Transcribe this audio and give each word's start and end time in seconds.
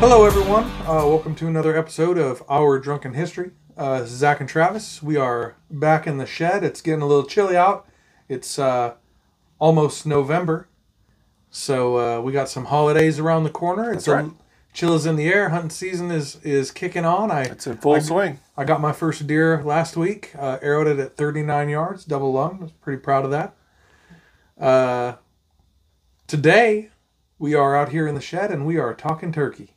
Hello, 0.00 0.24
everyone. 0.24 0.64
Uh, 0.86 1.04
welcome 1.06 1.34
to 1.34 1.46
another 1.46 1.76
episode 1.76 2.16
of 2.16 2.42
Our 2.48 2.78
Drunken 2.78 3.12
History. 3.12 3.50
Uh, 3.76 4.00
this 4.00 4.10
is 4.10 4.16
Zach 4.16 4.40
and 4.40 4.48
Travis. 4.48 5.02
We 5.02 5.16
are 5.16 5.56
back 5.70 6.06
in 6.06 6.16
the 6.16 6.24
shed. 6.24 6.64
It's 6.64 6.80
getting 6.80 7.02
a 7.02 7.06
little 7.06 7.26
chilly 7.26 7.54
out. 7.54 7.86
It's 8.26 8.58
uh, 8.58 8.94
almost 9.58 10.06
November, 10.06 10.68
so 11.50 11.98
uh, 11.98 12.20
we 12.22 12.32
got 12.32 12.48
some 12.48 12.66
holidays 12.66 13.18
around 13.18 13.44
the 13.44 13.50
corner. 13.50 13.92
It's 13.92 14.08
right. 14.08 14.24
a, 14.24 14.30
chill 14.72 14.94
is 14.94 15.04
in 15.04 15.16
the 15.16 15.28
air. 15.28 15.50
Hunting 15.50 15.68
season 15.70 16.10
is 16.10 16.36
is 16.42 16.70
kicking 16.70 17.04
on. 17.04 17.30
I 17.30 17.42
It's 17.42 17.66
in 17.66 17.76
full 17.76 17.96
I- 17.96 17.98
swing. 18.00 18.40
I 18.56 18.64
got 18.64 18.80
my 18.80 18.92
first 18.92 19.26
deer 19.26 19.62
last 19.62 19.98
week. 19.98 20.32
Uh, 20.36 20.58
arrowed 20.62 20.86
it 20.86 20.98
at 20.98 21.16
39 21.18 21.68
yards, 21.68 22.04
double 22.06 22.32
lung. 22.32 22.56
I 22.60 22.62
was 22.64 22.72
pretty 22.72 23.02
proud 23.02 23.26
of 23.26 23.30
that. 23.32 23.54
Uh, 24.58 25.16
today, 26.26 26.88
we 27.38 27.54
are 27.54 27.76
out 27.76 27.90
here 27.90 28.06
in 28.06 28.14
the 28.14 28.20
shed 28.22 28.50
and 28.50 28.66
we 28.66 28.78
are 28.78 28.94
talking 28.94 29.30
turkey. 29.30 29.74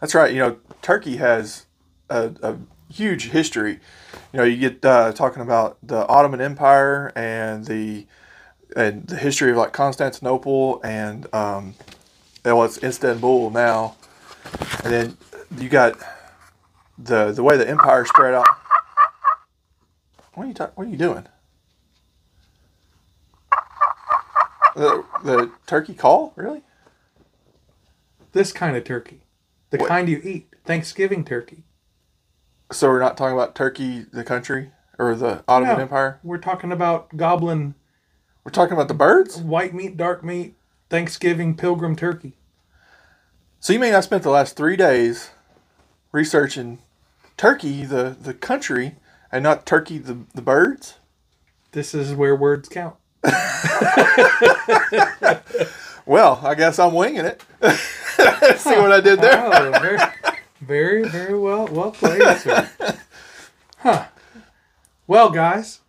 That's 0.00 0.14
right. 0.14 0.32
You 0.32 0.38
know, 0.38 0.56
Turkey 0.80 1.16
has 1.16 1.66
a, 2.08 2.32
a 2.42 2.56
huge 2.92 3.30
history. 3.30 3.80
You 4.32 4.38
know, 4.38 4.44
you 4.44 4.56
get 4.56 4.84
uh, 4.84 5.12
talking 5.12 5.42
about 5.42 5.78
the 5.82 6.06
Ottoman 6.06 6.40
Empire 6.40 7.12
and 7.16 7.64
the 7.64 8.06
and 8.76 9.06
the 9.06 9.16
history 9.16 9.50
of 9.50 9.56
like 9.56 9.72
Constantinople 9.72 10.80
and 10.84 11.32
um, 11.34 11.74
well, 12.44 12.64
it's 12.64 12.82
Istanbul 12.82 13.50
now, 13.50 13.96
and 14.84 14.92
then 14.92 15.16
you 15.58 15.68
got 15.68 15.98
the 16.96 17.32
the 17.32 17.42
way 17.42 17.56
the 17.56 17.68
empire 17.68 18.04
spread 18.04 18.34
out. 18.34 18.46
What 20.34 20.44
are 20.44 20.46
you 20.46 20.54
ta- 20.54 20.70
What 20.74 20.86
are 20.86 20.90
you 20.90 20.96
doing? 20.96 21.26
The, 24.76 25.04
the 25.24 25.50
turkey 25.66 25.94
call 25.94 26.32
really? 26.36 26.62
This 28.32 28.52
kind 28.52 28.76
of 28.76 28.84
turkey. 28.84 29.22
The 29.70 29.78
What? 29.78 29.88
kind 29.88 30.08
you 30.08 30.20
eat. 30.24 30.54
Thanksgiving 30.64 31.24
turkey. 31.24 31.64
So 32.72 32.88
we're 32.88 33.00
not 33.00 33.16
talking 33.16 33.34
about 33.34 33.54
Turkey, 33.54 34.04
the 34.12 34.24
country, 34.24 34.70
or 34.98 35.14
the 35.14 35.42
Ottoman 35.48 35.76
No. 35.76 35.82
Empire. 35.82 36.20
We're 36.22 36.36
talking 36.38 36.70
about 36.72 37.16
goblin 37.16 37.74
We're 38.44 38.50
talking 38.52 38.74
about 38.74 38.88
the 38.88 38.94
birds. 38.94 39.38
white 39.38 39.72
meat, 39.74 39.96
dark 39.96 40.22
meat, 40.24 40.54
Thanksgiving 40.90 41.56
pilgrim 41.56 41.96
turkey. 41.96 42.34
So 43.60 43.72
you 43.72 43.78
mean 43.78 43.94
I 43.94 44.00
spent 44.00 44.22
the 44.22 44.30
last 44.30 44.56
three 44.56 44.76
days 44.76 45.30
researching 46.12 46.78
Turkey, 47.36 47.84
the 47.84 48.16
the 48.20 48.34
country, 48.34 48.96
and 49.32 49.42
not 49.42 49.64
Turkey, 49.66 49.98
the 49.98 50.18
the 50.34 50.42
birds? 50.42 50.94
This 51.72 51.94
is 51.94 52.14
where 52.14 52.34
words 52.36 52.68
count. 52.68 52.96
Well, 56.06 56.40
I 56.42 56.54
guess 56.54 56.78
I'm 56.78 56.94
winging 56.94 57.26
it. 57.26 57.42
See 58.56 58.70
what 58.70 58.92
I 58.92 59.00
did 59.00 59.20
there? 59.20 59.44
Oh, 59.44 59.70
very, 59.80 59.98
very, 60.60 61.08
very 61.08 61.38
well, 61.38 61.66
well 61.68 61.92
played, 61.92 62.38
sir. 62.38 62.68
Huh. 63.78 64.06
Well, 65.06 65.30
guys, 65.30 65.80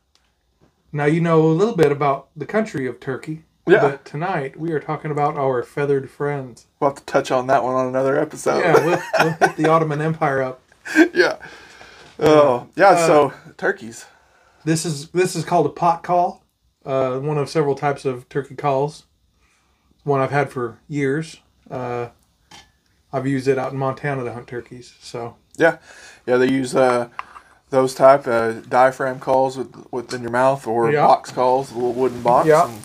now 0.92 1.06
you 1.06 1.22
know 1.22 1.42
a 1.42 1.50
little 1.50 1.76
bit 1.76 1.92
about 1.92 2.30
the 2.36 2.46
country 2.46 2.86
of 2.86 3.00
Turkey. 3.00 3.44
Yeah. 3.68 3.82
But 3.82 4.06
tonight 4.06 4.60
we 4.60 4.72
are 4.72 4.80
talking 4.80 5.12
about 5.12 5.38
our 5.38 5.64
feathered 5.64 6.10
friends. 6.10 6.68
We'll 6.80 6.92
have 6.92 7.00
to 7.00 7.06
touch 7.06 7.32
on 7.32 7.48
that 7.48 7.64
one 7.64 7.76
on 7.76 7.88
another 7.88 8.20
episode. 8.20 8.60
Yeah, 8.60 8.86
we'll, 8.86 9.02
we'll 9.20 9.34
hit 9.34 9.58
the 9.58 9.70
Ottoman 9.70 10.02
Empire 10.02 10.42
up. 10.42 10.62
yeah. 11.14 11.38
Oh, 12.20 12.68
yeah. 12.76 12.96
so 13.08 13.34
turkeys. 13.58 14.06
This 14.66 14.86
is 14.86 15.10
this 15.10 15.36
is 15.36 15.46
called 15.46 15.66
a 15.66 15.70
pot 15.70 16.04
call, 16.04 16.44
uh, 16.86 17.18
one 17.20 17.38
of 17.38 17.50
several 17.50 17.76
types 17.76 18.06
of 18.06 18.28
turkey 18.30 18.56
calls. 18.56 19.06
One 20.04 20.20
I've 20.20 20.32
had 20.32 20.52
for 20.52 20.80
years. 20.88 21.38
Uh, 21.70 22.10
I've 23.11 23.25
used 23.27 23.47
it 23.47 23.58
out 23.58 23.71
in 23.71 23.77
Montana 23.80 24.23
to 24.23 24.33
hunt 24.33 24.47
turkeys. 24.47 24.93
So 25.02 25.36
Yeah, 25.58 25.77
yeah. 26.25 26.37
They 26.37 26.49
use 26.52 26.75
uh, 26.75 27.09
those 27.70 27.93
type 27.95 28.27
uh, 28.27 28.53
diaphragm 28.53 29.20
calls 29.20 29.58
with, 29.58 29.75
within 29.92 30.21
your 30.21 30.31
mouth, 30.31 30.65
or 30.67 30.92
Yeah. 30.92 31.05
box 31.08 31.31
calls, 31.31 31.71
a 31.71 31.75
little 31.75 31.93
wooden 31.93 32.21
box. 32.21 32.47
Yeah. 32.47 32.67
and- 32.70 32.81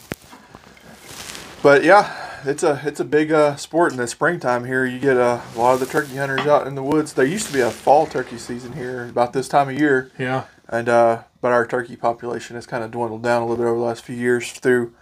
but 1.63 1.83
yeah, 1.83 2.13
it's 2.45 2.63
a 2.63 2.83
it's 2.85 3.01
a 3.01 3.05
big 3.07 3.33
uh, 3.33 3.57
sport 3.57 3.93
in 3.93 3.97
the 3.99 4.07
springtime 4.07 4.67
here. 4.67 4.85
You 4.85 4.99
get 4.99 5.17
uh, 5.17 5.41
a 5.55 5.59
lot 5.59 5.73
of 5.75 5.81
the 5.81 5.87
turkey 5.87 6.17
hunters 6.17 6.47
out 6.47 6.67
in 6.67 6.75
the 6.75 6.83
woods. 6.83 7.15
There 7.15 7.25
used 7.25 7.47
to 7.47 7.53
be 7.55 7.61
a 7.61 7.71
fall 7.71 8.07
turkey 8.07 8.37
season 8.37 8.75
here 8.75 9.07
about 9.09 9.33
this 9.33 9.49
time 9.49 9.71
of 9.71 9.79
year, 9.79 10.11
yeah, 10.19 10.45
and 10.69 10.87
uh, 10.91 11.23
but 11.41 11.53
our 11.53 11.67
turkey 11.67 11.97
population 11.97 12.55
has 12.57 12.67
kind 12.67 12.85
of 12.85 12.91
dwindled 12.91 13.23
down 13.23 13.41
a 13.41 13.47
little 13.47 13.57
bit 13.65 13.69
over 13.71 13.79
the 13.79 13.85
last 13.85 14.03
few 14.05 14.15
years 14.17 14.53
through 14.53 14.93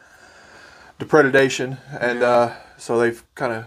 depredation, 1.00 1.78
and 1.98 2.20
Yeah. 2.20 2.28
uh, 2.28 2.52
so 2.78 2.96
they've 3.00 3.24
kind 3.34 3.52
of 3.52 3.64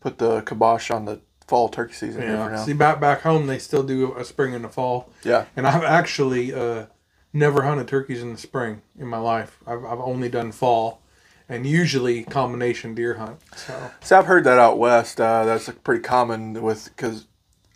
put 0.00 0.18
the 0.18 0.40
kibosh 0.42 0.90
on 0.90 1.04
the 1.04 1.20
fall 1.46 1.68
turkey 1.68 1.92
season 1.94 2.22
here 2.22 2.36
for 2.36 2.50
now. 2.50 2.64
See, 2.64 2.72
back 2.72 3.00
back 3.00 3.22
home 3.22 3.46
they 3.46 3.58
still 3.58 3.82
do 3.82 4.14
a 4.16 4.24
spring 4.24 4.54
and 4.54 4.64
a 4.64 4.68
fall. 4.68 5.10
yeah. 5.24 5.44
And 5.56 5.66
I've 5.66 5.84
actually 5.84 6.52
uh, 6.54 6.86
never 7.32 7.62
hunted 7.62 7.86
turkeys 7.88 8.22
in 8.22 8.32
the 8.32 8.38
spring 8.38 8.82
in 8.98 9.06
my 9.06 9.18
life. 9.18 9.58
I've, 9.66 9.84
I've 9.84 10.00
only 10.00 10.28
done 10.28 10.50
fall, 10.52 11.02
and 11.48 11.66
usually 11.66 12.24
combination 12.24 12.94
deer 12.94 13.14
hunt. 13.14 13.38
So 13.56 13.90
See, 14.00 14.14
I've 14.14 14.26
heard 14.26 14.44
that 14.44 14.58
out 14.58 14.78
west. 14.78 15.20
Uh, 15.20 15.44
that's 15.44 15.68
pretty 15.84 16.02
common 16.02 16.60
with 16.62 16.86
because 16.96 17.26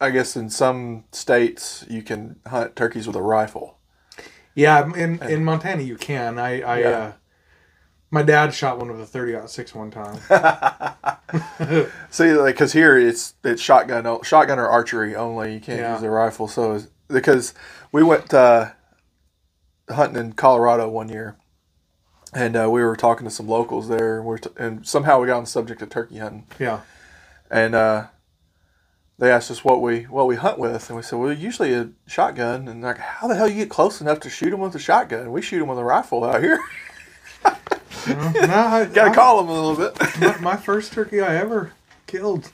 I 0.00 0.10
guess 0.10 0.34
in 0.37 0.50
some 0.50 1.04
states 1.12 1.84
you 1.88 2.02
can 2.02 2.41
hunt 2.47 2.75
turkeys 2.75 3.06
with 3.06 3.16
a 3.16 3.22
rifle. 3.22 3.78
yeah, 4.54 4.84
in 4.97 5.22
in 5.22 5.44
Montana 5.44 5.82
you 5.82 5.97
can. 5.97 6.38
I 6.38 6.60
I 6.62 6.81
Yeah. 6.81 6.88
uh, 6.91 7.12
my 8.10 8.22
dad 8.22 8.53
shot 8.54 8.78
one 8.78 8.91
with 8.91 9.00
a 9.00 9.06
thirty 9.06 9.37
six 9.48 9.75
one 9.75 9.91
time. 9.91 10.16
See, 12.10 12.32
like 12.32 12.54
because 12.56 12.72
here 12.72 12.98
it's 12.98 13.34
it's 13.44 13.62
shotgun 13.62 14.22
shotgun 14.22 14.59
or 14.59 14.69
archery 14.69 15.15
only. 15.15 15.54
You 15.54 15.60
can't 15.60 15.78
Yeah. 15.81 15.94
use 15.94 16.03
a 16.03 16.10
rifle. 16.10 16.49
So 16.49 16.81
because 17.09 17.54
we 17.93 18.03
went 18.03 18.32
uh, 18.34 18.70
hunting 19.88 20.20
in 20.25 20.32
Colorado 20.32 20.88
one 20.88 21.09
year, 21.09 21.37
and 22.34 22.56
uh, 22.56 22.69
we 22.70 22.82
were 22.82 22.97
talking 22.97 23.25
to 23.25 23.31
some 23.31 23.49
locals 23.49 23.88
there, 23.88 24.16
and, 24.19 24.26
we're 24.26 24.38
t- 24.38 24.50
and 24.56 24.87
somehow 24.87 25.20
we 25.20 25.26
got 25.28 25.37
on 25.37 25.44
the 25.44 25.50
subject 25.50 25.82
of 25.82 25.88
turkey 25.91 26.19
hunting. 26.19 26.47
yeah, 26.59 26.81
and 27.50 27.75
uh, 27.75 28.06
they 29.19 29.31
asked 29.31 29.50
us 29.53 29.65
what 29.65 29.81
we 29.82 30.03
what 30.04 30.26
we 30.26 30.34
hunt 30.37 30.59
with, 30.59 30.88
and 30.91 30.97
we 30.97 31.03
said, 31.03 31.19
well, 31.19 31.32
usually 31.32 31.75
a 31.75 31.91
shotgun. 32.09 32.66
And 32.66 32.82
like, 32.82 32.99
how 32.99 33.28
the 33.28 33.37
hell 33.37 33.49
you 33.49 33.54
get 33.56 33.70
close 33.70 34.00
enough 34.00 34.19
to 34.20 34.31
shoot 34.31 34.50
them 34.50 34.60
with 34.60 34.75
a 34.75 34.78
shotgun? 34.81 35.31
We 35.31 35.43
shoot 35.43 35.60
them 35.60 35.69
with 35.69 35.78
a 35.78 35.84
rifle 35.84 36.25
out 36.25 36.43
here. 36.43 36.59
Know? 38.09 38.31
no, 38.31 38.43
I, 38.55 38.84
Got 38.87 39.05
to 39.05 39.11
I- 39.11 39.15
call 39.15 39.38
them 39.43 39.49
a 39.49 39.53
little 39.53 39.77
bit. 39.77 40.19
my, 40.21 40.38
my 40.53 40.56
first 40.56 40.93
turkey 40.93 41.21
I 41.21 41.37
ever 41.37 41.72
killed. 42.06 42.50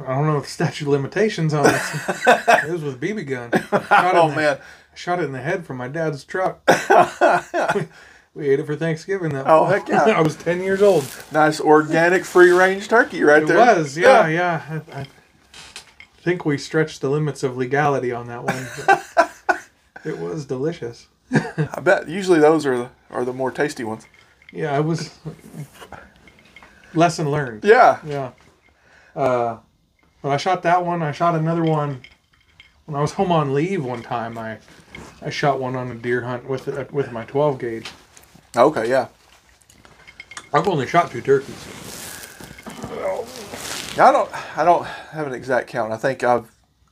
I 0.00 0.14
don't 0.14 0.26
know 0.26 0.36
if 0.36 0.44
the 0.44 0.50
statute 0.50 0.84
of 0.86 0.92
limitations 0.92 1.54
on 1.54 1.64
this. 1.64 1.94
it 2.26 2.70
was 2.70 2.82
with 2.82 3.00
BB 3.00 3.26
gun. 3.26 3.50
Shot 3.88 4.14
oh 4.14 4.28
the- 4.30 4.36
man, 4.36 4.58
shot 4.94 5.18
it 5.20 5.24
in 5.24 5.32
the 5.32 5.40
head 5.40 5.64
from 5.66 5.78
my 5.78 5.88
dad's 5.88 6.24
truck. 6.24 6.60
we 8.34 8.50
ate 8.50 8.60
it 8.60 8.66
for 8.66 8.76
Thanksgiving. 8.76 9.30
That 9.32 9.46
Oh, 9.46 9.64
heck 9.64 9.88
yeah. 9.88 10.02
I 10.04 10.20
was 10.20 10.36
ten 10.36 10.60
years 10.60 10.82
old. 10.82 11.04
nice 11.32 11.58
organic 11.60 12.24
free 12.26 12.50
range 12.50 12.88
turkey 12.88 13.22
right 13.22 13.42
It 13.42 13.48
there. 13.48 13.56
was, 13.78 13.96
yeah, 13.96 14.26
yeah. 14.28 14.80
I, 14.92 15.00
I 15.00 15.06
think 16.18 16.44
we 16.44 16.58
stretched 16.58 17.00
the 17.00 17.08
limits 17.08 17.42
of 17.42 17.56
legality 17.56 18.12
on 18.12 18.26
that 18.26 18.44
one. 18.44 18.68
it 20.04 20.18
was 20.18 20.44
delicious. 20.44 21.06
I 21.32 21.80
bet 21.80 22.08
usually 22.08 22.40
those 22.40 22.64
are 22.66 22.76
the, 22.76 22.90
are 23.10 23.24
the 23.24 23.32
more 23.32 23.50
tasty 23.50 23.84
ones. 23.84 24.06
Yeah, 24.52 24.72
I 24.74 24.80
was. 24.80 25.18
Lesson 26.94 27.30
learned. 27.30 27.64
Yeah, 27.64 27.98
Yeah. 28.04 28.32
Uh, 29.14 29.58
but 30.22 30.30
I 30.30 30.36
shot 30.36 30.62
that 30.62 30.84
one. 30.84 31.02
I 31.02 31.12
shot 31.12 31.34
another 31.34 31.64
one 31.64 32.02
when 32.86 32.96
I 32.96 33.00
was 33.00 33.12
home 33.12 33.30
on 33.30 33.52
leave 33.52 33.84
one 33.84 34.02
time. 34.02 34.38
I 34.38 34.58
I 35.22 35.30
shot 35.30 35.60
one 35.60 35.76
on 35.76 35.90
a 35.90 35.94
deer 35.94 36.22
hunt 36.22 36.48
with 36.48 36.68
it 36.68 36.92
with 36.92 37.12
my 37.12 37.24
12 37.24 37.58
gauge. 37.58 37.90
okay, 38.56 38.88
yeah. 38.88 39.08
I've 40.52 40.66
only 40.66 40.86
shot 40.86 41.10
two 41.10 41.20
turkeys. 41.20 41.66
I 43.98 44.12
don't 44.12 44.30
I 44.58 44.64
don't 44.64 44.86
have 44.86 45.26
an 45.26 45.34
exact 45.34 45.68
count. 45.68 45.92
I 45.92 45.96
think 45.96 46.22
I've 46.22 46.50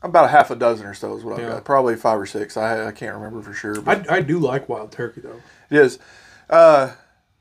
about 0.09 0.25
a 0.27 0.29
half 0.29 0.51
a 0.51 0.57
dozen 0.57 0.87
or 0.87 0.95
so 0.95 1.17
is 1.17 1.25
what 1.25 1.39
I've 1.39 1.49
got. 1.49 1.65
Probably 1.65 1.97
five 1.97 2.19
or 2.19 2.27
six. 2.27 2.57
I 2.57 2.89
I 2.89 2.93
can't 2.93 3.15
remember 3.15 3.43
for 3.43 3.53
sure. 3.53 3.81
But 3.81 4.11
I, 4.11 4.17
I 4.17 4.21
do 4.21 4.39
like 4.39 4.69
wild 4.69 4.93
turkey 4.93 5.21
though. 5.21 5.43
It 5.71 5.79
is. 5.79 5.99
Uh, 6.49 6.93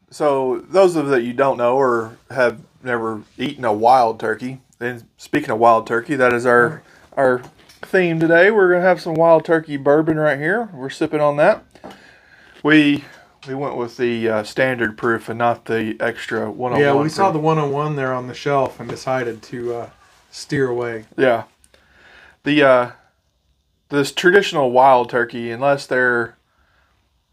so 0.09 0.63
those 0.69 0.95
of 0.95 1.07
that 1.07 1.23
you 1.23 1.33
don't 1.33 1.57
know 1.57 1.75
or 1.75 2.17
have 2.29 2.61
never 2.83 3.23
eaten 3.37 3.65
a 3.65 3.73
wild 3.73 4.19
turkey, 4.19 4.61
and 4.79 5.03
speaking 5.17 5.49
of 5.49 5.59
wild 5.59 5.87
turkey, 5.87 6.15
that 6.15 6.33
is 6.33 6.45
our 6.45 6.83
our 7.15 7.41
theme 7.81 8.19
today. 8.19 8.51
We're 8.51 8.71
gonna 8.73 8.85
have 8.85 9.01
some 9.01 9.13
wild 9.15 9.45
turkey 9.45 9.77
bourbon 9.77 10.17
right 10.17 10.39
here. 10.39 10.69
We're 10.73 10.89
sipping 10.89 11.21
on 11.21 11.37
that. 11.37 11.63
We 12.63 13.03
we 13.47 13.55
went 13.55 13.77
with 13.77 13.97
the 13.97 14.27
uh, 14.29 14.43
standard 14.43 14.97
proof 14.97 15.29
and 15.29 15.37
not 15.37 15.65
the 15.65 15.95
extra 15.99 16.49
one 16.51 16.73
on 16.73 16.79
one. 16.79 16.81
Yeah, 16.81 16.95
we 16.95 17.09
saw 17.09 17.31
the 17.31 17.39
one 17.39 17.57
on 17.57 17.71
one 17.71 17.95
there 17.95 18.13
on 18.13 18.27
the 18.27 18.33
shelf 18.33 18.79
and 18.79 18.89
decided 18.89 19.41
to 19.43 19.73
uh, 19.73 19.89
steer 20.31 20.69
away. 20.69 21.05
Yeah. 21.17 21.43
The 22.45 22.63
uh 22.63 22.91
this 23.89 24.11
traditional 24.11 24.71
wild 24.71 25.09
turkey, 25.09 25.51
unless 25.51 25.85
they're 25.85 26.37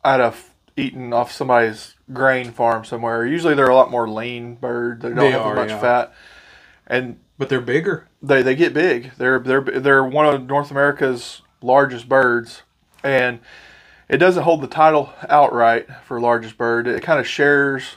at 0.05 0.21
a 0.21 0.27
f- 0.27 0.55
eaten 0.77 1.13
off 1.13 1.33
somebody's 1.33 1.95
grain 2.13 2.51
farm 2.53 2.85
somewhere, 2.85 3.25
usually 3.27 3.55
they're 3.55 3.69
a 3.71 3.75
lot 3.75 3.91
more 3.91 4.09
lean 4.09 4.57
bird. 4.57 5.01
They 5.03 5.09
don't 5.11 5.19
They 5.19 5.31
have 5.31 5.43
are, 5.47 5.55
much 5.55 5.71
yeah. 5.71 5.81
fat. 5.81 6.15
And 6.87 7.19
But 7.39 7.49
they're 7.49 7.61
bigger. 7.61 8.09
they 8.23 8.43
they 8.43 8.55
get 8.55 8.75
big. 8.75 9.13
They're 9.19 9.39
they're 9.39 9.63
they're 9.63 10.05
one 10.05 10.27
of 10.27 10.47
North 10.47 10.71
America's 10.71 11.43
largest 11.63 12.09
birds, 12.09 12.63
and 13.05 13.41
it 14.09 14.19
doesn't 14.19 14.43
hold 14.43 14.61
the 14.63 14.67
title 14.67 15.13
outright 15.29 15.89
for 16.05 16.21
largest 16.21 16.59
bird. 16.59 16.87
It 16.87 17.03
kind 17.03 17.21
of 17.21 17.27
shares 17.27 17.97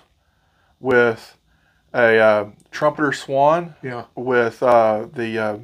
with 0.79 1.37
a 1.93 2.17
uh, 2.19 2.45
trumpeter 2.71 3.11
swan, 3.13 3.75
Yeah. 3.81 4.05
with 4.15 4.61
uh, 4.61 5.07
the 5.11 5.39
uh, 5.39 5.57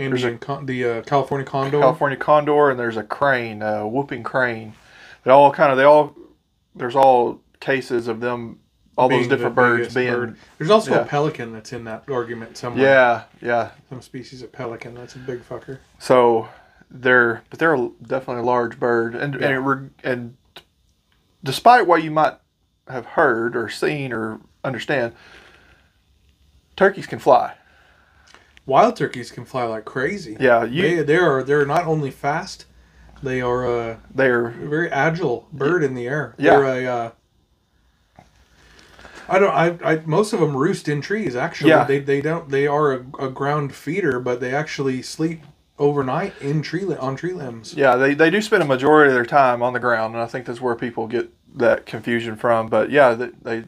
Indian, 0.00 0.38
con- 0.38 0.66
the 0.66 0.84
uh, 0.84 1.02
California 1.02 1.46
condor. 1.46 1.80
California 1.80 2.16
condor, 2.16 2.70
and 2.70 2.80
there's 2.80 2.96
a 2.96 3.02
crane, 3.02 3.62
a 3.62 3.86
whooping 3.86 4.22
crane. 4.22 4.74
They 5.24 5.30
all 5.30 5.52
kind 5.52 5.70
of 5.70 5.78
they 5.78 5.84
all 5.84 6.16
there's 6.74 6.96
all 6.96 7.40
cases 7.60 8.08
of 8.08 8.20
them, 8.20 8.60
all 8.96 9.08
those 9.08 9.18
being 9.18 9.28
the 9.28 9.36
different 9.36 9.54
birds 9.54 9.94
being. 9.94 10.12
bird. 10.12 10.36
There's 10.58 10.70
also 10.70 10.92
yeah. 10.92 11.00
a 11.00 11.04
pelican 11.04 11.52
that's 11.52 11.72
in 11.72 11.84
that 11.84 12.08
argument 12.08 12.56
somewhere. 12.56 12.84
Yeah, 12.84 13.24
yeah. 13.42 13.70
Some 13.88 14.00
species 14.00 14.42
of 14.42 14.52
pelican. 14.52 14.94
That's 14.94 15.14
a 15.14 15.18
big 15.18 15.46
fucker. 15.46 15.78
So 15.98 16.48
they're 16.90 17.42
but 17.50 17.58
they're 17.58 17.76
definitely 18.02 18.42
a 18.42 18.46
large 18.46 18.80
bird, 18.80 19.14
and 19.14 19.34
and, 19.34 19.44
it, 19.44 19.58
re- 19.58 19.90
and 20.02 20.36
despite 21.44 21.86
what 21.86 22.02
you 22.02 22.10
might 22.10 22.34
have 22.88 23.06
heard 23.06 23.54
or 23.54 23.68
seen 23.68 24.12
or 24.12 24.40
understand, 24.64 25.12
turkeys 26.76 27.06
can 27.06 27.18
fly. 27.18 27.54
Wild 28.70 28.94
turkeys 28.96 29.30
can 29.32 29.44
fly 29.44 29.64
like 29.64 29.84
crazy. 29.84 30.36
Yeah, 30.38 30.64
you 30.64 30.82
They 30.82 31.02
they 31.02 31.16
are 31.16 31.42
they're 31.42 31.66
not 31.66 31.86
only 31.86 32.10
fast, 32.10 32.66
they 33.22 33.40
are 33.40 33.64
a 33.66 34.00
they're 34.14 34.48
very 34.50 34.88
agile 34.90 35.48
bird 35.52 35.82
in 35.82 35.94
the 35.94 36.06
air. 36.06 36.34
Yeah. 36.38 36.50
They're 36.56 36.64
a. 36.64 36.86
Uh, 36.86 37.10
I 39.28 39.38
don't. 39.38 39.52
I, 39.54 39.78
I. 39.92 40.02
Most 40.06 40.32
of 40.32 40.40
them 40.40 40.56
roost 40.56 40.88
in 40.88 41.00
trees. 41.00 41.36
Actually, 41.36 41.70
Yeah. 41.70 41.84
they 41.84 41.98
they 42.00 42.20
don't. 42.20 42.48
They 42.50 42.66
are 42.66 42.92
a, 42.92 42.98
a 43.26 43.28
ground 43.30 43.74
feeder, 43.74 44.18
but 44.20 44.40
they 44.40 44.54
actually 44.54 45.02
sleep 45.02 45.42
overnight 45.78 46.34
in 46.40 46.62
tree 46.62 46.84
li- 46.84 46.96
on 46.96 47.16
tree 47.16 47.32
limbs. 47.32 47.72
yeah 47.74 47.96
they, 47.96 48.12
they 48.12 48.28
do 48.28 48.42
spend 48.42 48.62
a 48.62 48.66
majority 48.66 49.08
of 49.08 49.14
their 49.14 49.24
time 49.24 49.62
on 49.62 49.72
the 49.72 49.80
ground, 49.80 50.14
and 50.14 50.22
I 50.22 50.26
think 50.26 50.44
that's 50.46 50.60
where 50.60 50.74
people 50.76 51.06
get 51.06 51.30
that 51.56 51.86
confusion 51.86 52.36
from. 52.36 52.68
But 52.68 52.90
yeah, 52.90 53.14
they 53.14 53.30
they, 53.42 53.64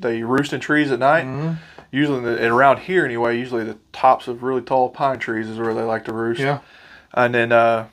they 0.00 0.22
roost 0.22 0.52
in 0.52 0.60
trees 0.60 0.90
at 0.90 0.98
night. 0.98 1.24
Mhm. 1.24 1.56
Usually, 1.92 2.20
the, 2.20 2.30
and 2.38 2.52
around 2.52 2.78
here 2.80 3.04
anyway, 3.04 3.36
usually 3.38 3.64
the 3.64 3.76
tops 3.92 4.28
of 4.28 4.42
really 4.42 4.62
tall 4.62 4.88
pine 4.90 5.18
trees 5.18 5.48
is 5.48 5.58
where 5.58 5.74
they 5.74 5.82
like 5.82 6.04
to 6.06 6.12
roost. 6.12 6.40
Yeah. 6.40 6.60
and 7.14 7.34
then 7.34 7.50
uh 7.52 7.86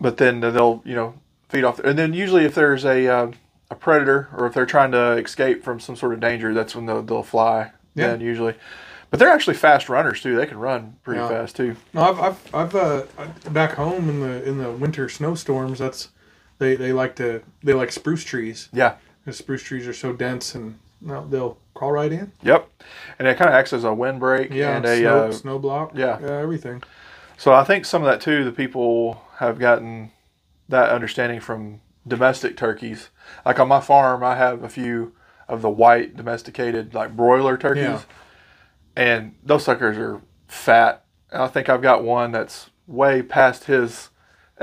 but 0.00 0.16
then 0.18 0.40
they'll 0.40 0.82
you 0.84 0.94
know 0.94 1.14
feed 1.48 1.64
off 1.64 1.78
and 1.78 1.98
then 1.98 2.12
usually 2.12 2.44
if 2.44 2.54
there's 2.54 2.84
a 2.84 3.06
uh, 3.06 3.30
a 3.70 3.74
predator 3.74 4.28
or 4.36 4.46
if 4.46 4.54
they're 4.54 4.66
trying 4.66 4.90
to 4.92 5.12
escape 5.12 5.64
from 5.64 5.80
some 5.80 5.96
sort 5.96 6.12
of 6.12 6.20
danger 6.20 6.52
that's 6.52 6.74
when 6.74 6.86
they'll, 6.86 7.02
they'll 7.02 7.22
fly 7.22 7.70
Yeah. 7.94 8.08
then 8.08 8.20
usually 8.20 8.54
but 9.10 9.18
they're 9.20 9.30
actually 9.30 9.54
fast 9.56 9.88
runners 9.88 10.20
too 10.20 10.36
they 10.36 10.46
can 10.46 10.58
run 10.58 10.96
pretty 11.04 11.20
Yeah. 11.20 11.28
fast 11.28 11.56
too 11.56 11.76
No, 11.94 12.02
I've 12.02 12.20
I've, 12.20 12.54
I've 12.54 12.74
uh, 12.74 13.02
back 13.50 13.72
home 13.72 14.08
in 14.08 14.20
the 14.20 14.44
in 14.46 14.58
the 14.58 14.70
winter 14.72 15.08
snowstorms. 15.08 15.78
That's 15.78 16.08
they, 16.58 16.76
they 16.76 16.92
like 16.92 17.16
to 17.16 17.42
they 17.62 17.72
like 17.74 17.90
spruce 17.92 18.24
trees. 18.24 18.68
yeah 18.72 18.96
The 19.24 19.32
spruce 19.32 19.62
trees 19.62 19.86
are 19.86 19.92
so 19.94 20.12
dense 20.12 20.54
and 20.54 20.78
no, 21.00 21.26
they'll 21.28 21.58
crawl 21.74 21.92
right 21.92 22.12
in. 22.12 22.32
yep 22.42 22.68
and 23.18 23.26
it 23.28 23.36
kind 23.36 23.48
of 23.48 23.54
acts 23.54 23.72
as 23.72 23.84
a 23.84 23.88
windbreak 23.88 24.50
Yeah, 24.52 24.76
and 24.76 24.84
a 24.84 24.98
snow, 24.98 25.18
uh, 25.24 25.32
snow 25.32 25.58
block. 25.58 25.92
yeah. 25.94 26.18
everything. 26.22 26.82
So 27.36 27.52
I 27.52 27.64
think 27.64 27.84
some 27.84 28.02
of 28.02 28.06
that 28.06 28.20
too, 28.20 28.44
the 28.44 28.52
people 28.52 29.20
have 29.38 29.58
gotten 29.58 30.12
that 30.68 30.90
understanding 30.90 31.40
from 31.40 31.80
domestic 32.06 32.56
turkeys. 32.56 33.08
Like 33.44 33.58
on 33.58 33.68
my 33.68 33.80
farm, 33.80 34.22
I 34.22 34.36
have 34.36 34.62
a 34.62 34.68
few 34.68 35.12
of 35.48 35.60
the 35.62 35.68
white 35.70 36.16
domesticated 36.16 36.94
like 36.94 37.16
broiler 37.16 37.56
turkeys, 37.58 37.82
Yeah. 37.84 38.00
and 38.96 39.34
those 39.42 39.64
suckers 39.64 39.98
are 39.98 40.20
fat. 40.48 41.04
And 41.30 41.42
I 41.42 41.48
think 41.48 41.68
I've 41.68 41.82
got 41.82 42.04
one 42.04 42.30
that's 42.32 42.70
way 42.86 43.20
past 43.22 43.64
his 43.64 44.10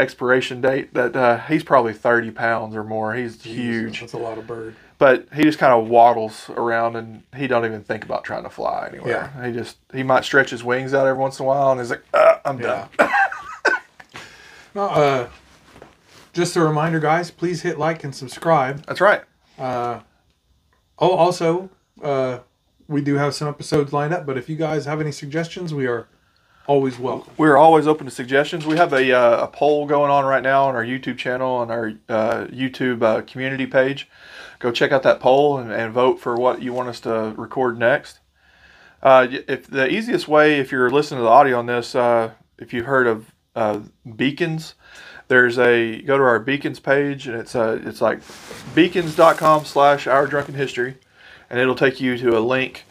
expiration 0.01 0.59
date. 0.62 0.94
That 0.94 1.15
uh, 1.15 1.38
he's 1.42 1.63
probably 1.63 1.94
thirty 1.94 2.31
pounds 2.31 2.75
or 2.75 2.83
more. 2.83 3.13
He's 3.13 3.42
huge, 3.44 4.01
That's 4.01 4.13
a 4.13 4.18
lot 4.18 4.38
of 4.38 4.48
bird. 4.48 4.75
but 4.98 5.27
he 5.33 5.44
just 5.44 5.59
kind 5.59 5.71
of 5.74 5.88
waddles 5.88 6.50
around 6.50 6.95
and 6.95 7.24
he 7.36 7.48
don't 7.48 7.63
even 7.65 7.83
think 7.83 8.03
about 8.03 8.24
trying 8.24 8.44
to 8.44 8.50
fly 8.50 8.89
anywhere. 8.92 9.31
Yeah. 9.36 9.48
He 9.48 9.53
just 9.53 9.77
he 9.94 10.03
might 10.03 10.25
stretch 10.25 10.50
his 10.50 10.63
wings 10.63 10.94
out 10.94 11.07
every 11.07 11.19
once 11.21 11.39
in 11.39 11.45
a 11.45 11.48
while, 11.48 11.71
and 11.71 11.80
he's 11.80 11.89
like, 11.92 12.03
uh, 12.13 12.39
"I'm 12.44 12.57
done." 12.57 12.89
Yeah. 13.00 13.09
no, 14.75 14.83
uh, 14.86 15.30
just 16.33 16.56
a 16.56 16.62
reminder, 16.62 17.00
guys. 17.00 17.30
Please 17.30 17.62
hit 17.62 17.77
like 17.77 18.03
and 18.03 18.15
subscribe. 18.15 18.86
That's 18.86 19.01
right. 19.01 19.21
Uh, 19.59 20.00
oh, 20.98 21.12
also, 21.12 21.69
uh, 22.01 22.39
we 22.88 23.01
do 23.01 23.15
have 23.15 23.36
some 23.36 23.48
episodes 23.50 23.92
lined 23.92 24.13
up. 24.13 24.25
But 24.25 24.38
if 24.38 24.48
you 24.50 24.56
guys 24.56 24.86
have 24.86 25.01
any 25.01 25.12
suggestions, 25.12 25.74
we 25.74 25.88
are 25.88 26.07
always 26.67 26.99
welcome. 26.99 27.33
We're 27.37 27.57
always 27.57 27.87
open 27.87 28.05
to 28.05 28.11
suggestions. 28.11 28.65
We 28.65 28.77
have 28.77 28.93
a, 28.93 29.11
uh, 29.11 29.45
a 29.45 29.47
poll 29.47 29.85
going 29.85 30.11
on 30.11 30.25
right 30.25 30.43
now 30.43 30.65
on 30.65 30.75
our 30.75 30.83
YouTube 30.85 31.17
channel 31.17 31.55
on 31.55 31.71
our 31.71 31.93
uh, 32.07 32.45
YouTube 32.47 33.01
uh, 33.01 33.21
community 33.21 33.65
page. 33.65 34.09
Go 34.59 34.71
check 34.71 34.91
out 34.91 35.03
that 35.03 35.19
poll 35.19 35.57
and, 35.57 35.71
and 35.71 35.91
vote 35.91 36.19
for 36.19 36.35
what 36.35 36.61
you 36.61 36.73
want 36.73 36.89
us 36.89 36.99
to 37.01 37.33
record 37.35 37.77
next. 37.79 38.19
Uh, 39.01 39.27
if 39.47 39.67
the 39.67 39.89
easiest 39.89 40.27
way, 40.27 40.59
if 40.59 40.71
you're 40.71 40.91
listening 40.91 41.19
to 41.19 41.23
the 41.23 41.29
audio 41.29 41.57
on 41.57 41.65
this, 41.65 41.95
uh, 41.95 42.31
if 42.59 42.73
you've 42.73 42.85
heard 42.85 43.07
of 43.07 43.33
uh, 43.55 43.79
beacons, 44.15 44.75
there's 45.27 45.57
a 45.57 46.01
go 46.03 46.17
to 46.17 46.23
our 46.23 46.39
beacons 46.39 46.79
page 46.79 47.27
and 47.27 47.35
it's 47.37 47.55
uh, 47.55 47.79
it's 47.83 48.01
like 48.01 48.19
beacons.com 48.75 49.65
slash 49.65 50.05
our 50.05 50.27
drunken 50.27 50.53
history, 50.53 50.97
and 51.49 51.59
it'll 51.59 51.73
take 51.73 51.99
you 51.99 52.17
to 52.17 52.37
a 52.37 52.39
link 52.39 52.85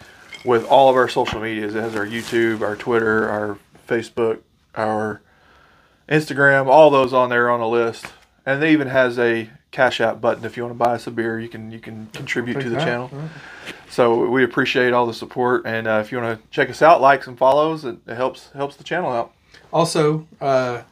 with 0.44 0.64
all 0.66 0.88
of 0.88 0.96
our 0.96 1.08
social 1.08 1.40
medias. 1.40 1.74
It 1.74 1.80
has 1.82 1.94
our 1.96 2.06
YouTube, 2.06 2.60
our 2.62 2.76
Twitter, 2.76 3.28
our 3.28 3.58
Facebook, 3.88 4.40
our 4.74 5.20
Instagram, 6.08 6.66
all 6.66 6.90
those 6.90 7.12
on 7.12 7.28
there 7.30 7.50
on 7.50 7.60
a 7.60 7.68
list. 7.68 8.06
And 8.46 8.62
it 8.62 8.70
even 8.70 8.88
has 8.88 9.18
a 9.18 9.50
Cash 9.70 10.00
App 10.00 10.20
button 10.20 10.44
if 10.44 10.56
you 10.56 10.64
want 10.64 10.74
to 10.74 10.78
buy 10.78 10.94
us 10.94 11.06
a 11.06 11.10
beer. 11.10 11.38
You 11.38 11.48
can 11.48 11.70
you 11.70 11.78
can 11.78 12.06
contribute 12.12 12.60
to 12.60 12.68
the 12.70 12.76
Yeah. 12.76 12.84
channel. 12.84 13.10
So 13.88 14.28
we 14.28 14.42
appreciate 14.44 14.92
all 14.92 15.06
the 15.06 15.14
support. 15.14 15.62
And 15.66 15.86
uh, 15.86 16.00
if 16.04 16.10
you 16.10 16.18
want 16.20 16.40
to 16.40 16.48
check 16.50 16.70
us 16.70 16.82
out, 16.82 17.00
likes 17.00 17.26
and 17.26 17.36
follows, 17.38 17.84
it, 17.84 17.96
it 18.06 18.16
helps 18.16 18.50
helps 18.52 18.76
the 18.76 18.84
channel 18.84 19.10
out. 19.12 19.32
Also, 19.72 20.26
uh, 20.40 20.82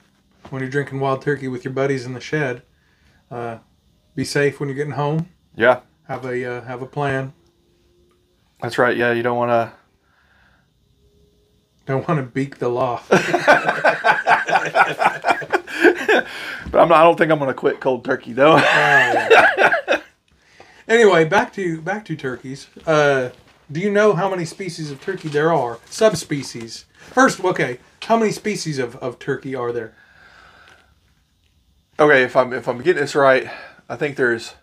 when 0.50 0.62
you're 0.62 0.70
drinking 0.70 1.00
wild 1.00 1.22
turkey 1.22 1.48
with 1.48 1.64
your 1.64 1.72
buddies 1.72 2.06
in 2.06 2.14
the 2.14 2.20
shed, 2.20 2.62
uh, 3.30 3.58
be 4.14 4.24
safe 4.24 4.60
when 4.60 4.68
you're 4.68 4.76
getting 4.76 4.92
home. 4.92 5.28
Yeah, 5.56 5.80
Have 6.06 6.24
a 6.24 6.44
uh, 6.44 6.62
have 6.62 6.82
a 6.82 6.86
plan. 6.86 7.32
That's 8.60 8.78
right. 8.78 8.96
Yeah, 8.96 9.12
you 9.12 9.22
don't 9.22 9.36
want 9.36 9.50
to. 9.50 9.72
Don't 11.86 12.06
want 12.06 12.20
to 12.20 12.26
beak 12.26 12.58
the 12.58 12.68
law. 12.68 13.00
But 16.70 16.82
I'm 16.82 16.88
not, 16.88 16.98
I 16.98 17.04
don't 17.04 17.16
think 17.16 17.32
I'm 17.32 17.38
going 17.38 17.48
to 17.48 17.54
quit 17.54 17.80
cold 17.80 18.04
turkey 18.04 18.32
though. 18.32 18.56
anyway, 20.86 21.24
back 21.24 21.52
to 21.54 21.80
back 21.80 22.04
to 22.06 22.16
turkeys. 22.16 22.68
Uh, 22.86 23.30
do 23.70 23.80
you 23.80 23.90
know 23.90 24.14
how 24.14 24.28
many 24.28 24.44
species 24.44 24.90
of 24.90 25.00
turkey 25.00 25.28
there 25.28 25.52
are? 25.52 25.78
Subspecies. 25.86 26.84
First, 26.98 27.42
okay, 27.42 27.78
how 28.02 28.18
many 28.18 28.32
species 28.32 28.78
of, 28.78 28.96
of 28.96 29.18
turkey 29.18 29.54
are 29.54 29.72
there? 29.72 29.94
okay, 31.98 32.22
if 32.22 32.36
I'm 32.36 32.52
if 32.52 32.68
I'm 32.68 32.78
getting 32.78 33.00
this 33.00 33.14
right, 33.14 33.50
I 33.88 33.96
think 33.96 34.16
there's 34.16 34.54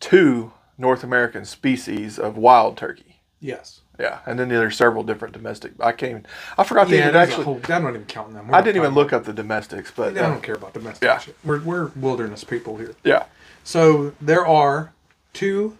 two 0.00 0.52
North 0.78 1.02
American 1.04 1.44
species 1.44 2.18
of 2.18 2.36
wild 2.36 2.76
turkey. 2.76 3.20
Yes. 3.40 3.80
Yeah, 3.98 4.18
and 4.26 4.38
then 4.38 4.48
there's 4.50 4.76
several 4.76 5.02
different 5.02 5.32
domestic. 5.32 5.72
I 5.80 5.92
can't. 5.92 6.26
I 6.58 6.64
forgot 6.64 6.88
to 6.88 6.94
Yeah, 6.96 7.08
even 7.08 7.16
actually. 7.16 7.44
whole, 7.44 7.60
I'm 7.68 7.82
not 7.84 7.90
even 7.94 8.04
counting 8.04 8.34
them. 8.34 8.48
We're 8.48 8.54
I 8.56 8.60
didn't 8.60 8.76
even 8.82 8.94
look 8.94 9.12
up 9.14 9.24
the 9.24 9.32
domestics, 9.32 9.90
but 9.94 10.16
I 10.18 10.20
uh, 10.20 10.28
don't 10.28 10.42
care 10.42 10.54
about 10.54 10.74
domestic 10.74 11.06
Yeah. 11.06 11.18
shit. 11.18 11.34
We're, 11.42 11.60
we're 11.62 11.86
wilderness 11.96 12.44
people 12.44 12.76
here. 12.76 12.94
yeah, 13.04 13.24
So 13.64 14.12
there 14.20 14.46
are 14.46 14.92
two 15.32 15.78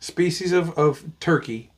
species 0.00 0.50
of, 0.50 0.76
of 0.76 1.04
turkey, 1.20 1.70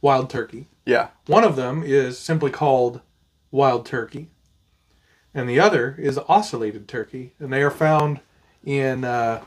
wild 0.00 0.30
turkey. 0.30 0.68
yeah, 0.86 1.08
One 1.26 1.44
of 1.44 1.54
them 1.56 1.82
is 1.84 2.18
simply 2.18 2.50
called 2.50 3.02
wild 3.50 3.84
turkey, 3.84 4.28
and 5.34 5.48
the 5.50 5.60
other 5.60 5.96
is 5.98 6.16
ocellated 6.18 6.86
turkey, 6.86 7.34
and 7.38 7.52
they 7.52 7.62
are 7.62 7.70
found 7.70 8.20
in 8.64 9.04
uh, 9.04 9.42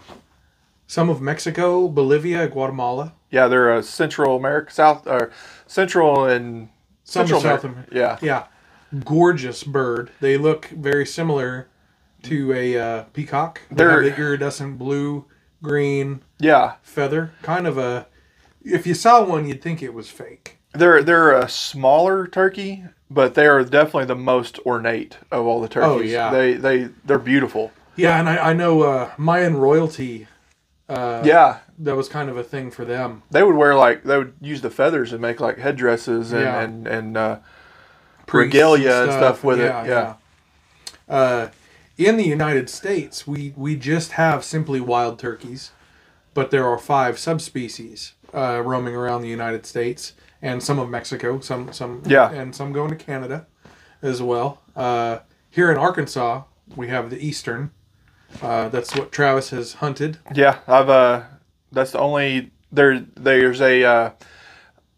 some 0.88 1.10
of 1.10 1.22
Mexico, 1.22 1.88
Bolivia, 1.88 2.48
Guatemala. 2.48 3.14
yeah. 3.32 3.48
They're 3.48 3.72
uh, 3.74 3.82
Central 3.82 4.36
America, 4.38 4.72
South 4.72 5.08
or 5.08 5.32
Central 5.68 6.26
and 6.26 6.70
Some 7.04 7.28
Central 7.28 7.42
South 7.42 7.64
America. 7.64 7.92
America. 7.94 8.20
Yeah, 8.22 8.48
Yeah, 8.94 9.02
gorgeous 9.04 9.64
bird. 9.64 10.12
They 10.20 10.38
look 10.38 10.68
very 10.68 11.06
similar 11.06 11.68
to 12.24 12.54
a 12.54 12.78
uh, 12.78 13.04
peacock. 13.14 13.62
They 13.70 13.76
They're- 13.78 14.04
the 14.04 14.16
iridescent 14.18 14.78
blue, 14.78 15.26
green 15.62 16.22
yeah. 16.40 16.74
feather. 16.84 17.32
Kind 17.42 17.68
of 17.68 17.78
a. 17.78 18.08
If 18.64 18.88
you 18.88 18.94
saw 18.94 19.24
one, 19.24 19.48
you'd 19.48 19.62
think 19.62 19.82
it 19.84 19.94
was 19.94 20.10
fake. 20.10 20.58
They're 20.74 21.04
they're 21.04 21.32
a 21.38 21.48
smaller 21.50 22.26
turkey, 22.28 22.84
but 23.10 23.36
they 23.36 23.46
are 23.46 23.64
definitely 23.64 24.06
the 24.06 24.16
most 24.16 24.58
ornate 24.66 25.18
of 25.32 25.46
all 25.46 25.60
the 25.62 25.68
turkeys. 25.68 25.90
Oh, 25.90 26.00
yeah. 26.02 26.32
they 26.32 26.54
they 26.54 26.90
they're 27.06 27.20
beautiful. 27.20 27.72
Yeah, 27.96 28.18
and 28.20 28.28
I, 28.28 28.50
I 28.50 28.54
know 28.54 28.82
uh, 28.84 29.12
Mayan 29.18 29.56
royalty. 29.58 30.28
Uh, 30.94 31.22
Yeah, 31.26 31.58
that 31.80 31.96
was 31.96 32.08
kind 32.10 32.30
of 32.30 32.38
a 32.38 32.44
thing 32.44 32.72
for 32.72 32.86
them. 32.86 33.24
They 33.32 33.44
would 33.44 33.56
wear 33.56 33.76
like 33.76 34.04
they 34.04 34.18
would 34.18 34.34
use 34.42 34.62
the 34.62 34.70
feathers 34.70 35.12
and 35.12 35.22
make 35.22 35.40
like 35.40 35.58
headdresses 35.58 36.32
and 36.32 36.42
Yeah. 36.42 36.62
and 36.62 36.88
and 36.88 37.18
uh, 37.18 37.38
regalia 38.32 39.04
and 39.04 39.12
stuff, 39.12 39.44
with 39.44 39.60
Yeah, 39.60 39.84
it. 39.84 39.88
Yeah. 39.88 40.14
yeah. 41.10 41.16
Uh, 41.16 41.50
in 41.98 42.18
the 42.18 42.24
United 42.26 42.70
States, 42.70 43.28
we 43.28 43.54
we 43.56 43.76
just 43.76 44.14
have 44.14 44.44
simply 44.44 44.80
wild 44.82 45.20
turkeys, 45.20 45.72
but 46.34 46.52
there 46.52 46.68
are 46.68 46.78
five 46.78 47.18
subspecies 47.20 48.14
uh, 48.34 48.62
roaming 48.64 48.96
around 48.96 49.22
the 49.22 49.28
United 49.30 49.66
States 49.66 50.14
and 50.42 50.62
some 50.64 50.80
of 50.80 50.90
Mexico, 50.90 51.40
some 51.40 51.72
some 51.74 52.02
Yeah. 52.06 52.32
and 52.32 52.56
some 52.56 52.74
going 52.74 52.90
to 52.90 52.96
Canada 52.96 53.46
as 54.02 54.22
well. 54.22 54.62
Uh, 54.76 55.20
here 55.50 55.72
in 55.72 55.78
Arkansas, 55.78 56.44
we 56.76 56.88
have 56.88 57.10
the 57.10 57.20
eastern. 57.26 57.72
Uh, 58.42 58.70
that's 58.70 58.96
what 58.96 59.12
Travis 59.12 59.50
has 59.52 59.74
hunted. 59.76 60.18
Yeah, 60.34 60.60
I've 60.68 60.90
uh, 60.90 61.24
that's 61.72 61.92
the 61.92 62.00
only 62.00 62.52
there. 62.72 63.06
There's 63.16 63.62
a, 63.62 63.84
uh, 63.84 64.12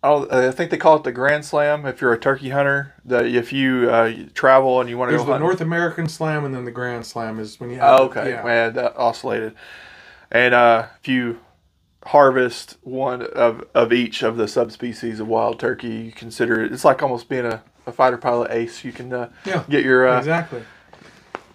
I 0.04 0.52
think 0.52 0.72
they 0.72 0.78
call 0.78 0.96
it 0.98 1.04
the 1.04 1.12
Grand 1.12 1.46
Slam. 1.46 1.86
If 1.86 2.02
you're 2.02 2.14
a 2.14 2.20
turkey 2.20 2.50
hunter, 2.50 2.94
that 3.06 3.26
if 3.26 3.52
you 3.52 3.90
uh, 3.90 4.14
travel 4.34 4.80
and 4.82 4.90
you 4.90 4.98
want 4.98 5.10
to 5.10 5.18
There's 5.18 5.26
go 5.26 5.34
the. 5.34 5.40
North 5.40 5.62
American 5.62 6.08
Slam, 6.08 6.46
and 6.46 6.54
then 6.54 6.66
the 6.66 6.72
Grand 6.72 7.06
Slam 7.06 7.40
is 7.40 7.60
when 7.60 7.70
you 7.70 7.78
have. 7.78 8.00
Oh, 8.00 8.04
okay, 8.06 8.30
Yeah. 8.30 8.44
man, 8.44 8.74
that 8.74 8.96
ocellated. 8.96 9.54
And 10.32 10.54
uh, 10.54 10.88
if 11.02 11.08
you 11.08 11.40
harvest 12.06 12.78
one 12.84 13.24
of, 13.24 13.64
of 13.74 13.92
each 13.92 14.22
of 14.22 14.38
the 14.38 14.48
subspecies 14.48 15.20
of 15.20 15.28
wild 15.28 15.60
turkey, 15.60 15.88
you 15.88 16.12
consider 16.12 16.64
it. 16.64 16.72
It's 16.72 16.86
like 16.86 17.02
almost 17.02 17.28
being 17.30 17.46
a, 17.46 17.64
a 17.88 17.92
fighter 17.92 18.18
pilot 18.18 18.52
ace. 18.52 18.84
You 18.84 18.92
can 18.92 19.12
uh, 19.12 19.30
Yeah. 19.46 19.64
get 19.70 19.84
your 19.84 20.08
uh, 20.08 20.20
exactly. 20.20 20.64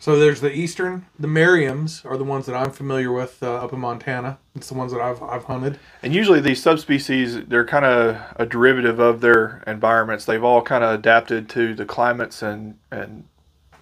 So 0.01 0.19
there's 0.19 0.41
the 0.41 0.51
eastern. 0.51 1.05
The 1.19 1.29
Merriams 1.29 2.07
are 2.11 2.17
the 2.17 2.25
ones 2.25 2.47
that 2.47 2.55
I'm 2.57 2.71
familiar 2.71 3.13
with 3.13 3.43
uh, 3.43 3.57
up 3.57 3.75
in 3.75 3.81
Montana. 3.81 4.39
It's 4.57 4.69
the 4.69 4.75
ones 4.75 4.93
that 4.93 5.01
I've 5.03 5.23
I've 5.23 5.45
hunted. 5.45 5.79
And 6.03 6.15
usually 6.15 6.41
these 6.41 6.63
subspecies, 6.63 7.45
they're 7.45 7.67
kind 7.67 7.85
of 7.85 8.17
a 8.37 8.47
derivative 8.47 8.99
of 8.99 9.21
their 9.21 9.63
environments. 9.67 10.25
They've 10.25 10.43
all 10.43 10.63
kind 10.63 10.83
of 10.83 10.99
adapted 10.99 11.51
to 11.51 11.75
the 11.75 11.85
climates 11.85 12.41
and 12.43 12.79
and 12.91 13.25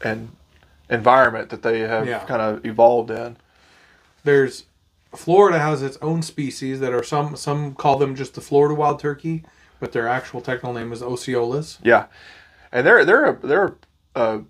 and 0.02 0.30
environment 0.90 1.50
that 1.50 1.62
they 1.62 1.80
have 1.80 2.06
Yeah. 2.08 2.24
kind 2.24 2.42
of 2.42 2.66
evolved 2.66 3.10
in. 3.12 3.36
There's 4.24 4.64
Florida 5.14 5.60
has 5.60 5.82
its 5.82 5.98
own 6.02 6.22
species 6.22 6.80
that 6.80 6.92
are 6.92 7.04
some 7.04 7.36
some 7.36 7.74
call 7.76 7.96
them 7.96 8.16
just 8.16 8.34
the 8.34 8.40
Florida 8.40 8.74
wild 8.74 8.98
turkey, 8.98 9.44
but 9.78 9.92
their 9.92 10.08
actual 10.08 10.40
technical 10.40 10.72
name 10.72 10.92
is 10.92 11.00
Osceolas. 11.00 11.78
Yeah, 11.80 12.06
and 12.72 12.84
they're 12.84 13.04
they're 13.04 13.24
a, 13.26 13.38
they're 13.46 13.76
a 14.16 14.40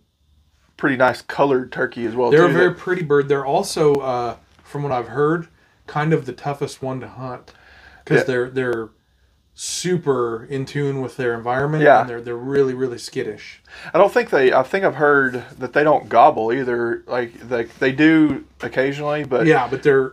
pretty 0.78 0.96
nice 0.96 1.20
colored 1.20 1.70
turkey 1.70 2.06
as 2.06 2.14
well. 2.14 2.30
They're 2.30 2.46
too. 2.48 2.54
a 2.54 2.58
very 2.58 2.74
pretty 2.74 3.02
bird. 3.02 3.28
They're 3.28 3.44
also, 3.44 3.94
uh, 3.96 4.36
from 4.64 4.82
what 4.82 4.92
I've 4.92 5.08
heard, 5.08 5.48
kind 5.86 6.14
of 6.14 6.24
the 6.24 6.32
toughest 6.32 6.80
one 6.82 7.00
to 7.00 7.08
hunt 7.08 7.52
because 8.04 8.20
Yeah. 8.20 8.24
they're 8.24 8.50
they're 8.50 8.88
super 9.54 10.44
in 10.44 10.64
tune 10.64 11.00
with 11.02 11.16
their 11.16 11.34
environment. 11.34 11.82
Yeah. 11.82 12.00
and 12.02 12.08
they're 12.08 12.20
they're 12.20 12.36
really 12.36 12.74
really 12.74 12.96
skittish. 12.98 13.60
I 13.92 13.98
don't 13.98 14.12
think 14.12 14.30
they. 14.30 14.52
I 14.52 14.62
think 14.62 14.84
I've 14.84 14.94
heard 14.94 15.44
that 15.58 15.72
they 15.74 15.82
don't 15.84 16.08
gobble 16.08 16.52
either. 16.52 17.02
Like 17.06 17.34
they 17.48 17.64
they 17.64 17.92
do 17.92 18.44
occasionally, 18.62 19.24
but 19.24 19.46
yeah, 19.46 19.64
Yeah, 19.64 19.68
but 19.68 19.82
they're 19.82 20.12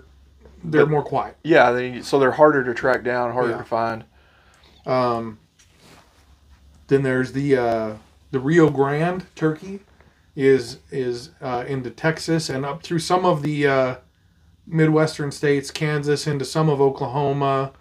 they're 0.63 0.85
But- 0.85 0.89
more 0.91 1.03
quiet. 1.03 1.37
Yeah, 1.43 1.71
they 1.71 2.01
so 2.01 2.17
they're 2.19 2.31
harder 2.31 2.63
to 2.63 2.73
track 2.73 3.03
down, 3.03 3.31
harder 3.33 3.51
Yeah. 3.51 3.57
to 3.57 3.63
find. 3.63 4.03
Um, 4.87 5.37
then 6.87 7.03
there's 7.03 7.33
the 7.33 7.55
uh, 7.57 7.93
the 8.31 8.39
Rio 8.39 8.69
Grande 8.71 9.25
turkey 9.35 9.81
is 10.35 10.79
is 10.91 11.31
uh, 11.41 11.63
into 11.67 11.89
Texas 11.89 12.49
and 12.49 12.65
up 12.65 12.83
through 12.83 12.99
some 12.99 13.25
of 13.25 13.41
the 13.41 13.67
uh, 13.67 13.95
midwestern 14.67 15.31
states, 15.31 15.71
Kansas, 15.71 16.27
into 16.27 16.45
some 16.45 16.69
of 16.69 16.81
Oklahoma, 16.81 17.71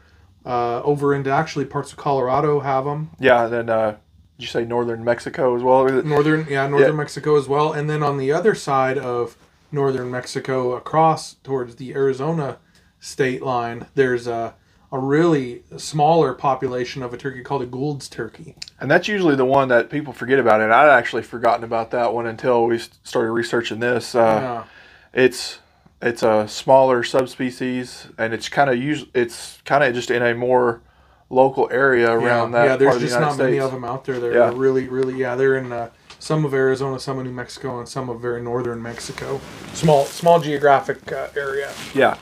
uh, 0.44 0.82
over 0.82 1.14
into 1.14 1.30
actually 1.30 1.64
parts 1.64 1.90
of 1.92 1.98
Colorado 1.98 2.60
have 2.60 2.84
them. 2.84 3.10
Yeah, 3.18 3.46
then 3.46 3.68
uh, 3.68 3.92
did 4.36 4.42
you 4.42 4.46
say 4.46 4.64
northern 4.64 5.02
Mexico 5.04 5.56
as 5.56 5.62
well? 5.62 5.88
Northern, 6.02 6.46
yeah, 6.48 6.66
northern 6.66 6.90
Yeah. 6.90 6.96
Mexico 6.96 7.36
as 7.36 7.48
well. 7.48 7.72
And 7.72 7.88
then 7.88 8.02
on 8.02 8.18
the 8.18 8.32
other 8.32 8.54
side 8.54 8.98
of 8.98 9.36
northern 9.72 10.10
Mexico, 10.10 10.72
across 10.76 11.34
towards 11.34 11.76
the 11.76 11.94
Arizona 11.94 12.58
state 13.00 13.42
line, 13.42 13.86
there's 13.94 14.26
a 14.26 14.54
a 14.94 14.98
really 14.98 15.60
smaller 15.76 16.32
population 16.34 17.02
of 17.02 17.12
a 17.12 17.16
turkey 17.16 17.42
called 17.42 17.62
a 17.62 17.66
Gould's 17.66 18.08
turkey. 18.08 18.54
And 18.80 18.88
that's 18.88 19.08
usually 19.08 19.34
the 19.34 19.44
one 19.44 19.66
that 19.68 19.90
people 19.90 20.12
forget 20.12 20.38
about. 20.38 20.60
And 20.60 20.72
I'd 20.72 20.88
actually 20.88 21.22
forgotten 21.24 21.64
about 21.64 21.90
that 21.90 22.14
one 22.14 22.26
until 22.28 22.66
we 22.66 22.78
started 23.02 23.32
researching 23.32 23.80
this. 23.80 24.14
Uh, 24.14 24.20
yeah. 24.20 24.64
It's 25.12 25.58
it's 26.00 26.22
a 26.22 26.46
smaller 26.46 27.02
subspecies, 27.02 28.06
and 28.18 28.32
it's 28.32 28.48
kind 28.48 28.70
of 28.70 28.76
us- 28.78 29.06
It's 29.14 29.58
kind 29.64 29.82
of 29.82 29.94
just 29.94 30.10
in 30.12 30.22
a 30.22 30.32
more 30.34 30.80
local 31.28 31.68
area 31.72 32.10
around 32.12 32.52
yeah, 32.52 32.58
that 32.58 32.64
yeah, 32.66 32.76
there's 32.76 32.88
part 32.90 32.96
of 32.96 33.00
the 33.00 33.06
just 33.06 33.14
United 33.14 33.26
not 33.26 33.34
States. 33.34 33.44
many 33.46 33.58
of 33.60 33.72
them 33.72 33.84
out 33.84 34.04
there. 34.04 34.20
They're 34.20 34.32
Yeah. 34.34 34.52
really, 34.54 34.86
really, 34.88 35.14
yeah, 35.14 35.34
they're 35.34 35.56
in 35.56 35.72
uh, 35.72 35.88
some 36.20 36.44
of 36.44 36.54
Arizona, 36.54 37.00
some 37.00 37.18
of 37.18 37.24
New 37.24 37.32
Mexico, 37.32 37.78
and 37.80 37.88
some 37.88 38.08
of 38.10 38.20
very 38.20 38.42
northern 38.42 38.80
Mexico. 38.82 39.40
Small, 39.72 40.04
small 40.04 40.38
geographic 40.40 41.10
uh, 41.10 41.28
area. 41.36 41.70
Yeah, 41.94 42.16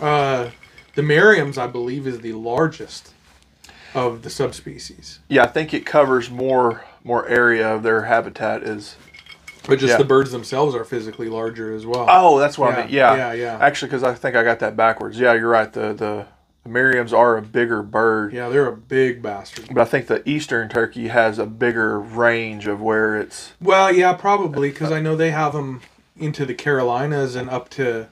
Uh, 0.00 0.48
the 0.98 1.02
Merriam's, 1.04 1.56
I 1.56 1.68
believe, 1.68 2.08
is 2.08 2.18
the 2.22 2.32
largest 2.32 3.12
of 3.94 4.22
the 4.22 4.30
subspecies, 4.30 5.20
yeah. 5.28 5.44
I 5.44 5.46
think 5.46 5.72
it 5.72 5.86
covers 5.86 6.28
more 6.28 6.82
more 7.04 7.28
area 7.28 7.72
of 7.72 7.84
their 7.84 8.02
habitat 8.06 8.64
is. 8.64 8.96
but 9.68 9.78
just 9.78 9.92
Yeah. 9.92 9.98
the 9.98 10.04
birds 10.04 10.32
themselves 10.32 10.74
are 10.74 10.82
physically 10.84 11.28
larger 11.28 11.72
as 11.72 11.86
well. 11.86 12.04
Oh, 12.08 12.40
that's 12.40 12.58
what 12.58 12.70
I 12.70 12.72
Yeah, 12.72 12.76
meant. 12.80 12.90
Yeah, 12.90 13.14
yeah, 13.16 13.32
yeah. 13.34 13.58
Actually, 13.60 13.90
because 13.90 14.02
I 14.02 14.12
think 14.14 14.34
I 14.34 14.42
got 14.42 14.58
that 14.58 14.76
backwards. 14.76 15.20
Yeah, 15.20 15.34
you're 15.34 15.48
right. 15.48 15.72
The 15.72 15.92
the, 15.92 16.26
the 16.64 16.68
Merriams 16.68 17.12
are 17.16 17.36
a 17.36 17.42
bigger 17.42 17.80
bird. 17.84 18.32
yeah, 18.32 18.48
they're 18.48 18.66
a 18.66 18.76
big 18.76 19.22
bastard. 19.22 19.68
But 19.72 19.80
I 19.82 19.84
think 19.84 20.08
the 20.08 20.28
eastern 20.28 20.68
turkey 20.68 21.08
has 21.08 21.38
a 21.38 21.46
bigger 21.46 22.00
range 22.00 22.66
of 22.66 22.80
where 22.80 23.14
it's. 23.20 23.52
Well, 23.60 23.94
yeah, 23.94 24.14
probably 24.14 24.70
because 24.70 24.90
I 24.90 25.00
know 25.00 25.14
they 25.14 25.30
have 25.30 25.52
them 25.52 25.80
into 26.18 26.44
the 26.44 26.54
Carolinas 26.54 27.36
and 27.36 27.48
up 27.48 27.68
to 27.70 28.08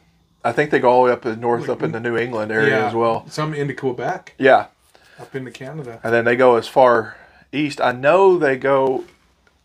I 0.46 0.52
think 0.52 0.70
they 0.70 0.78
go 0.78 0.88
all 0.90 1.02
the 1.02 1.06
way 1.06 1.12
up 1.12 1.38
north, 1.38 1.68
up 1.68 1.82
in 1.82 1.90
the 1.90 1.98
New 1.98 2.16
England 2.16 2.52
area 2.52 2.78
yeah, 2.78 2.86
as 2.86 2.94
well. 2.94 3.28
Some 3.28 3.52
into 3.52 3.74
Quebec, 3.74 4.34
Yeah, 4.38 4.66
up 5.18 5.34
into 5.34 5.50
Canada. 5.50 5.98
and 6.04 6.14
then 6.14 6.24
they 6.24 6.36
go 6.36 6.54
as 6.54 6.68
far 6.68 7.16
east. 7.50 7.80
I 7.80 7.90
know 7.90 8.38
they 8.38 8.56
go 8.56 9.04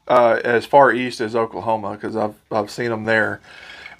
uh, 0.07 0.39
as 0.43 0.65
far 0.65 0.91
east 0.91 1.21
as 1.21 1.35
Oklahoma 1.35 1.91
because 1.91 2.15
I've 2.15 2.33
I've 2.51 2.71
seen 2.71 2.89
them 2.89 3.03
there. 3.03 3.41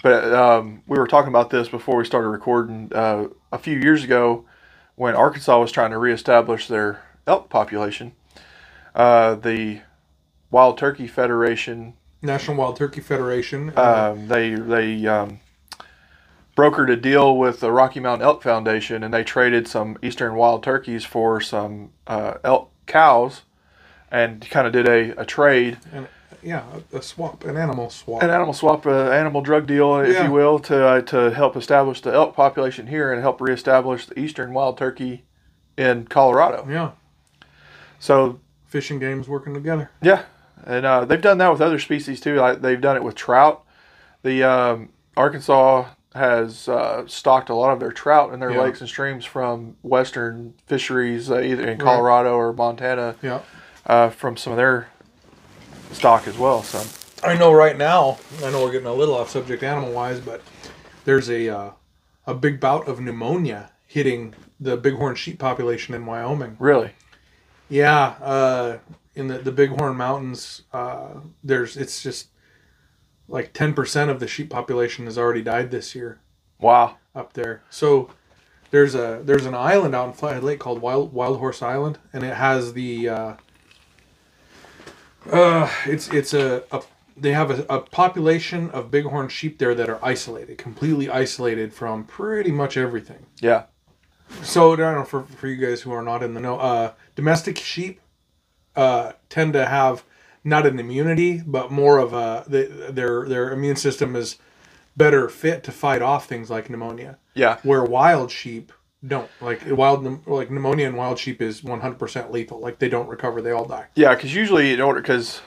But 0.02 0.34
um, 0.34 0.82
we 0.88 0.98
were 0.98 1.06
talking 1.06 1.28
about 1.28 1.50
this 1.50 1.68
before 1.68 1.98
we 1.98 2.04
started 2.04 2.26
recording 2.30 2.90
uh, 2.92 3.28
a 3.52 3.58
few 3.58 3.78
years 3.78 4.02
ago 4.02 4.44
when 4.96 5.14
Arkansas 5.14 5.60
was 5.60 5.70
trying 5.70 5.92
to 5.92 5.98
reestablish 5.98 6.66
their 6.66 7.04
elk 7.28 7.48
population. 7.48 8.10
Uh, 8.92 9.36
the 9.36 9.82
Wild 10.50 10.78
Turkey 10.78 11.06
Federation 11.06 11.94
National 12.22 12.56
Wild 12.56 12.76
Turkey 12.76 13.00
Federation. 13.00 13.72
um, 13.78 14.26
they 14.26 14.56
they 14.56 15.06
um, 15.06 15.38
brokered 16.56 16.90
a 16.90 16.96
deal 16.96 17.36
with 17.36 17.60
the 17.60 17.72
Rocky 17.72 18.00
Mountain 18.00 18.26
Elk 18.26 18.42
Foundation, 18.42 19.02
and 19.02 19.12
they 19.12 19.24
traded 19.24 19.66
some 19.66 19.96
eastern 20.02 20.34
wild 20.34 20.62
turkeys 20.62 21.04
for 21.04 21.40
some 21.40 21.90
uh, 22.06 22.34
elk 22.44 22.70
cows, 22.86 23.42
and 24.10 24.48
kind 24.50 24.66
of 24.66 24.72
did 24.72 24.86
a, 24.86 25.18
a 25.20 25.24
trade, 25.24 25.78
and, 25.92 26.06
yeah, 26.42 26.64
a, 26.92 26.98
a 26.98 27.02
swap, 27.02 27.44
an 27.44 27.56
animal 27.56 27.88
swap. 27.88 28.22
an 28.22 28.28
animal 28.30 28.52
swap, 28.52 28.84
uh, 28.86 29.10
animal 29.10 29.40
drug 29.40 29.66
deal, 29.66 29.96
if 30.00 30.12
Yeah. 30.14 30.26
you 30.26 30.32
will, 30.32 30.58
to 30.60 30.86
uh, 30.86 31.00
to 31.02 31.30
help 31.30 31.56
establish 31.56 32.00
the 32.02 32.12
elk 32.12 32.34
population 32.36 32.88
here 32.88 33.12
and 33.12 33.22
help 33.22 33.40
reestablish 33.40 34.06
the 34.06 34.18
eastern 34.18 34.52
wild 34.52 34.76
turkey 34.76 35.24
in 35.78 36.04
Colorado. 36.06 36.66
yeah, 36.68 36.90
So 37.98 38.40
fishing 38.66 38.98
games 38.98 39.28
working 39.28 39.54
together. 39.54 39.90
Yeah, 40.02 40.24
and 40.66 40.84
uh, 40.84 41.04
they've 41.06 41.20
done 41.20 41.38
that 41.38 41.50
with 41.50 41.60
other 41.62 41.78
species 41.78 42.20
too. 42.20 42.36
Like 42.36 42.60
they've 42.60 42.80
done 42.80 42.96
it 42.96 43.02
with 43.04 43.14
trout. 43.14 43.64
The 44.22 44.42
um, 44.42 44.88
Arkansas 45.16 45.86
has 46.14 46.68
uh, 46.68 47.04
stocked 47.06 47.48
a 47.48 47.54
lot 47.54 47.72
of 47.72 47.80
their 47.80 47.92
trout 47.92 48.32
in 48.32 48.40
their 48.40 48.50
Yeah. 48.52 48.62
lakes 48.62 48.80
and 48.80 48.88
streams 48.88 49.24
from 49.24 49.76
western 49.82 50.54
fisheries, 50.66 51.30
uh, 51.30 51.40
either 51.40 51.66
in 51.66 51.78
Colorado 51.78 52.34
or 52.36 52.52
Montana, 52.52 53.16
Yeah. 53.22 53.40
uh, 53.86 54.10
from 54.10 54.36
some 54.36 54.52
of 54.52 54.56
their 54.56 54.88
stock 55.92 56.26
as 56.28 56.36
well. 56.38 56.62
So 56.62 56.82
I 57.26 57.36
know 57.36 57.52
right 57.52 57.76
now. 57.76 58.18
I 58.44 58.50
know 58.50 58.62
we're 58.64 58.72
getting 58.72 58.86
a 58.86 58.92
little 58.94 59.14
off 59.14 59.30
subject 59.30 59.62
animal 59.62 59.92
wise, 59.92 60.20
but 60.20 60.42
there's 61.04 61.30
a 61.30 61.48
uh, 61.48 61.70
a 62.26 62.34
big 62.34 62.60
bout 62.60 62.86
of 62.88 63.00
pneumonia 63.00 63.70
hitting 63.86 64.34
the 64.60 64.76
bighorn 64.76 65.14
sheep 65.14 65.38
population 65.38 65.94
in 65.94 66.06
Wyoming. 66.06 66.56
really, 66.58 66.92
Yeah, 67.68 68.14
uh, 68.22 68.78
in 69.14 69.28
the 69.28 69.38
the 69.38 69.52
Bighorn 69.52 69.96
Mountains, 69.96 70.62
uh, 70.72 71.08
there's 71.44 71.76
it's 71.76 72.02
just 72.02 72.28
like 73.28 73.52
ten 73.52 73.74
percent 73.74 74.10
of 74.10 74.20
the 74.20 74.26
sheep 74.26 74.50
population 74.50 75.04
has 75.06 75.16
already 75.18 75.42
died 75.42 75.70
this 75.70 75.94
year 75.94 76.20
wow, 76.62 76.96
up 77.14 77.34
there. 77.34 77.62
So 77.68 78.10
there's 78.70 78.94
a 78.94 79.20
there's 79.22 79.44
an 79.44 79.54
island 79.54 79.94
out 79.94 80.06
in 80.06 80.14
Flathead 80.14 80.42
Lake 80.42 80.60
called 80.60 80.80
Wild 80.80 81.12
Wild 81.12 81.38
Horse 81.38 81.60
Island, 81.60 81.98
and 82.12 82.24
it 82.24 82.34
has 82.34 82.72
the 82.72 83.08
uh, 83.08 83.34
uh, 85.30 85.70
it's 85.86 86.08
it's 86.08 86.32
a, 86.32 86.64
a 86.72 86.82
they 87.16 87.32
have 87.32 87.50
a, 87.50 87.66
a 87.68 87.80
population 87.80 88.70
of 88.70 88.90
bighorn 88.90 89.28
sheep 89.28 89.58
there 89.58 89.74
that 89.74 89.90
are 89.90 90.02
isolated, 90.02 90.56
completely 90.56 91.10
isolated 91.10 91.74
from 91.74 92.04
pretty 92.04 92.50
much 92.50 92.78
everything. 92.78 93.26
yeah, 93.40 93.64
so 94.42 94.72
I 94.72 94.76
don't 94.76 94.94
know 94.94 95.04
for 95.04 95.24
for 95.24 95.48
you 95.48 95.56
guys 95.56 95.82
who 95.82 95.92
are 95.92 96.02
not 96.02 96.22
in 96.22 96.32
the 96.32 96.40
know, 96.40 96.58
uh, 96.58 96.92
domestic 97.14 97.58
sheep 97.58 98.00
uh, 98.74 99.12
tend 99.28 99.52
to 99.52 99.66
have 99.66 100.04
not 100.44 100.66
an 100.66 100.78
immunity, 100.78 101.42
but 101.44 101.70
more 101.70 101.98
of 101.98 102.12
a 102.12 102.44
they, 102.46 102.64
their 102.66 103.28
their 103.28 103.52
immune 103.52 103.76
system 103.76 104.16
is 104.16 104.36
better 104.96 105.28
fit 105.28 105.64
to 105.64 105.72
fight 105.72 106.02
off 106.02 106.26
things 106.26 106.50
like 106.50 106.68
pneumonia. 106.68 107.18
Yeah. 107.34 107.58
Where 107.62 107.84
wild 107.84 108.30
sheep 108.30 108.72
don't 109.06 109.30
like 109.40 109.62
wild 109.66 110.26
like 110.28 110.50
pneumonia 110.50 110.86
in 110.86 110.96
wild 110.96 111.18
sheep 111.18 111.42
is 111.42 111.62
100% 111.62 112.30
lethal. 112.30 112.60
Like 112.60 112.78
they 112.78 112.88
don't 112.88 113.08
recover, 113.08 113.42
they 113.42 113.50
all 113.50 113.64
die. 113.64 113.86
Yeah, 113.94 114.14
because 114.14 114.34
usually 114.34 114.72
in 114.72 114.80
order, 114.80 115.00
because 115.00 115.40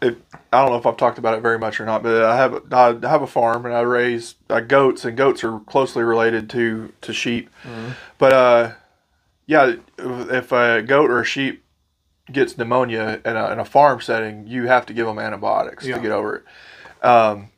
I 0.00 0.14
don't 0.52 0.70
know 0.70 0.76
if 0.76 0.86
I've 0.86 0.96
talked 0.96 1.18
about 1.18 1.36
it 1.36 1.40
very 1.40 1.58
much 1.58 1.80
or 1.80 1.84
not, 1.86 2.02
but 2.02 2.22
I 2.22 2.36
have 2.36 2.72
I 2.72 3.08
have 3.08 3.22
a 3.22 3.26
farm 3.26 3.66
and 3.66 3.74
I 3.74 3.80
raise 3.80 4.36
uh, 4.48 4.60
goats, 4.60 5.04
and 5.04 5.16
goats 5.16 5.42
are 5.42 5.58
closely 5.60 6.02
related 6.02 6.48
to 6.50 6.92
to 7.00 7.12
sheep. 7.12 7.50
But 8.18 8.32
uh, 8.32 8.72
yeah, 9.46 9.74
if 9.98 10.52
a 10.52 10.82
goat 10.82 11.10
or 11.10 11.20
a 11.20 11.24
sheep 11.24 11.64
gets 12.32 12.56
pneumonia 12.58 13.20
in 13.24 13.36
a, 13.36 13.50
in 13.52 13.58
a 13.58 13.64
farm 13.64 14.00
setting, 14.00 14.46
you 14.46 14.66
have 14.66 14.86
to 14.86 14.92
give 14.92 15.06
them 15.06 15.18
antibiotics 15.18 15.86
Yeah. 15.86 15.96
to 15.96 16.02
get 16.02 16.10
over 16.12 16.36
it. 16.36 17.06
Um, 17.06 17.50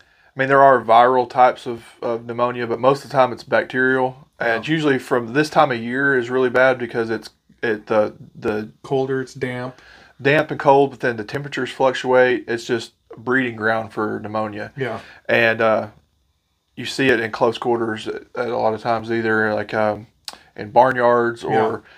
I 0.00 0.40
mean, 0.40 0.48
there 0.48 0.62
are 0.62 0.80
viral 0.82 1.28
types 1.28 1.66
of, 1.66 1.84
of 2.02 2.24
pneumonia, 2.24 2.66
but 2.66 2.78
most 2.80 3.04
of 3.04 3.10
the 3.10 3.16
time 3.16 3.32
it's 3.32 3.42
bacterial, 3.42 4.28
and 4.38 4.60
it's 4.60 4.68
usually 4.68 4.98
from 4.98 5.32
this 5.32 5.50
time 5.50 5.72
of 5.72 5.78
year 5.78 6.16
is 6.16 6.30
really 6.30 6.50
bad 6.50 6.78
because 6.78 7.10
it's 7.10 7.30
it 7.62 7.86
the 7.88 8.14
the 8.36 8.70
Colder, 8.84 9.20
it's 9.20 9.34
damp. 9.34 9.80
damp 10.22 10.50
and 10.52 10.60
cold, 10.60 10.90
but 10.90 11.00
then 11.00 11.16
the 11.16 11.24
temperatures 11.24 11.70
fluctuate. 11.70 12.44
It's 12.46 12.64
just 12.64 12.92
breeding 13.16 13.56
ground 13.56 13.92
for 13.92 14.20
pneumonia, 14.20 14.72
Yeah. 14.76 15.00
and 15.28 15.60
uh, 15.60 15.88
you 16.76 16.84
see 16.86 17.08
it 17.08 17.18
in 17.18 17.32
close 17.32 17.58
quarters 17.58 18.06
at, 18.06 18.22
at 18.36 18.48
a 18.48 18.56
lot 18.56 18.74
of 18.74 18.80
times, 18.80 19.10
either 19.10 19.52
like 19.54 19.74
um, 19.74 20.06
in 20.54 20.70
barnyards 20.70 21.42
or. 21.42 21.50
Yeah. 21.50 21.90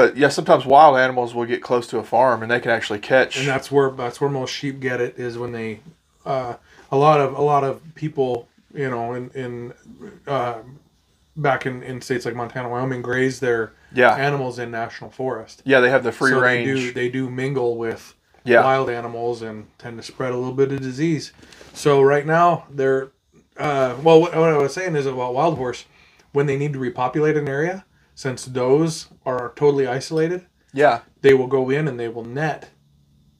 But 0.00 0.16
yeah, 0.16 0.28
sometimes 0.28 0.64
wild 0.64 0.96
animals 0.96 1.34
will 1.34 1.44
get 1.44 1.62
close 1.62 1.86
to 1.88 1.98
a 1.98 2.02
farm 2.02 2.40
and 2.42 2.50
they 2.50 2.58
can 2.58 2.70
actually 2.70 3.00
catch. 3.00 3.36
and 3.36 3.46
that's 3.46 3.70
where 3.70 3.90
that's 3.90 4.18
where 4.18 4.30
most 4.30 4.50
sheep 4.50 4.80
get 4.80 4.98
it 4.98 5.18
is 5.18 5.36
when 5.36 5.52
they 5.52 5.80
uh, 6.24 6.54
a 6.90 6.96
lot 6.96 7.20
of 7.20 7.34
a 7.36 7.42
lot 7.42 7.64
of 7.64 7.82
people 7.94 8.48
you 8.72 8.88
know 8.88 9.12
in 9.12 9.28
in 9.34 9.74
uh, 10.26 10.60
back 11.36 11.66
in, 11.66 11.82
in 11.82 12.00
states 12.00 12.24
like 12.24 12.34
Montana 12.34 12.70
Wyoming 12.70 13.02
graze 13.02 13.40
their 13.40 13.72
yeah, 13.92 14.14
animals 14.14 14.58
in 14.58 14.70
national 14.70 15.10
forest 15.10 15.60
yeah, 15.66 15.80
they 15.80 15.90
have 15.90 16.02
the 16.02 16.12
free 16.12 16.30
so 16.30 16.40
range. 16.40 16.66
they 16.66 16.74
do 16.74 16.92
they 16.92 17.08
do 17.10 17.28
mingle 17.28 17.76
with 17.76 18.14
Yeah. 18.44 18.62
wild 18.64 18.88
animals 18.88 19.42
and 19.42 19.66
tend 19.76 19.98
to 19.98 20.02
spread 20.02 20.32
a 20.32 20.36
little 20.38 20.54
bit 20.54 20.72
of 20.72 20.80
disease 20.80 21.32
so 21.74 22.00
right 22.00 22.24
now 22.24 22.64
they're 22.70 23.10
uh, 23.58 23.96
well 24.02 24.18
what, 24.18 24.34
what 24.34 24.48
I 24.48 24.56
was 24.56 24.72
saying 24.72 24.96
is 24.96 25.04
about 25.04 25.34
wild 25.34 25.58
horse 25.58 25.84
when 26.32 26.46
they 26.46 26.56
need 26.56 26.72
to 26.72 26.78
repopulate 26.78 27.36
an 27.36 27.48
area 27.48 27.84
since 28.20 28.44
those 28.44 29.08
are 29.24 29.52
totally 29.56 29.86
isolated 29.86 30.46
yeah, 30.72 31.00
they 31.20 31.34
will 31.34 31.46
go 31.46 31.70
in 31.70 31.88
and 31.88 31.98
they 31.98 32.08
will 32.08 32.24
net 32.24 32.70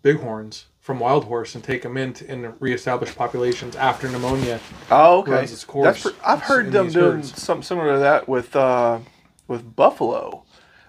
bighorns 0.02 0.66
from 0.80 0.98
wild 0.98 1.24
horse 1.24 1.54
and 1.54 1.62
take 1.62 1.82
them 1.82 1.96
in 1.96 2.12
to, 2.14 2.28
and 2.28 2.60
reestablish 2.60 3.14
populations 3.14 3.76
after 3.76 4.08
pneumonia. 4.08 4.58
Oh, 4.90 5.20
okay. 5.20 5.32
runs 5.32 5.52
its 5.52 5.64
course 5.64 6.02
That's 6.02 6.16
I've 6.24 6.42
heard 6.42 6.72
them 6.72 6.90
doing 6.90 7.16
herds. 7.16 7.40
something 7.40 7.62
similar 7.62 7.92
to 7.92 7.98
that 8.00 8.28
with 8.28 8.56
uh, 8.56 8.98
with 9.46 9.76
buffalo. 9.76 10.44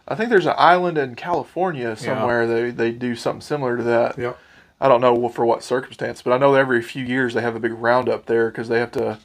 I 0.07 0.15
think 0.15 0.29
there's 0.29 0.48
an 0.48 0.55
island 0.57 0.98
in 0.98 1.15
California 1.15 1.95
somewhere 1.95 2.48
they, 2.48 2.71
they 2.71 2.91
do 2.91 3.15
something 3.15 3.41
similar 3.41 3.77
to 3.77 3.83
that. 3.83 4.17
Yep. 4.17 4.38
I 4.81 4.88
don't 4.88 5.00
know 5.00 5.29
for 5.29 5.45
what 5.45 5.63
circumstance, 5.63 6.21
but 6.21 6.33
I 6.33 6.38
know 6.38 6.55
every 6.55 6.81
few 6.81 7.05
years 7.05 7.33
they 7.33 7.41
have 7.41 7.55
a 7.55 7.60
big 7.60 7.74
roundup 7.74 8.25
there 8.25 8.50
because 8.50 8.67
they 8.67 8.79
have 8.79 8.91
to. 8.93 9.19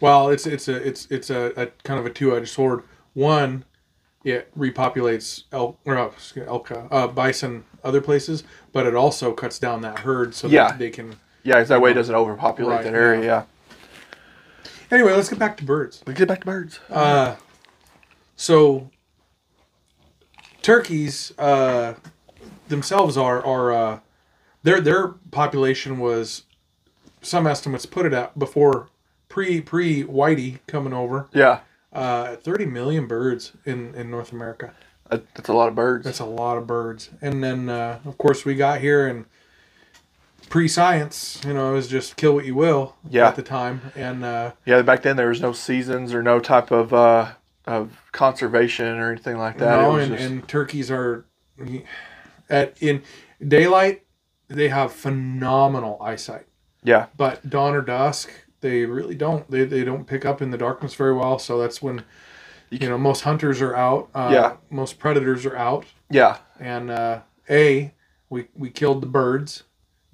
Well, 0.00 0.28
it's 0.28 0.46
it's 0.46 0.68
a 0.68 0.76
it's 0.76 1.06
it's 1.10 1.30
a, 1.30 1.52
a 1.56 1.66
kind 1.82 1.98
of 1.98 2.06
a 2.06 2.10
two 2.10 2.36
edged 2.36 2.50
sword. 2.50 2.84
One, 3.14 3.64
it 4.24 4.50
repopulates 4.58 5.44
elk 5.52 5.78
or 5.84 5.96
uh, 5.98 6.06
excuse 6.06 6.44
me, 6.46 6.50
elk, 6.50 6.70
uh, 6.90 7.06
bison 7.08 7.64
other 7.84 8.00
places, 8.00 8.42
but 8.72 8.86
it 8.86 8.94
also 8.94 9.32
cuts 9.32 9.58
down 9.58 9.82
that 9.82 10.00
herd 10.00 10.34
so 10.34 10.48
Yeah. 10.48 10.68
that 10.68 10.78
they 10.78 10.90
can. 10.90 11.16
Yeah, 11.42 11.54
'cause 11.56 11.68
that 11.68 11.80
way 11.80 11.90
it 11.90 11.94
doesn't 11.94 12.14
overpopulate 12.14 12.76
Right, 12.76 12.84
that 12.84 12.94
area. 12.94 13.20
yeah. 13.20 13.26
Yeah. 13.26 13.42
Anyway, 14.90 15.12
let's 15.12 15.28
get 15.28 15.38
back 15.38 15.56
to 15.58 15.64
birds. 15.64 16.02
Let's 16.06 16.18
get 16.18 16.28
back 16.28 16.40
to 16.40 16.46
birds. 16.46 16.80
Uh, 16.90 17.36
so 18.36 18.90
turkeys 20.62 21.32
uh, 21.38 21.94
themselves 22.68 23.16
are 23.16 23.44
are 23.44 23.72
uh, 23.72 23.98
their 24.62 24.80
their 24.80 25.08
population 25.30 25.98
was 25.98 26.42
some 27.22 27.46
estimates 27.46 27.86
put 27.86 28.06
it 28.06 28.12
at 28.12 28.38
before 28.38 28.88
pre 29.28 29.60
pre 29.60 30.04
Whitey 30.04 30.58
coming 30.66 30.92
over 30.92 31.28
yeah, 31.32 31.60
uh, 31.94 32.36
30 32.36 32.66
million 32.66 33.06
birds 33.06 33.52
in 33.64 33.94
in 33.94 34.10
North 34.10 34.32
America. 34.32 34.72
that's 35.08 35.48
a 35.48 35.52
lot 35.52 35.68
of 35.68 35.74
birds. 35.74 36.04
That's 36.04 36.20
a 36.20 36.24
lot 36.24 36.56
of 36.58 36.66
birds. 36.66 37.10
And 37.22 37.42
then 37.42 37.68
uh, 37.68 38.00
of 38.04 38.18
course 38.18 38.44
we 38.44 38.54
got 38.54 38.80
here 38.80 39.06
and 39.06 39.26
pre-science, 40.48 41.40
you 41.46 41.54
know, 41.54 41.70
it 41.70 41.74
was 41.74 41.88
just 41.88 42.16
kill 42.16 42.34
what 42.34 42.44
you 42.44 42.54
will 42.54 42.94
Yeah. 43.08 43.28
at 43.28 43.36
the 43.36 43.42
time 43.42 43.80
and 43.96 44.24
uh, 44.24 44.52
yeah, 44.66 44.82
back 44.82 45.02
then 45.02 45.16
there 45.16 45.28
was 45.28 45.40
no 45.40 45.52
seasons 45.52 46.12
or 46.14 46.22
no 46.22 46.38
type 46.40 46.70
of 46.70 46.92
uh, 46.92 47.32
of 47.66 48.02
conservation 48.12 48.98
or 48.98 49.10
anything 49.10 49.38
like 49.38 49.58
that. 49.58 49.80
No, 49.80 49.96
and, 49.96 50.12
just, 50.12 50.22
and 50.22 50.48
turkeys 50.48 50.90
are 50.90 51.24
at 52.50 52.76
in 52.82 53.02
daylight. 53.46 54.02
They 54.48 54.68
have 54.68 54.92
phenomenal 54.92 55.96
eyesight, 56.02 56.46
yeah, 56.82 57.06
but 57.16 57.48
dawn 57.48 57.74
or 57.74 57.80
dusk, 57.80 58.30
they 58.64 58.86
really 58.86 59.14
don't. 59.14 59.48
They, 59.50 59.64
they 59.66 59.84
don't 59.84 60.06
pick 60.06 60.24
up 60.24 60.40
in 60.40 60.50
the 60.50 60.56
darkness 60.56 60.94
very 60.94 61.12
well. 61.14 61.38
So 61.38 61.58
that's 61.58 61.82
when 61.82 62.02
you 62.70 62.88
know 62.88 62.96
most 62.96 63.20
hunters 63.20 63.60
are 63.60 63.76
out. 63.76 64.08
Uh, 64.14 64.30
Yeah. 64.32 64.56
most 64.70 64.98
predators 64.98 65.44
are 65.44 65.56
out. 65.56 65.84
yeah, 66.10 66.38
And 66.58 66.90
uh, 66.90 67.20
a 67.50 67.92
we 68.30 68.46
we 68.54 68.70
killed 68.70 69.02
the 69.02 69.06
birds. 69.06 69.64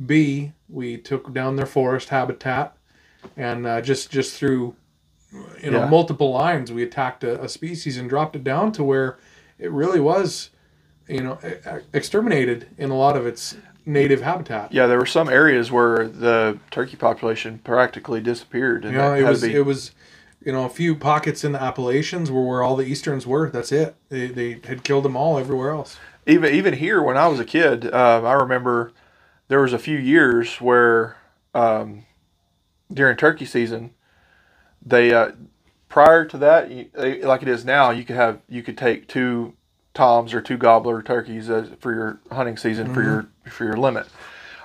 B 0.05 0.53
we 0.69 0.97
took 0.97 1.33
down 1.33 1.55
their 1.57 1.67
forest 1.67 2.09
habitat, 2.09 2.77
and 3.37 3.67
uh, 3.67 3.81
just 3.81 4.11
just 4.11 4.35
through 4.37 4.75
you 5.63 5.71
know 5.71 5.81
Yeah. 5.83 5.89
multiple 5.89 6.33
lines 6.33 6.73
we 6.73 6.83
attacked 6.83 7.23
a, 7.23 7.41
a 7.45 7.49
species 7.49 7.97
and 7.99 8.09
dropped 8.11 8.35
it 8.35 8.43
down 8.43 8.73
to 8.73 8.83
where 8.83 9.17
it 9.61 9.71
really 9.71 10.01
was 10.01 10.51
you 11.07 11.23
know 11.23 11.39
exterminated 11.93 12.67
in 12.79 12.91
a 12.91 12.97
lot 12.97 13.17
of 13.17 13.27
its 13.27 13.57
native 13.93 14.23
habitat. 14.23 14.73
yeah. 14.73 14.87
There 14.87 14.99
were 14.99 15.07
some 15.07 15.29
areas 15.29 15.71
where 15.71 16.09
the 16.09 16.59
turkey 16.71 16.97
population 16.97 17.59
practically 17.65 18.21
disappeared, 18.21 18.85
and 18.85 18.93
You 18.93 18.99
know, 18.99 19.15
it 19.15 19.25
was 19.25 19.43
it 19.43 19.65
was 19.65 19.93
you 20.45 20.53
know 20.53 20.65
a 20.65 20.71
few 20.71 20.95
pockets 20.95 21.45
in 21.45 21.53
the 21.53 21.63
Appalachians 21.63 22.31
were 22.31 22.47
where 22.47 22.63
all 22.63 22.77
the 22.77 22.87
easterns 22.87 23.27
were. 23.27 23.51
That's 23.51 23.73
it. 23.73 23.97
They, 24.09 24.29
they 24.29 24.61
had 24.65 24.85
killed 24.85 25.05
them 25.05 25.17
all 25.17 25.39
everywhere 25.39 25.71
else. 25.71 25.99
even 26.27 26.55
even 26.55 26.75
here 26.75 27.03
when 27.03 27.17
I 27.17 27.29
was 27.29 27.41
a 27.41 27.45
kid, 27.45 27.93
um, 27.93 28.25
I 28.25 28.33
remember 28.33 28.93
there 29.49 29.61
was 29.61 29.73
a 29.73 29.79
few 29.79 29.99
years 29.99 30.61
where 30.61 31.17
um, 31.55 32.05
during 32.93 33.17
turkey 33.17 33.45
season, 33.45 33.91
they 34.85 35.13
uh, 35.13 35.33
prior 35.89 36.25
to 36.25 36.39
that, 36.39 36.69
they, 36.95 37.23
like 37.23 37.43
it 37.43 37.49
is 37.49 37.65
now, 37.65 37.91
you 37.91 38.05
could 38.05 38.17
have 38.17 38.41
you 38.49 38.63
could 38.63 38.79
take 38.79 39.09
two 39.09 39.55
toms 39.93 40.33
or 40.33 40.41
two 40.41 40.57
gobbler 40.57 41.03
turkeys 41.03 41.51
as, 41.51 41.69
for 41.81 41.93
your 41.93 42.21
hunting 42.31 42.57
season 42.57 42.95
for 42.95 43.03
your 43.03 43.27
for 43.51 43.65
your 43.65 43.77
limit. 43.77 44.07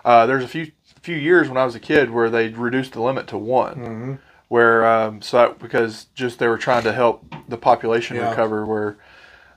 Uh, 0.04 0.26
there's 0.26 0.44
a 0.44 0.48
few 0.48 0.72
few 1.02 1.16
years 1.16 1.48
when 1.50 1.58
I 1.58 1.66
was 1.66 1.76
a 1.76 1.80
kid 1.80 2.10
where 2.10 2.30
they 2.30 2.50
reduced 2.50 2.94
the 2.94 3.02
limit 3.02 3.28
to 3.28 3.38
one. 3.38 3.76
Mm-hmm. 3.76 4.14
Where 4.48 4.86
um, 4.86 5.22
so 5.22 5.38
that, 5.38 5.60
because 5.60 6.06
just 6.16 6.40
they 6.40 6.48
were 6.48 6.58
trying 6.58 6.84
to 6.84 6.94
help 6.94 7.26
the 7.50 7.58
population 7.58 8.16
Yeah. 8.16 8.30
recover, 8.30 8.66
where 8.66 8.98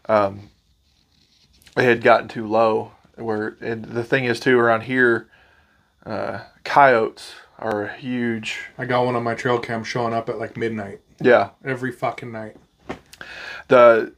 um, 0.09 0.49
it 1.77 1.83
had 1.85 2.03
gotten 2.03 2.29
too 2.29 2.47
low. 2.47 2.93
Where 3.17 3.57
and 3.61 3.85
the 3.85 4.05
thing 4.05 4.25
is 4.25 4.41
too 4.41 4.59
around 4.59 4.83
here, 4.83 5.29
uh, 6.07 6.41
coyotes 6.65 7.35
are 7.59 7.85
a 7.85 7.93
huge. 7.97 8.61
I 8.79 8.85
got 8.87 9.05
one 9.05 9.17
on 9.17 9.23
my 9.25 9.35
trail 9.35 9.59
cam 9.59 9.85
showing 9.85 10.15
up 10.15 10.29
at 10.29 10.39
like 10.39 10.57
midnight 10.57 11.01
Yeah, 11.21 11.51
every 11.65 11.93
fucking 11.93 12.31
night. 12.33 12.57
the 13.69 14.13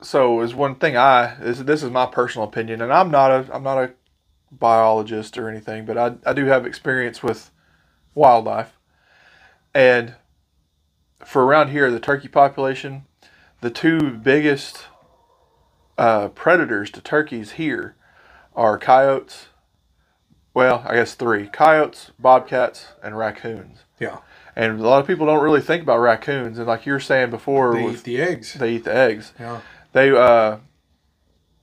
so 0.00 0.40
is 0.40 0.54
one 0.54 0.76
thing 0.76 0.96
I 0.96 1.34
this, 1.40 1.58
this 1.58 1.82
is 1.82 1.90
my 1.90 2.06
personal 2.06 2.46
opinion, 2.46 2.80
and 2.80 2.92
I'm 2.92 3.10
not 3.10 3.30
a 3.30 3.46
I'm 3.52 3.62
not 3.64 3.78
a 3.78 3.92
biologist 4.50 5.36
or 5.38 5.48
anything, 5.48 5.84
but 5.84 5.98
I 5.98 6.14
I 6.24 6.32
do 6.32 6.46
have 6.46 6.66
experience 6.66 7.22
with 7.22 7.50
wildlife, 8.14 8.78
and 9.74 10.14
for 11.24 11.44
around 11.44 11.70
here, 11.70 11.90
the 11.90 12.00
turkey 12.00 12.28
population, 12.28 13.04
the 13.60 13.70
two 13.70 14.12
biggest 14.12 14.86
uh, 15.96 16.28
predators 16.28 16.90
to 16.92 17.00
turkeys 17.00 17.52
here 17.52 17.96
are 18.54 18.78
coyotes. 18.78 19.48
Well, 20.54 20.82
I 20.86 20.94
guess 20.94 21.14
three 21.14 21.46
coyotes, 21.48 22.12
bobcats, 22.18 22.88
and 23.02 23.16
raccoons. 23.16 23.84
Yeah, 24.00 24.18
And 24.56 24.80
a 24.80 24.88
lot 24.88 25.00
of 25.00 25.06
people 25.06 25.26
don't 25.26 25.42
really 25.42 25.60
think 25.60 25.82
about 25.82 25.98
raccoons, 25.98 26.58
and 26.58 26.66
like 26.66 26.86
you 26.86 26.92
were 26.92 27.00
saying 27.00 27.30
before, 27.30 27.74
they 27.74 27.84
with, 27.84 27.96
eat 27.96 28.04
the 28.04 28.20
eggs. 28.20 28.54
they 28.54 28.74
eat 28.74 28.84
the 28.84 28.94
eggs. 28.94 29.32
Yeah, 29.38 29.60
They 29.92 30.10
uh, 30.10 30.58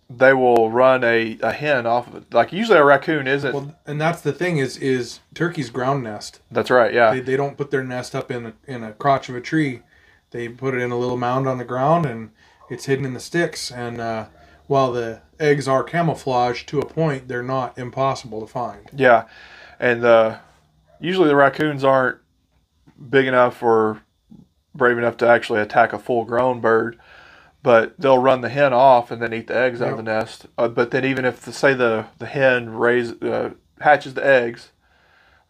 they 0.10 0.34
will 0.34 0.70
run 0.70 1.04
a, 1.04 1.38
a 1.42 1.52
hen 1.52 1.86
off 1.86 2.08
of 2.08 2.16
it. 2.16 2.34
Like 2.34 2.54
usually 2.54 2.78
a 2.78 2.84
raccoon 2.84 3.28
isn't. 3.28 3.54
well, 3.54 3.76
and 3.86 4.00
that's 4.00 4.22
the 4.22 4.34
thing 4.34 4.58
is 4.58 4.78
is 4.78 5.20
turkeys 5.34 5.70
ground 5.70 6.04
nest. 6.04 6.42
that's 6.52 6.70
right. 6.70 6.94
Yeah. 6.94 7.12
They, 7.12 7.20
they 7.22 7.38
don't 7.38 7.58
put 7.58 7.72
their 7.72 7.84
nest 7.84 8.14
up 8.16 8.30
in 8.32 8.48
a, 8.48 8.54
in 8.68 8.84
a 8.84 8.94
crotch 8.94 9.30
of 9.30 9.36
a 9.36 9.42
tree. 9.42 9.82
They 10.32 10.50
put 10.50 10.74
it 10.74 10.82
in 10.82 10.92
a 10.92 10.98
little 10.98 11.18
mound 11.18 11.48
on 11.48 11.58
the 11.58 11.66
ground, 11.66 12.06
and 12.06 12.32
it's 12.70 12.86
hidden 12.86 13.06
in 13.06 13.14
the 13.14 13.20
sticks. 13.20 13.72
And 13.72 14.02
uh, 14.02 14.26
while 14.68 14.92
the 14.92 15.22
eggs 15.40 15.68
are 15.68 15.84
camouflaged 15.84 16.68
to 16.70 16.80
a 16.80 16.86
point, 16.86 17.28
they're 17.28 17.44
not 17.44 17.78
impossible 17.78 18.42
to 18.42 18.48
find. 18.48 18.90
Yeah, 18.94 19.26
and 19.80 20.04
uh, 20.04 20.40
usually 21.00 21.28
the 21.30 21.36
raccoons 21.36 21.84
aren't 21.84 22.18
big 23.10 23.28
enough 23.28 23.62
or 23.64 24.02
brave 24.74 24.98
enough 24.98 25.18
to 25.18 25.28
actually 25.28 25.62
attack 25.62 25.94
a 25.94 26.00
full-grown 26.00 26.60
bird, 26.60 27.00
but 27.66 28.00
they'll 28.00 28.20
run 28.20 28.42
the 28.42 28.50
hen 28.50 28.74
off 28.74 29.10
and 29.10 29.20
then 29.22 29.34
eat 29.34 29.48
the 29.48 29.58
eggs 29.58 29.82
out 29.82 29.90
of 29.90 29.98
the 29.98 30.04
nest. 30.04 30.46
Uh, 30.56 30.68
but 30.68 30.92
then 30.92 31.04
even 31.04 31.26
if 31.26 31.42
the, 31.42 31.52
say 31.52 31.74
the 31.74 32.06
the 32.20 32.28
hen 32.28 32.70
raise 32.70 33.12
uh, 33.24 33.50
hatches 33.82 34.14
the 34.14 34.26
eggs, 34.26 34.70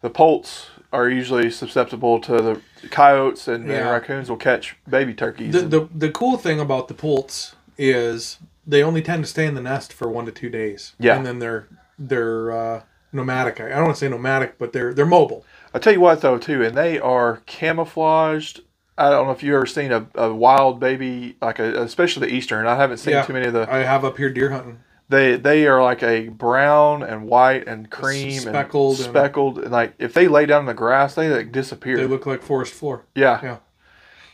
the 0.00 0.08
poults 0.08 0.68
are 0.94 1.10
usually 1.10 1.50
susceptible 1.50 2.18
to 2.20 2.32
the 2.40 2.60
coyotes 2.90 3.46
and, 3.48 3.64
and 3.64 3.72
Yeah. 3.72 3.90
raccoons 3.90 4.30
will 4.30 4.38
catch 4.38 4.76
baby 4.88 5.12
turkeys. 5.12 5.52
The, 5.52 5.60
the 5.62 5.88
the 5.94 6.10
cool 6.10 6.38
thing 6.38 6.58
about 6.58 6.88
the 6.88 6.94
poults 6.94 7.54
is 7.76 8.38
they 8.66 8.82
only 8.82 9.02
tend 9.02 9.22
to 9.24 9.30
stay 9.30 9.44
in 9.46 9.54
the 9.54 9.60
nest 9.60 9.92
for 9.92 10.08
one 10.08 10.24
to 10.24 10.32
two 10.32 10.48
days. 10.48 10.94
Yeah. 10.98 11.16
and 11.16 11.26
then 11.26 11.38
they're 11.38 11.68
they're 11.98 12.50
uh, 12.50 12.82
nomadic. 13.12 13.60
I 13.60 13.68
don't 13.68 13.84
want 13.84 13.96
to 13.96 14.00
say 14.00 14.08
nomadic, 14.08 14.58
but 14.58 14.72
they're 14.72 14.94
they're 14.94 15.04
mobile. 15.06 15.44
I'll 15.74 15.80
tell 15.82 15.92
you 15.92 16.00
what 16.00 16.22
though 16.22 16.38
too, 16.38 16.62
and 16.64 16.74
they 16.74 16.98
are 16.98 17.42
camouflaged. 17.44 18.62
I 18.98 19.10
don't 19.10 19.26
know 19.26 19.32
if 19.32 19.42
you've 19.42 19.54
ever 19.54 19.66
seen 19.66 19.92
a, 19.92 20.06
a 20.14 20.32
wild 20.34 20.80
baby, 20.80 21.36
like 21.42 21.58
a, 21.58 21.82
especially 21.82 22.28
the 22.28 22.34
eastern. 22.34 22.66
I 22.66 22.76
haven't 22.76 22.98
seen 22.98 23.12
Yeah. 23.14 23.22
too 23.22 23.32
many 23.34 23.46
of 23.46 23.52
the. 23.52 23.70
I 23.72 23.78
have 23.78 24.04
up 24.04 24.16
here 24.16 24.30
deer 24.30 24.50
hunting. 24.50 24.78
They 25.08 25.36
they 25.36 25.66
are 25.68 25.82
like 25.82 26.02
a 26.02 26.28
brown 26.28 27.02
and 27.02 27.28
white 27.28 27.68
and 27.68 27.88
cream 27.90 28.40
Speckled 28.40 28.96
and 28.98 29.06
and- 29.06 29.12
speckled, 29.14 29.58
and 29.58 29.70
like 29.70 29.94
if 29.98 30.14
they 30.14 30.26
lay 30.28 30.46
down 30.46 30.60
in 30.60 30.66
the 30.66 30.74
grass, 30.74 31.14
they 31.14 31.28
like 31.28 31.52
disappear. 31.52 31.96
They 31.96 32.06
look 32.06 32.26
like 32.26 32.42
forest 32.42 32.72
floor. 32.74 33.04
yeah. 33.14 33.38
Yeah. 33.42 33.56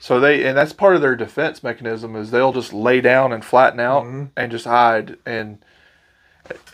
So 0.01 0.19
they 0.19 0.45
and 0.45 0.57
that's 0.57 0.73
part 0.73 0.95
of 0.97 1.01
their 1.03 1.15
defense 1.17 1.63
mechanism 1.63 2.17
is 2.17 2.31
they'll 2.31 2.53
just 2.53 2.73
lay 2.73 3.01
down 3.01 3.33
and 3.33 3.45
flatten 3.45 3.81
out 3.81 4.05
Mhm. 4.05 4.31
and 4.37 4.51
just 4.51 4.65
hide 4.65 5.17
and. 5.27 5.59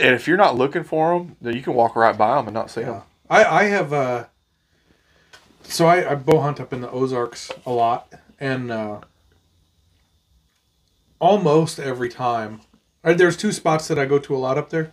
And 0.01 0.15
if 0.15 0.27
you're 0.27 0.39
not 0.39 0.57
looking 0.57 0.83
for 0.83 1.19
them, 1.19 1.37
then 1.43 1.55
you 1.55 1.61
can 1.63 1.75
walk 1.75 1.95
right 1.95 2.17
by 2.17 2.37
them 2.37 2.47
and 2.49 2.55
not 2.55 2.71
see 2.71 2.83
them. 2.85 3.03
I 3.29 3.45
I 3.45 3.65
have 3.65 3.93
uh. 3.93 4.25
So 5.69 5.87
I, 5.87 6.13
I 6.13 6.15
bow 6.15 6.41
hunt 6.41 6.61
up 6.61 6.73
in 6.73 6.81
the 6.81 6.91
Ozarks 6.91 7.53
a 7.67 7.71
lot, 7.71 8.13
and 8.41 8.71
uh, 8.71 9.01
almost 11.21 11.79
every 11.79 12.09
time, 12.09 12.61
uh, 13.05 13.13
there's 13.13 13.37
two 13.37 13.53
spots 13.53 13.89
that 13.89 13.99
I 13.99 14.07
go 14.07 14.19
to 14.19 14.35
a 14.35 14.39
lot 14.39 14.59
up 14.59 14.71
there, 14.71 14.91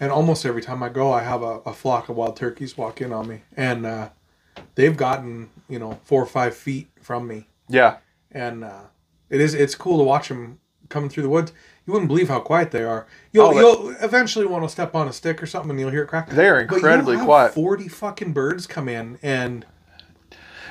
and 0.00 0.10
almost 0.10 0.44
every 0.46 0.62
time 0.62 0.82
I 0.82 0.88
go, 0.88 1.12
I 1.12 1.22
have 1.22 1.42
a, 1.42 1.60
a 1.66 1.72
flock 1.72 2.08
of 2.08 2.16
wild 2.16 2.36
turkeys 2.36 2.76
walk 2.76 3.00
in 3.00 3.12
on 3.12 3.28
me, 3.28 3.42
and 3.56 3.86
uh, 3.86 4.08
they've 4.74 4.96
gotten 4.96 5.50
you 5.68 5.78
know 5.78 6.00
four 6.04 6.22
or 6.22 6.26
five 6.26 6.56
feet 6.56 6.88
from 7.00 7.26
me, 7.28 7.46
Yeah, 7.68 7.98
and 8.32 8.64
uh, 8.64 8.84
it 9.30 9.40
is 9.40 9.54
it's 9.54 9.74
cool 9.74 9.98
to 9.98 10.04
watch 10.04 10.28
them 10.28 10.58
coming 10.88 11.10
through 11.10 11.24
the 11.24 11.28
woods. 11.28 11.52
You 11.86 11.92
wouldn't 11.92 12.08
believe 12.08 12.28
how 12.28 12.40
quiet 12.40 12.72
they 12.72 12.82
are. 12.82 13.06
You'll, 13.32 13.46
Oh, 13.46 13.52
you'll 13.52 13.90
eventually 14.02 14.44
want 14.46 14.64
to 14.64 14.68
step 14.68 14.94
on 14.96 15.06
a 15.06 15.12
stick 15.12 15.40
or 15.40 15.46
something, 15.46 15.70
and 15.70 15.78
you'll 15.78 15.90
hear 15.90 16.02
it 16.02 16.08
crack. 16.08 16.30
they 16.30 16.48
are 16.48 16.64
But 16.64 16.76
incredibly 16.76 17.16
quiet. 17.18 17.54
Forty 17.54 17.86
fucking 17.86 18.32
birds 18.32 18.66
come 18.66 18.88
in, 18.88 19.18
and 19.22 19.64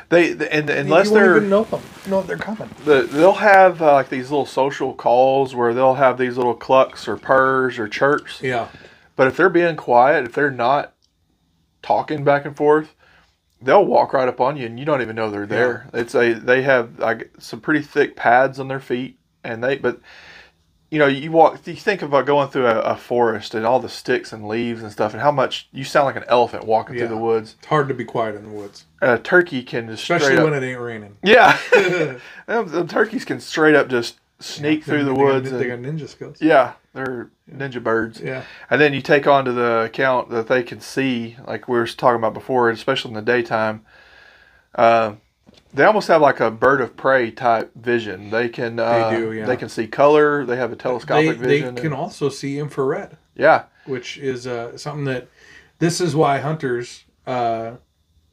They 0.09 0.31
and 0.31 0.69
unless 0.69 1.07
you 1.07 1.13
won't 1.13 1.23
they're 1.23 1.37
even 1.37 1.49
know 1.49 1.63
them, 1.63 1.81
know 2.07 2.21
they're 2.21 2.37
coming. 2.37 2.69
the, 2.85 3.03
they'll 3.03 3.33
have 3.33 3.81
uh, 3.81 3.93
like 3.93 4.09
these 4.09 4.29
little 4.29 4.45
social 4.45 4.93
calls 4.93 5.55
where 5.55 5.73
they'll 5.73 5.95
have 5.95 6.17
these 6.17 6.37
little 6.37 6.53
clucks 6.53 7.07
or 7.07 7.17
purrs 7.17 7.79
or 7.79 7.87
chirps. 7.87 8.41
Yeah, 8.41 8.67
But 9.15 9.27
if 9.27 9.37
they're 9.37 9.49
being 9.49 9.75
quiet, 9.75 10.25
if 10.25 10.33
they're 10.33 10.51
not 10.51 10.93
talking 11.81 12.23
back 12.23 12.45
and 12.45 12.55
forth, 12.55 12.93
they'll 13.61 13.85
walk 13.85 14.13
right 14.13 14.27
up 14.27 14.39
on 14.39 14.57
you 14.57 14.65
and 14.67 14.77
you 14.79 14.85
don't 14.85 15.01
even 15.01 15.15
know 15.15 15.31
they're 15.31 15.47
there. 15.47 15.89
It's 15.93 16.13
a 16.15 16.33
they 16.33 16.61
have 16.61 16.99
like 16.99 17.31
some 17.39 17.59
pretty 17.59 17.81
thick 17.81 18.15
pads 18.15 18.59
on 18.59 18.67
their 18.67 18.79
feet 18.79 19.17
and 19.43 19.63
they 19.63 19.77
but 19.77 19.99
you 20.91 20.99
know 20.99 21.07
you 21.07 21.31
walk 21.31 21.65
you 21.67 21.75
think 21.75 22.01
about 22.01 22.25
going 22.25 22.47
through 22.49 22.67
a, 22.67 22.79
a 22.81 22.95
forest 22.95 23.55
and 23.55 23.65
all 23.65 23.79
the 23.79 23.89
sticks 23.89 24.31
and 24.31 24.47
leaves 24.47 24.83
and 24.83 24.91
stuff 24.91 25.13
and 25.13 25.21
how 25.21 25.31
much 25.31 25.67
you 25.71 25.83
sound 25.83 26.05
like 26.05 26.15
an 26.15 26.23
elephant 26.27 26.63
walking 26.65 26.95
Yeah. 26.95 27.01
through 27.07 27.15
the 27.15 27.21
woods. 27.21 27.55
it's 27.57 27.67
hard 27.67 27.87
to 27.87 27.93
be 27.93 28.05
quiet 28.05 28.35
in 28.35 28.43
the 28.43 28.49
woods, 28.49 28.85
A 29.01 29.17
turkey 29.17 29.63
can 29.63 29.87
just 29.87 30.03
especially 30.03 30.25
straight 30.27 30.39
up, 30.39 30.45
when 30.51 30.63
it 30.63 30.65
ain't 30.65 30.79
raining. 30.79 31.17
yeah, 31.23 31.57
them 32.45 32.87
turkeys 32.87 33.25
can 33.25 33.39
straight 33.39 33.75
up 33.75 33.87
just 33.89 34.19
sneak 34.39 34.85
They- 34.85 34.91
through 34.91 35.05
the 35.05 35.13
they 35.13 35.23
woods. 35.23 35.49
Got, 35.51 35.57
they 35.57 35.67
got 35.67 35.79
ninja 35.79 36.07
skills. 36.07 36.37
yeah, 36.41 36.73
they're 36.93 37.29
ninja 37.51 37.81
birds. 37.83 38.19
Yeah, 38.21 38.43
And 38.69 38.79
then 38.79 38.93
you 38.93 39.01
take 39.01 39.27
on 39.27 39.45
to 39.45 39.51
the 39.53 39.81
account 39.83 40.29
that 40.29 40.47
they 40.47 40.61
can 40.61 40.79
see, 40.81 41.35
like 41.47 41.67
we 41.67 41.77
were 41.77 41.87
talking 41.87 42.17
about 42.17 42.33
before, 42.33 42.69
especially 42.69 43.09
in 43.09 43.15
the 43.15 43.21
daytime. 43.21 43.85
Uh, 44.75 45.13
they 45.73 45.83
almost 45.83 46.07
have 46.07 46.21
like 46.21 46.39
a 46.39 46.49
bird 46.49 46.81
of 46.81 46.95
prey 46.95 47.31
type 47.31 47.71
vision. 47.75 48.29
They 48.29 48.49
can 48.49 48.79
uh, 48.79 49.09
do, 49.09 49.31
yeah. 49.33 49.45
They 49.45 49.57
can 49.57 49.69
see 49.69 49.87
color. 49.87 50.45
They 50.45 50.55
have 50.55 50.71
a 50.71 50.75
telescopic 50.75 51.39
they 51.39 51.47
vision. 51.47 51.75
They 51.75 51.81
can 51.81 51.91
and- 51.91 52.01
also 52.01 52.29
see 52.29 52.59
infrared, 52.59 53.17
yeah, 53.35 53.65
which 53.85 54.17
is 54.17 54.47
uh, 54.47 54.77
something 54.77 55.05
that 55.05 55.27
this 55.79 55.99
is 55.99 56.15
why 56.15 56.39
hunters 56.39 57.03
uh, 57.27 57.73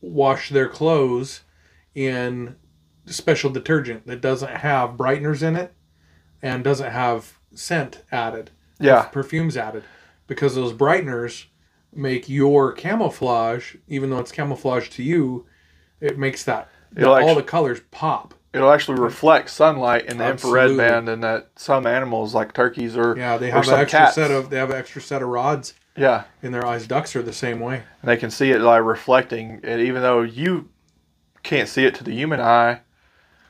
wash 0.01 0.51
their 0.51 0.69
clothes 0.69 1.43
in 1.95 2.57
special 3.07 3.51
detergent 3.51 4.07
that 4.07 4.21
doesn't 4.21 4.57
have 4.57 4.91
brighteners 4.91 5.43
in 5.43 5.57
it 5.57 5.75
and 6.41 6.63
doesn't 6.63 6.91
have 6.91 7.39
scent 7.53 8.03
added. 8.13 8.51
yeah, 8.79 9.03
perfumes 9.07 9.57
added 9.57 9.85
because 10.27 10.55
those 10.55 10.73
brighteners 10.73 11.47
make 11.95 12.29
your 12.29 12.73
camouflage 12.73 13.77
even 13.87 14.09
though 14.09 14.19
it's 14.19 14.33
camouflage 14.33 14.89
to 14.89 15.03
you 15.03 15.45
it 16.01 16.19
makes 16.19 16.43
that 16.45 16.71
It'll 16.97 17.13
all 17.13 17.19
actu- 17.19 17.35
the 17.35 17.43
colors 17.43 17.81
pop. 17.91 18.35
it'll 18.53 18.71
actually 18.71 19.01
reflect 19.01 19.51
sunlight 19.51 20.07
in 20.07 20.19
the 20.19 20.31
infrared 20.31 20.77
band, 20.77 21.09
and 21.09 21.23
that 21.23 21.51
some 21.57 21.87
animals 21.87 22.35
like 22.35 22.53
turkeys 22.53 22.97
or 22.97 23.17
yeah 23.17 23.37
they 23.37 23.51
have 23.51 23.67
an 23.67 23.75
extra 23.75 24.01
cats, 24.01 24.15
set 24.15 24.31
of 24.31 24.51
they 24.51 24.59
have 24.59 24.71
an 24.71 24.77
extra 24.77 25.01
set 25.01 25.23
of 25.23 25.29
rods 25.29 25.75
yeah, 25.97 26.25
in 26.43 26.53
their 26.53 26.67
eyes. 26.67 26.87
Ducks 26.87 27.15
are 27.17 27.23
the 27.23 27.33
same 27.33 27.61
way. 27.61 27.83
And 28.01 28.09
they 28.09 28.17
can 28.17 28.31
see 28.31 28.51
it 28.51 28.61
like 28.61 28.83
reflecting. 28.83 29.61
And 29.63 29.81
even 29.81 30.03
though 30.03 30.23
you 30.23 30.71
can't 31.43 31.69
see 31.69 31.85
it 31.85 31.95
to 31.97 32.05
the 32.05 32.13
human 32.13 32.41
eye, 32.41 32.81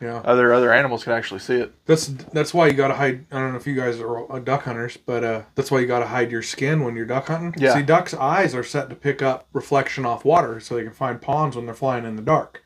yeah. 0.00 0.16
other 0.24 0.52
other 0.52 0.72
animals 0.72 1.04
can 1.04 1.12
actually 1.12 1.38
see 1.38 1.54
it. 1.54 1.72
that's 1.86 2.08
that's 2.08 2.52
why 2.52 2.66
you 2.66 2.72
got 2.72 2.88
to 2.88 2.94
hide 2.94 3.24
i 3.30 3.38
don't 3.38 3.52
know 3.52 3.56
if 3.56 3.68
you 3.68 3.76
guys 3.76 4.00
are 4.00 4.32
uh, 4.32 4.40
duck 4.40 4.64
hunters 4.64 4.96
but 4.96 5.22
uh, 5.22 5.42
that's 5.54 5.70
why 5.70 5.78
you 5.78 5.86
got 5.86 6.00
to 6.00 6.06
hide 6.06 6.28
your 6.28 6.42
skin 6.42 6.82
when 6.82 6.96
you're 6.96 7.06
duck 7.06 7.28
hunting. 7.28 7.54
Yeah. 7.56 7.74
see 7.74 7.82
ducks 7.82 8.12
eyes 8.12 8.52
are 8.52 8.64
set 8.64 8.90
to 8.90 8.96
pick 8.96 9.22
up 9.22 9.46
reflection 9.52 10.04
off 10.04 10.24
water 10.24 10.58
so 10.58 10.74
they 10.74 10.82
can 10.82 10.92
find 10.92 11.22
ponds 11.22 11.54
when 11.54 11.66
they're 11.66 11.74
flying 11.74 12.04
in 12.04 12.16
the 12.16 12.22
dark 12.22 12.64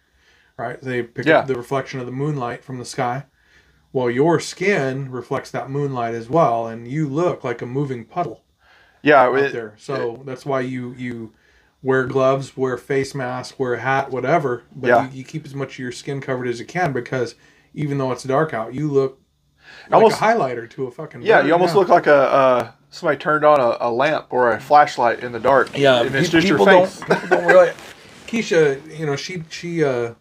right 0.59 0.81
they 0.81 1.03
pick 1.03 1.27
Yeah. 1.27 1.39
up 1.39 1.47
the 1.47 1.55
reflection 1.55 2.01
of 2.01 2.07
the 2.07 2.13
moonlight 2.13 2.65
from 2.65 2.79
the 2.79 2.85
sky 2.85 3.25
well 3.93 4.11
your 4.11 4.41
skin 4.41 5.11
reflects 5.11 5.51
that 5.51 5.71
moonlight 5.71 6.15
as 6.15 6.29
well 6.29 6.67
and 6.67 6.89
you 6.89 7.09
look 7.09 7.45
like 7.45 7.63
a 7.63 7.67
moving 7.67 8.05
puddle 8.05 8.43
Yeah, 9.03 9.23
out 9.23 9.39
it- 9.39 9.53
there 9.53 9.75
so 9.77 10.23
that's 10.25 10.47
why 10.47 10.61
you 10.61 10.95
you 10.97 11.33
wear 11.83 12.05
gloves 12.07 12.57
wear 12.57 12.77
face 12.79 13.15
mask 13.15 13.59
wear 13.59 13.75
a 13.75 13.81
hat 13.81 14.11
whatever 14.11 14.63
but 14.75 14.89
Yeah. 14.89 15.05
you, 15.11 15.19
you 15.19 15.25
keep 15.25 15.45
as 15.45 15.55
much 15.55 15.75
of 15.75 15.79
your 15.79 15.93
skin 15.93 16.21
covered 16.21 16.49
as 16.49 16.59
you 16.59 16.67
can 16.67 16.93
because 16.93 17.35
even 17.75 17.99
though 17.99 18.13
it's 18.13 18.25
dark 18.25 18.55
out 18.55 18.75
you 18.75 18.91
look 18.91 19.21
like 19.91 19.95
Almost- 19.95 20.21
a 20.21 20.25
highlighter 20.25 20.69
to 20.71 20.87
a 20.87 20.91
fucking 20.91 21.23
Yeah, 21.23 21.43
you 21.43 21.53
almost 21.53 21.75
look 21.75 21.89
like 21.89 22.07
a 22.07 22.15
uh, 22.15 22.71
somebody 22.91 23.19
turned 23.19 23.45
on 23.45 23.61
a, 23.61 23.77
a 23.81 23.91
lamp 23.91 24.27
or 24.31 24.53
a 24.53 24.61
flashlight 24.61 25.21
in 25.21 25.33
the 25.33 25.41
dark. 25.41 25.77
yeah 25.77 26.01
and 26.03 26.15
it's 26.15 26.29
pe- 26.29 26.33
just 26.41 26.47
your 26.49 26.59
people 26.59 26.87
face. 26.87 27.01
don't, 27.01 27.21
people 27.21 27.37
don't 27.37 27.47
really 27.47 27.73
keisha 28.27 28.99
you 28.99 29.05
know 29.07 29.17
she 29.17 29.43
she 29.51 29.85
uh 29.85 30.15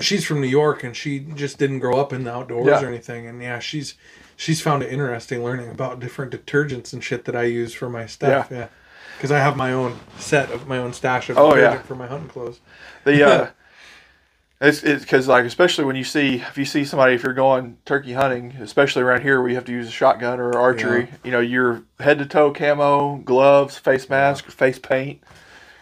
she's 0.00 0.24
from 0.24 0.40
new 0.40 0.46
york 0.48 0.84
and 0.84 0.96
she 0.96 1.20
just 1.20 1.58
didn't 1.58 1.78
grow 1.80 1.98
up 2.00 2.12
in 2.12 2.24
the 2.24 2.32
outdoors 2.32 2.66
Yeah. 2.66 2.82
or 2.82 2.86
anything. 2.88 3.26
And 3.26 3.40
yeah 3.42 3.58
she's 3.58 3.94
she's 4.36 4.60
found 4.60 4.82
it 4.82 4.92
interesting 4.92 5.42
learning 5.44 5.68
about 5.70 6.00
different 6.00 6.32
detergents 6.32 6.92
and 6.92 7.02
shit 7.02 7.24
that 7.24 7.34
i 7.36 7.42
use 7.44 7.74
for 7.74 7.88
my 7.88 8.06
stuff. 8.06 8.48
Yeah. 8.50 8.68
Because 9.16 9.32
i 9.32 9.38
have 9.38 9.56
my 9.56 9.72
own 9.72 9.98
set 10.18 10.50
of 10.50 10.66
my 10.68 10.78
own 10.78 10.92
stash 10.92 11.28
of 11.30 11.36
Oh, 11.38 11.54
yeah. 11.56 11.82
for 11.82 11.94
my 11.96 12.06
hunting 12.06 12.28
clothes. 12.28 12.60
The 13.04 13.26
uh, 13.26 13.46
it's 14.60 14.82
it's 14.82 15.02
because 15.04 15.28
like 15.28 15.44
especially 15.44 15.84
when 15.84 15.94
you 15.96 16.04
see 16.04 16.36
if 16.36 16.58
you 16.58 16.64
see 16.64 16.84
somebody 16.84 17.14
if 17.14 17.22
you're 17.22 17.32
going 17.34 17.78
turkey 17.84 18.12
hunting, 18.12 18.52
especially 18.60 19.02
around 19.02 19.22
here 19.22 19.40
where 19.40 19.48
you 19.48 19.54
have 19.54 19.64
to 19.66 19.72
use 19.72 19.88
a 19.88 19.92
shotgun 19.92 20.40
or 20.40 20.56
archery, 20.58 21.08
you 21.24 21.30
know 21.30 21.40
you're 21.40 21.82
head 22.00 22.18
to 22.18 22.26
toe 22.26 22.52
camo, 22.52 23.16
gloves, 23.18 23.78
face 23.78 24.08
mask, 24.10 24.46
face 24.50 24.78
paint, 24.78 25.20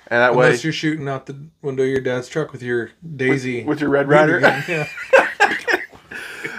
and 0.09 0.21
that 0.21 0.33
unless 0.33 0.59
way 0.59 0.65
you're 0.65 0.73
shooting 0.73 1.09
out 1.09 1.27
the 1.27 1.37
window 1.63 1.83
of 1.83 1.89
your 1.89 2.01
dad's 2.01 2.29
truck 2.29 2.53
with 2.53 2.63
your 2.63 2.91
daisy 3.17 3.65
with 3.65 3.81
your 3.81 3.91
Red 3.91 4.09
Ryder. 4.09 4.41
gun, 4.41 4.63
yeah 4.69 4.87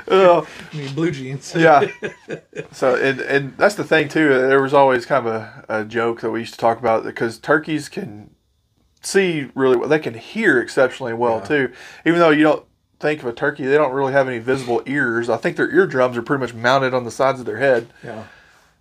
your 0.10 0.90
blue 0.94 1.12
jeans 1.12 1.54
yeah. 1.56 1.86
So 2.72 2.96
and 2.96 3.20
and 3.22 3.58
that's 3.58 3.76
the 3.76 3.84
thing 3.84 4.08
too. 4.10 4.30
There 4.30 4.62
was 4.62 4.74
always 4.74 5.06
kind 5.06 5.28
of 5.28 5.34
a, 5.34 5.66
a 5.70 5.86
joke 5.86 6.22
that 6.22 6.32
we 6.32 6.40
used 6.40 6.54
to 6.54 6.60
talk 6.60 6.80
about 6.80 7.04
because 7.04 7.38
turkeys 7.40 7.90
can 7.90 8.32
see 9.02 9.50
really 9.56 9.76
well. 9.78 9.90
They 9.90 10.00
can 10.00 10.14
hear 10.14 10.60
exceptionally 10.62 11.14
well 11.14 11.38
Yeah. 11.40 11.46
too. 11.48 11.74
Even 12.06 12.20
though 12.20 12.30
you 12.30 12.44
don't 12.44 12.66
think 13.00 13.22
of 13.22 13.28
a 13.28 13.34
turkey, 13.34 13.66
they 13.66 13.76
don't 13.78 13.94
really 13.94 14.14
have 14.14 14.28
any 14.28 14.40
visible 14.40 14.82
ears. 14.86 15.30
I 15.30 15.38
think 15.38 15.56
their 15.58 15.70
eardrums 15.72 16.18
are 16.18 16.22
pretty 16.22 16.42
much 16.42 16.54
mounted 16.54 16.94
on 16.94 17.04
the 17.04 17.12
sides 17.12 17.40
of 17.40 17.46
their 17.46 17.58
head. 17.58 17.88
yeah 18.04 18.24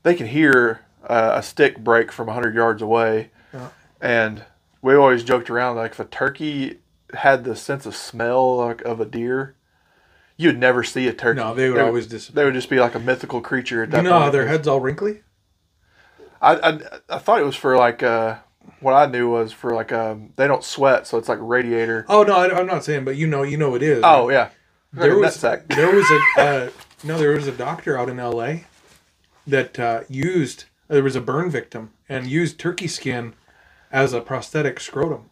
They 0.05 0.14
can 0.14 0.26
hear 0.29 0.81
uh, 1.07 1.33
a 1.35 1.42
stick 1.42 1.79
break 1.79 2.11
from 2.12 2.29
hundred 2.29 2.55
yards 2.55 2.83
away. 2.83 3.31
Yeah. 3.52 3.68
And 4.00 4.44
we 4.82 4.94
always 4.94 5.24
joked 5.24 5.50
around 5.50 5.76
like 5.76 5.92
if 5.92 6.00
a 6.00 6.04
turkey 6.04 6.78
had 7.14 7.44
the 7.44 7.56
sense 7.56 7.86
of 7.86 7.94
smell 7.96 8.56
like, 8.58 8.82
of 8.82 9.00
a 9.00 9.04
deer, 9.04 9.54
you'd 10.36 10.58
never 10.58 10.82
see 10.82 11.06
a 11.08 11.12
turkey. 11.12 11.40
No, 11.40 11.54
they 11.54 11.70
would 11.70 11.80
always 11.80 12.06
disappear. 12.06 12.34
They 12.42 12.44
would 12.46 12.54
just 12.54 12.70
be 12.70 12.78
like 12.80 12.94
a 12.94 13.00
mythical 13.00 13.40
creature 13.40 13.82
at 13.82 13.90
that 13.90 13.98
You 14.04 14.10
know 14.10 14.20
point. 14.20 14.32
their 14.32 14.46
heads 14.48 14.68
all 14.68 14.80
wrinkly? 14.80 15.22
I, 16.40 16.54
I 16.56 16.78
I 17.08 17.18
thought 17.18 17.40
it 17.40 17.44
was 17.44 17.56
for 17.56 17.76
like 17.76 18.02
uh 18.02 18.36
what 18.80 18.92
I 18.92 19.06
knew 19.06 19.30
was 19.30 19.52
for 19.52 19.74
like 19.74 19.92
um 19.92 20.32
they 20.36 20.46
don't 20.46 20.64
sweat, 20.64 21.06
so 21.06 21.18
it's 21.18 21.28
like 21.28 21.38
a 21.38 21.42
radiator. 21.42 22.04
Oh 22.08 22.22
no, 22.22 22.36
I, 22.36 22.58
I'm 22.58 22.66
not 22.66 22.84
saying, 22.84 23.04
but 23.04 23.16
you 23.16 23.26
know, 23.26 23.42
you 23.42 23.56
know 23.56 23.74
it 23.74 23.82
is. 23.82 24.02
Oh 24.04 24.28
yeah, 24.30 24.50
there 24.92 25.16
Like 25.16 25.20
was 25.20 25.40
there 25.68 25.90
was 25.94 26.10
a 26.10 26.40
uh, 26.40 26.70
no, 27.04 27.18
there 27.18 27.32
was 27.32 27.46
a 27.46 27.52
doctor 27.52 27.98
out 27.98 28.08
in 28.08 28.18
L.A. 28.18 28.64
that 29.46 29.78
uh, 29.78 30.00
used 30.08 30.64
there 30.88 31.02
was 31.02 31.16
a 31.16 31.20
burn 31.20 31.50
victim 31.50 31.92
and 32.08 32.26
used 32.26 32.58
turkey 32.58 32.88
skin 32.88 33.34
as 33.90 34.12
a 34.12 34.20
prosthetic 34.20 34.81
scrotum. 34.81 35.31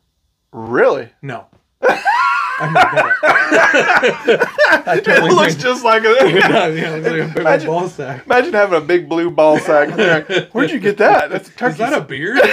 really. 0.53 1.11
No, 1.23 1.47
I 1.81 2.67
made 2.67 2.75
that 2.75 3.07
up. 3.07 4.87
I 4.87 4.97
It 5.05 5.23
looks 5.35 5.55
just 5.57 5.85
like 5.85 6.03
a. 6.05 6.07
yeah, 6.31 6.67
it 6.69 7.03
looks 7.03 7.07
like 7.09 7.21
a 7.23 7.27
big 7.29 7.37
Imagine- 7.38 7.67
ball 7.67 7.88
sack. 7.88 8.25
Imagine 8.27 8.53
having 8.53 8.79
a 8.79 8.81
big 8.81 9.09
blue 9.09 9.31
ball 9.31 9.59
sack. 9.59 9.88
Where'd 10.55 10.71
you 10.71 10.79
get 10.79 10.97
that? 10.99 11.31
That's 11.31 11.49
a. 11.61 11.67
Is 11.67 11.79
that 11.79 11.93
a 11.93 12.01
beard? 12.01 12.38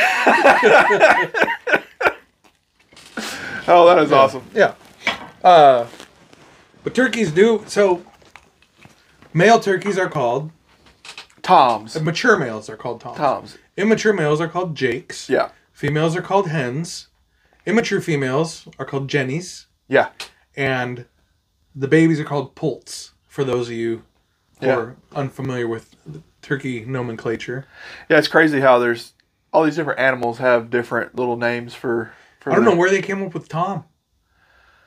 oh, 3.68 3.86
that 3.88 4.00
is 4.00 4.12
awesome. 4.12 4.44
Yeah. 4.54 4.74
Uh, 5.44 5.88
but 6.84 6.94
turkeys 6.96 7.32
do 7.32 7.64
so. 7.68 8.04
Male 9.34 9.60
turkeys 9.60 9.98
are 9.98 10.10
called 10.10 10.52
Toms. 11.42 12.00
mature 12.02 12.38
males 12.38 12.70
are 12.70 12.76
called 12.78 13.02
toms. 13.02 13.18
Toms. 13.18 13.58
Immature 13.78 14.14
males 14.14 14.42
are 14.42 14.48
called 14.48 14.76
jakes. 14.76 15.30
Yeah. 15.30 15.50
Females 15.82 16.16
are 16.16 16.22
called 16.22 16.48
hens. 16.48 17.08
Immature 17.66 18.02
females 18.02 18.68
are 18.78 18.86
called 18.86 19.08
jennies, 19.08 19.66
Yeah. 19.88 20.10
and 20.56 21.06
the 21.74 21.88
babies 21.88 22.20
are 22.20 22.24
called 22.24 22.54
poults. 22.54 23.14
For 23.28 23.44
those 23.44 23.68
of 23.70 23.74
you 23.74 24.04
who 24.60 24.68
Yeah. 24.68 24.76
are 24.76 24.96
unfamiliar 25.16 25.68
with 25.68 25.96
the 26.06 26.22
turkey 26.44 26.86
nomenclature, 26.86 27.66
Yeah, 28.10 28.20
it's 28.20 28.28
crazy 28.28 28.60
how 28.60 28.78
there's 28.78 29.14
all 29.52 29.64
these 29.64 29.76
different 29.76 30.00
animals 30.00 30.38
have 30.38 30.70
different 30.70 31.16
little 31.16 31.36
names 31.36 31.74
for. 31.74 32.12
for 32.40 32.52
I 32.52 32.58
don't 32.58 32.66
know 32.66 32.76
where 32.76 32.92
they 32.92 33.02
came 33.02 33.24
up 33.24 33.34
with 33.34 33.50
Tom 33.50 33.86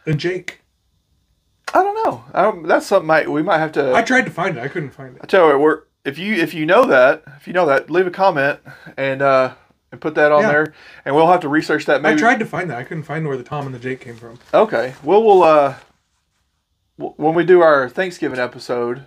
and 0.07 0.21
Jake. 0.21 0.61
I 1.75 1.83
don't 1.83 2.05
know. 2.05 2.25
I 2.33 2.43
don't, 2.43 2.69
that's 2.69 2.87
something 2.87 3.09
might, 3.09 3.29
we 3.29 3.43
might 3.43 3.59
have 3.59 3.73
to. 3.73 3.93
I 3.97 4.03
tried 4.03 4.27
to 4.27 4.31
find 4.31 4.57
it. 4.57 4.61
I 4.63 4.69
couldn't 4.69 4.91
find 4.91 5.17
it. 5.17 5.23
I 5.25 5.27
tell 5.27 5.45
you 5.47 5.53
what, 5.55 5.61
we're, 5.61 5.81
if 6.05 6.19
you 6.19 6.35
if 6.37 6.55
you 6.55 6.65
know 6.67 6.85
that, 6.85 7.25
if 7.37 7.49
you 7.49 7.53
know 7.53 7.67
that, 7.67 7.91
leave 7.91 8.07
a 8.07 8.13
comment 8.13 8.61
and 8.97 9.21
uh 9.21 9.55
and 9.95 10.01
put 10.01 10.15
that 10.17 10.31
on 10.33 10.43
Yeah. 10.43 10.49
there, 10.53 10.75
and 11.05 11.15
we'll 11.15 11.29
have 11.29 11.41
to 11.41 11.49
research 11.49 11.87
that. 11.87 12.03
Maybe 12.03 12.17
I 12.17 12.19
tried 12.19 12.39
to 12.41 12.45
find 12.47 12.69
that. 12.71 12.79
I 12.79 12.85
couldn't 12.85 13.05
find 13.05 13.27
where 13.27 13.37
the 13.37 13.43
Tom 13.45 13.65
and 13.67 13.75
the 13.75 13.79
Jake 13.79 14.01
came 14.01 14.17
from. 14.17 14.39
Okay. 14.53 14.95
Well, 15.03 15.23
we'll 15.25 15.43
uh, 15.43 15.75
when 16.97 17.35
we 17.35 17.45
do 17.45 17.61
our 17.61 17.89
Thanksgiving 17.89 18.39
episode, 18.39 19.07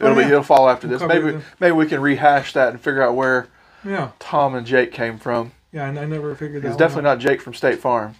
it'll 0.00 0.12
Oh, 0.12 0.14
be 0.14 0.22
yeah. 0.22 0.28
it'll 0.28 0.42
fall 0.42 0.68
after 0.68 0.86
this. 0.86 1.02
Maybe 1.02 1.38
maybe 1.58 1.72
we 1.72 1.86
can 1.86 2.00
rehash 2.00 2.52
that 2.54 2.70
and 2.70 2.80
figure 2.80 3.02
out 3.02 3.14
where 3.14 3.48
Yeah, 3.84 4.10
Tom 4.18 4.54
and 4.54 4.66
Jake 4.66 4.92
came 4.92 5.18
from. 5.18 5.52
yeah. 5.72 5.84
I, 5.84 5.88
I 5.88 6.04
never 6.06 6.34
figured 6.34 6.62
that. 6.62 6.68
It's 6.68 6.76
definitely 6.76 7.08
out. 7.10 7.14
not 7.14 7.18
Jake 7.20 7.40
from 7.42 7.54
State 7.54 7.78
Farm. 7.80 8.14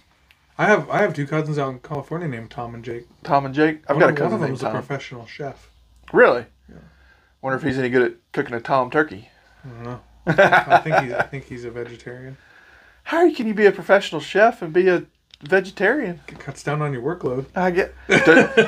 I 0.57 0.65
have 0.65 0.89
I 0.89 0.99
have 1.01 1.13
two 1.13 1.25
cousins 1.25 1.57
out 1.57 1.69
in 1.69 1.79
California 1.79 2.27
named 2.27 2.51
Tom 2.51 2.75
and 2.75 2.83
Jake. 2.83 3.07
Tom 3.23 3.45
and 3.45 3.55
Jake. 3.55 3.81
I've 3.87 3.95
One 3.97 3.99
got 3.99 4.05
a 4.09 4.09
of, 4.13 4.19
one 4.19 4.39
cousin 4.39 4.43
of 4.53 4.59
them's 4.59 4.63
a 4.63 4.69
professional 4.69 5.25
chef. 5.25 5.69
Really? 6.13 6.45
Yeah. 6.69 6.75
Wonder 7.41 7.57
if 7.57 7.63
he's 7.63 7.79
any 7.79 7.89
good 7.89 8.03
at 8.03 8.13
cooking 8.33 8.53
a 8.53 8.59
Tom 8.61 8.91
turkey. 8.91 9.29
I 9.65 9.69
don't 9.69 9.83
know. 9.83 9.99
I 10.25 10.77
think 10.83 10.95
he's 10.97 11.13
I 11.13 11.23
think 11.23 11.45
he's 11.45 11.65
a 11.65 11.71
vegetarian. 11.71 12.37
How 13.03 13.33
can 13.33 13.47
you 13.47 13.53
be 13.53 13.65
a 13.65 13.71
professional 13.71 14.21
chef 14.21 14.61
and 14.61 14.71
be 14.71 14.87
a 14.87 15.03
vegetarian? 15.41 16.19
It 16.27 16.39
cuts 16.39 16.63
down 16.63 16.81
on 16.81 16.93
your 16.93 17.01
workload. 17.01 17.45
I 17.55 17.71
get. 17.71 17.93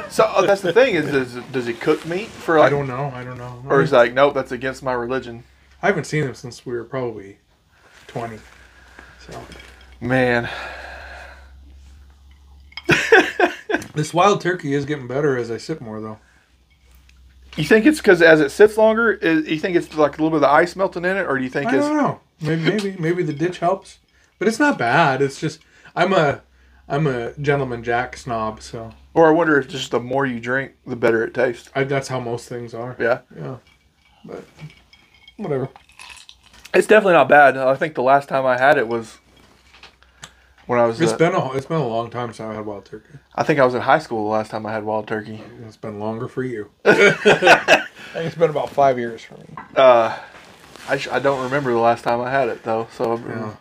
So 0.10 0.24
uh, 0.24 0.42
that's 0.46 0.62
the 0.62 0.74
thing 0.74 0.96
is, 0.96 1.06
does, 1.06 1.36
does 1.52 1.66
he 1.68 1.74
cook 1.74 2.06
meat 2.06 2.28
for 2.30 2.58
I 2.60 2.70
don't 2.70 2.88
know. 2.88 3.12
I 3.14 3.24
don't 3.24 3.38
know. 3.38 3.64
or 3.70 3.82
is 3.82 3.92
like, 3.92 4.14
nope, 4.14 4.34
that's 4.34 4.52
against 4.52 4.82
my 4.84 4.94
religion? 4.94 5.44
I 5.82 5.88
haven't 5.88 6.06
seen 6.06 6.24
him 6.24 6.34
since 6.34 6.66
we 6.66 6.74
were 6.74 6.84
probably 6.84 7.38
twenty. 8.08 8.40
So 9.28 9.42
Man, 10.02 10.50
this 13.94 14.14
wild 14.14 14.42
turkey 14.42 14.74
is 14.74 14.86
getting 14.86 15.08
better 15.08 15.38
as 15.38 15.50
I 15.50 15.58
sip 15.58 15.80
more, 15.80 16.02
though. 16.02 16.20
You 17.56 17.64
think 17.64 17.86
it's 17.86 18.00
because 18.00 18.22
as 18.22 18.42
it 18.42 18.52
sits 18.52 18.78
longer, 18.78 19.12
is, 19.12 19.48
you 19.48 19.60
think 19.60 19.76
it's 19.76 19.96
like 19.96 20.18
a 20.18 20.22
little 20.22 20.30
bit 20.30 20.36
of 20.36 20.42
the 20.42 20.50
ice 20.50 20.76
melting 20.76 21.06
in 21.06 21.18
it, 21.18 21.28
or 21.28 21.38
do 21.38 21.44
you 21.44 21.50
think 21.50 21.72
I 21.72 21.78
it's 21.78 21.86
don't 21.86 21.98
know. 21.98 22.20
Maybe 22.42 22.62
maybe 22.62 22.96
maybe 23.00 23.24
the 23.24 23.34
ditch 23.34 23.60
helps, 23.60 24.00
but 24.40 24.48
it's 24.48 24.60
not 24.60 24.78
bad. 24.78 25.22
It's 25.22 25.40
just 25.40 25.60
I'm 25.96 26.14
a 26.14 26.42
I'm 26.88 27.08
a 27.08 27.34
gentleman 27.34 27.84
Jack 27.84 28.18
snob, 28.18 28.62
so 28.62 28.92
Or 29.14 29.28
I 29.28 29.32
wonder 29.32 29.60
if 29.60 29.68
just 29.68 29.92
the 29.92 30.00
more 30.00 30.26
you 30.26 30.40
drink, 30.40 30.74
the 30.86 30.96
better 30.96 31.24
it 31.24 31.34
tastes. 31.34 31.70
I, 31.76 31.84
that's 31.84 32.08
how 32.08 32.20
most 32.20 32.50
things 32.50 32.74
are. 32.74 32.96
Yeah. 33.00 33.20
Yeah, 33.36 33.58
but 34.26 34.44
whatever. 35.38 35.70
It's 36.74 36.88
definitely 36.88 37.14
not 37.14 37.30
bad. 37.30 37.56
I 37.56 37.76
think 37.76 37.94
the 37.94 38.02
last 38.02 38.28
time 38.28 38.46
I 38.46 38.58
had 38.58 38.78
it 38.78 38.88
was 38.88 39.20
when 40.68 40.80
I 40.80 40.86
was. 40.86 41.00
It's 41.02 41.12
uh, 41.14 41.18
been 41.18 41.34
a 41.34 41.52
it's 41.54 41.66
been 41.66 41.78
a 41.82 41.88
long 41.88 42.10
time 42.10 42.30
since 42.30 42.40
I 42.42 42.54
had 42.54 42.66
wild 42.66 42.86
turkey. 42.86 43.20
I 43.36 43.44
think 43.44 43.60
I 43.60 43.66
was 43.66 43.74
in 43.76 43.82
high 43.82 44.00
school 44.00 44.24
the 44.26 44.30
last 44.32 44.52
time 44.52 44.66
I 44.66 44.72
had 44.72 44.84
wild 44.84 45.08
turkey. 45.08 45.42
It's 45.66 45.78
been 45.78 46.00
longer 46.00 46.28
for 46.28 46.44
you. 46.44 46.70
I 46.86 47.84
think 48.14 48.26
it's 48.28 48.36
been 48.36 48.50
about 48.50 48.70
five 48.70 48.98
years 49.00 49.22
for 49.24 49.36
me. 49.36 49.46
Uh, 49.76 50.18
I, 50.88 50.98
sh- 50.98 51.08
I 51.12 51.20
don't 51.20 51.44
remember 51.44 51.72
the 51.72 51.80
last 51.80 52.04
time 52.04 52.22
I 52.22 52.30
had 52.32 52.50
it 52.50 52.64
though. 52.64 52.88
So 52.96 53.18
Yeah. 53.18 53.56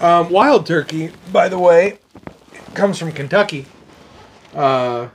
Um, 0.00 0.30
wild 0.30 0.66
turkey, 0.66 1.10
by 1.32 1.48
the 1.48 1.58
way, 1.58 1.98
comes 2.74 2.98
from 2.98 3.12
Kentucky. 3.12 3.66
Uh, 4.54 5.08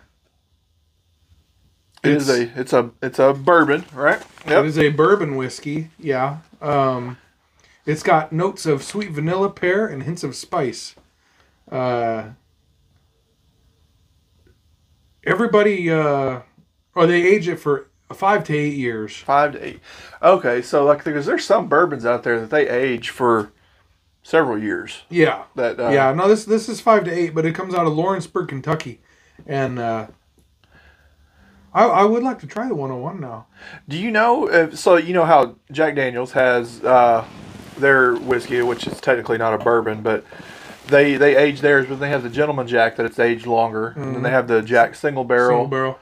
it 2.04 2.12
is 2.12 2.30
it's- 2.30 2.52
a 2.56 2.60
it's 2.60 2.74
a 2.74 2.92
it's 3.02 3.20
a 3.20 3.34
bourbon, 3.34 3.86
right? 3.94 4.22
It 4.46 4.52
Yep. 4.52 4.66
is 4.66 4.78
a 4.78 4.90
bourbon 4.90 5.36
whiskey. 5.38 5.90
Yeah. 5.98 6.38
Um, 6.62 7.18
it's 7.86 8.04
got 8.04 8.32
notes 8.32 8.66
of 8.66 8.84
sweet 8.84 9.12
vanilla, 9.12 9.50
pear, 9.50 9.88
and 9.88 10.04
hints 10.04 10.24
of 10.24 10.36
spice. 10.36 10.96
Uh, 11.72 12.30
everybody, 15.24 15.90
uh, 15.90 16.42
or 16.96 17.08
they 17.08 17.24
age 17.24 17.48
it 17.48 17.58
for 17.58 17.88
five 18.14 18.44
to 18.46 18.58
eight 18.58 18.76
years. 18.76 19.16
Five 19.18 19.54
to 19.54 19.66
eight. 19.66 19.80
Okay, 20.22 20.62
so 20.62 20.84
like 20.86 21.04
because 21.04 21.26
there's 21.26 21.46
some 21.46 21.68
bourbons 21.68 22.06
out 22.06 22.24
there 22.24 22.40
that 22.40 22.50
they 22.50 22.68
age 22.68 23.10
for 23.10 23.52
several 24.24 24.58
years. 24.58 25.04
Yeah. 25.10 25.44
That 25.56 25.80
uh, 25.80 25.90
yeah. 25.90 26.12
No, 26.14 26.28
this 26.28 26.46
this 26.46 26.68
is 26.68 26.82
five 26.82 27.06
to 27.06 27.12
eight, 27.12 27.34
but 27.34 27.46
it 27.46 27.54
comes 27.54 27.74
out 27.76 27.86
of 27.86 27.94
Lawrenceburg, 27.94 28.50
Kentucky, 28.50 29.00
and 29.46 29.80
uh, 29.80 30.08
I 31.74 31.86
I 31.86 32.04
would 32.04 32.24
like 32.24 32.40
to 32.40 32.48
try 32.48 32.68
the 32.68 32.76
101 32.76 33.20
now. 33.20 33.48
Do 33.88 33.98
you 33.98 34.12
know? 34.12 34.50
If, 34.50 34.78
so 34.78 34.98
you 34.98 35.14
know 35.14 35.26
how 35.26 35.56
Jack 35.72 35.96
Daniels 35.96 36.32
has 36.32 36.84
uh, 36.84 37.26
their 37.78 38.16
whiskey, 38.16 38.62
which 38.62 38.88
is 38.88 39.00
technically 39.00 39.38
not 39.38 39.54
a 39.54 39.58
bourbon, 39.58 40.02
but 40.02 40.26
they 40.88 41.18
they 41.18 41.36
age 41.36 41.62
theirs, 41.62 41.88
but 41.88 42.00
they 42.00 42.10
have 42.10 42.24
the 42.24 42.30
Gentleman 42.30 42.68
Jack 42.68 42.96
that 42.96 43.06
it's 43.06 43.20
aged 43.20 43.46
longer, 43.46 43.90
and 43.96 44.16
then 44.16 44.24
they 44.24 44.30
have 44.30 44.48
the 44.48 44.62
Jack 44.62 44.96
Single 44.96 45.24
Barrel. 45.24 45.64
Single 45.64 45.68
barrel 45.68 46.00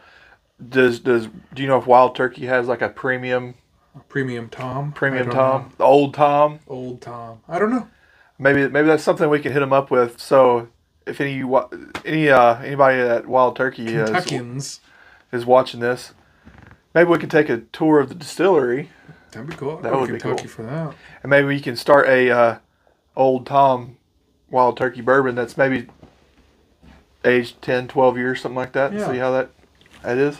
Does 0.69 0.99
does 0.99 1.27
do 1.53 1.61
you 1.61 1.67
know 1.67 1.77
if 1.77 1.87
Wild 1.87 2.15
Turkey 2.15 2.45
has 2.45 2.67
like 2.67 2.81
a 2.81 2.89
premium 2.89 3.55
premium 4.09 4.49
Tom. 4.49 4.91
premium 4.91 5.29
Tom, 5.29 5.63
know. 5.63 5.71
the 5.77 5.83
old 5.83 6.13
Tom? 6.13 6.59
Old 6.67 7.01
Tom. 7.01 7.39
I 7.47 7.59
don't 7.59 7.71
know. 7.71 7.87
Maybe 8.39 8.67
maybe 8.67 8.87
that's 8.87 9.03
something 9.03 9.29
we 9.29 9.39
can 9.39 9.51
hit 9.51 9.59
them 9.59 9.73
up 9.73 9.91
with. 9.91 10.19
So 10.19 10.67
if 11.05 11.21
any 11.21 11.43
any 12.05 12.29
uh, 12.29 12.55
anybody 12.59 12.99
at 12.99 13.27
Wild 13.27 13.55
Turkey 13.55 13.87
is, 13.87 14.09
Kentuckians. 14.09 14.79
is 15.31 15.45
watching 15.45 15.79
this, 15.79 16.13
maybe 16.93 17.09
we 17.09 17.17
can 17.17 17.29
take 17.29 17.49
a 17.49 17.57
tour 17.57 17.99
of 17.99 18.09
the 18.09 18.15
distillery. 18.15 18.89
That'd 19.33 19.49
be 19.49 19.55
cool. 19.55 19.77
I'd 19.77 19.83
That 19.83 19.93
would 19.99 20.11
be 20.11 20.17
Kentucky 20.19 20.43
cool. 20.43 20.49
for 20.51 20.63
that. 20.63 20.93
And 21.23 21.29
maybe 21.29 21.47
we 21.47 21.59
can 21.59 21.75
start 21.75 22.07
a 22.07 22.29
uh, 22.31 22.57
old 23.15 23.45
Tom 23.45 23.97
wild 24.49 24.77
turkey 24.77 25.01
bourbon 25.01 25.35
that's 25.35 25.57
maybe 25.57 25.87
aged 27.25 27.61
10, 27.61 27.87
12 27.87 28.17
years, 28.17 28.41
something 28.41 28.55
like 28.55 28.73
that. 28.73 28.93
Yeah. 28.93 29.11
See 29.11 29.17
how 29.17 29.31
that 29.31 29.49
that 30.03 30.17
is. 30.17 30.39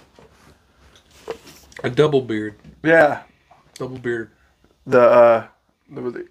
A 1.84 1.90
double 1.90 2.22
beard. 2.22 2.56
Yeah, 2.84 3.24
Double 3.76 3.98
beard. 3.98 4.30
the 4.86 5.02
uh, 5.02 5.48
the, 5.90 6.28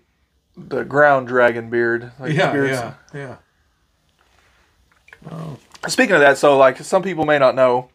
the 0.57 0.85
ground 0.85 1.29
dragon 1.29 1.69
beard. 1.71 2.13
Like 2.19 2.33
yeah, 2.33 2.55
yeah, 2.55 2.95
yeah. 3.15 3.37
Oh, 5.31 5.59
Speaking 5.89 6.15
of 6.15 6.21
that, 6.21 6.39
so 6.39 6.57
like 6.57 6.79
some 6.79 7.03
people 7.03 7.25
may 7.25 7.39
not 7.39 7.55
know 7.55 7.89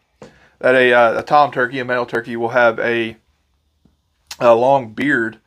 that 0.58 0.74
a 0.74 0.92
uh, 0.92 1.18
a 1.20 1.22
tom 1.22 1.50
turkey, 1.50 1.78
a 1.78 1.84
male 1.84 2.04
turkey, 2.06 2.36
will 2.36 2.50
have 2.50 2.78
a 2.80 3.16
a 4.40 4.54
long 4.54 4.92
beard 4.92 5.38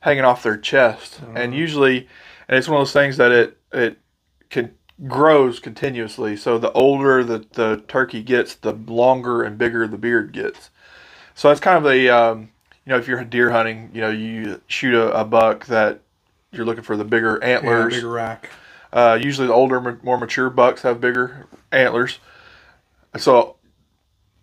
hanging 0.00 0.24
off 0.24 0.42
their 0.42 0.56
chest, 0.56 1.20
and 1.34 1.54
usually, 1.54 2.08
and 2.48 2.58
it's 2.58 2.68
one 2.68 2.80
of 2.80 2.86
those 2.86 2.92
things 2.92 3.16
that 3.18 3.32
it 3.32 3.58
it 3.72 3.98
can 4.48 4.74
grows 5.06 5.60
continuously. 5.60 6.36
So 6.36 6.58
the 6.58 6.72
older 6.72 7.22
the 7.24 7.44
the 7.52 7.82
turkey 7.88 8.22
gets, 8.22 8.54
the 8.54 8.72
longer 8.72 9.42
and 9.42 9.56
bigger 9.58 9.86
the 9.86 9.98
beard 9.98 10.32
gets. 10.32 10.70
So 11.34 11.48
that's 11.48 11.60
kind 11.60 11.78
of 11.78 11.86
a 11.90 12.08
um, 12.08 12.50
you 12.84 12.90
know 12.92 12.98
if 12.98 13.08
you're 13.08 13.22
deer 13.24 13.50
hunting, 13.50 13.90
you 13.94 14.00
know 14.00 14.10
you 14.10 14.60
shoot 14.66 14.94
a, 14.94 15.20
a 15.20 15.24
buck 15.24 15.66
that 15.66 16.00
you're 16.52 16.64
looking 16.66 16.82
for 16.82 16.96
the 16.96 17.04
bigger 17.04 17.42
antlers. 17.42 17.92
yeah, 17.94 17.98
bigger 18.00 18.10
rack. 18.10 18.50
Uh, 18.92 19.18
usually, 19.20 19.46
the 19.46 19.52
older, 19.54 20.00
more 20.02 20.18
mature 20.18 20.50
bucks 20.50 20.82
have 20.82 21.00
bigger 21.00 21.46
antlers. 21.70 22.18
So 23.16 23.56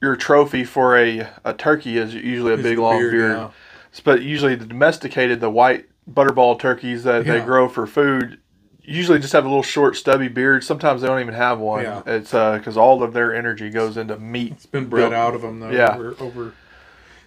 your 0.02 0.16
trophy 0.16 0.64
for 0.64 0.98
a, 0.98 1.30
a 1.44 1.54
turkey 1.54 1.98
is 1.98 2.14
usually 2.14 2.52
a 2.52 2.56
It's 2.56 2.64
big 2.64 2.78
long 2.78 3.00
beard, 3.00 3.12
beard. 3.12 3.50
Yeah. 3.98 4.02
But 4.04 4.22
usually 4.22 4.56
the 4.56 4.66
domesticated, 4.66 5.40
the 5.40 5.50
white 5.50 5.86
butterball 6.10 6.60
turkeys 6.60 7.04
that 7.04 7.26
they 7.26 7.42
grow 7.42 7.68
for 7.68 7.86
food, 7.88 8.40
usually 8.82 9.20
just 9.20 9.34
have 9.34 9.44
a 9.46 9.48
little 9.50 9.64
short 9.64 9.96
stubby 9.98 10.28
beard. 10.30 10.64
Sometimes 10.64 11.02
they 11.02 11.08
don't 11.08 11.20
even 11.20 11.34
have 11.34 11.60
one. 11.60 11.84
Yeah. 11.84 12.02
It's 12.06 12.32
because 12.32 12.78
all 12.78 13.04
of 13.04 13.14
their 13.14 13.36
energy 13.36 13.70
goes 13.70 13.98
into 13.98 14.18
meat. 14.18 14.54
It's 14.54 14.66
been 14.66 14.86
bred 14.88 15.10
built- 15.10 15.14
out 15.14 15.34
of 15.36 15.42
them 15.42 15.60
though. 15.60 15.72
Yeah. 15.72 15.96
Over, 15.96 16.16
over 16.20 16.44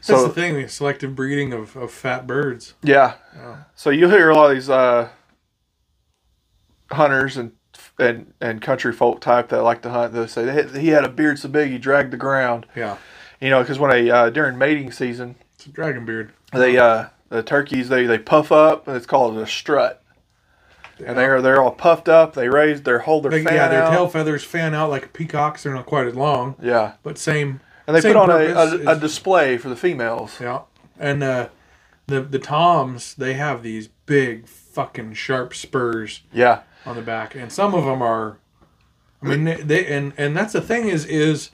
that's 0.03 0.07
So 0.07 0.27
the 0.29 0.33
thing. 0.33 0.55
The 0.55 0.67
selective 0.69 1.15
breeding 1.15 1.53
of, 1.53 1.77
of 1.77 1.91
fat 1.93 2.27
birds. 2.27 2.73
yeah, 2.83 3.15
Yeah. 3.37 3.65
so 3.75 3.91
you'll 3.91 4.09
hear 4.11 4.31
a 4.31 4.35
lot 4.35 4.51
of 4.51 4.57
these 4.57 4.71
uh, 4.71 5.11
hunters 6.91 7.37
and 7.37 7.53
and 7.99 8.33
and 8.41 8.63
country 8.63 8.93
folk 8.93 9.21
type 9.21 9.49
that 9.51 9.63
like 9.63 9.83
to 9.83 9.91
hunt. 9.91 10.13
They 10.15 10.27
say 10.27 10.67
he 10.81 10.89
had 10.89 11.05
a 11.05 11.09
beard 11.09 11.39
so 11.39 11.49
big 11.49 11.71
he 11.71 11.79
dragged 11.79 12.13
the 12.13 12.17
ground. 12.17 12.67
Yeah. 12.75 12.97
You 13.41 13.51
know, 13.51 13.61
because 13.61 13.79
when 13.79 13.91
they 13.91 14.11
uh, 14.11 14.31
during 14.31 14.57
mating 14.59 14.91
season, 14.93 15.37
It's 15.61 15.67
a 15.67 15.73
dragon 15.73 16.07
beard. 16.07 16.33
they 16.55 16.79
uh, 16.79 17.09
the 17.29 17.43
turkeys 17.43 17.91
they, 17.91 18.07
they 18.07 18.17
puff 18.19 18.51
up 18.51 18.89
and 18.89 18.97
it's 18.97 19.05
called 19.05 19.37
a 19.37 19.47
strut. 19.47 20.03
And 21.05 21.19
they're 21.19 21.43
they're 21.43 21.61
all 21.61 21.73
puffed 21.73 22.09
up. 22.09 22.33
They 22.33 22.49
raise 22.49 22.81
their 22.81 23.01
hold 23.01 23.25
their 23.25 23.31
They- 23.33 23.45
fan 23.45 23.53
yeah, 23.55 23.69
their 23.69 23.83
out. 23.83 23.91
tail 23.91 24.09
feathers 24.09 24.43
fan 24.43 24.75
out 24.75 24.89
like 24.89 25.05
a 25.05 25.09
peacock's. 25.09 25.63
They're 25.65 25.75
not 25.75 25.85
quite 25.85 26.07
as 26.07 26.15
long, 26.15 26.55
Yeah, 26.63 26.95
but 27.03 27.19
same. 27.19 27.61
and 27.87 27.95
they 27.95 28.01
same 28.01 28.15
put 28.15 28.31
on 28.31 28.31
a, 28.31 28.55
a, 28.55 28.97
a 28.97 28.99
display 28.99 29.59
for 29.59 29.69
the 29.69 29.77
females. 29.77 30.39
Yeah, 30.41 30.61
and 30.99 31.23
uh, 31.23 31.49
the 32.07 32.23
the 32.23 32.39
toms 32.39 33.15
they 33.15 33.35
have 33.35 33.63
these 33.63 33.89
big 34.07 34.47
fucking 34.49 35.13
sharp 35.13 35.55
spurs 35.55 36.23
Yeah, 36.33 36.63
on 36.87 36.97
the 36.97 37.03
back, 37.03 37.35
and 37.35 37.53
some 37.53 37.75
of 37.75 37.85
them 37.85 38.01
are. 38.01 38.39
I 39.23 39.27
mean, 39.27 39.45
they, 39.45 39.57
they 39.61 39.87
and 39.95 40.15
and 40.17 40.35
that's 40.35 40.55
the 40.55 40.63
thing 40.63 40.89
is 40.89 41.05
is 41.05 41.51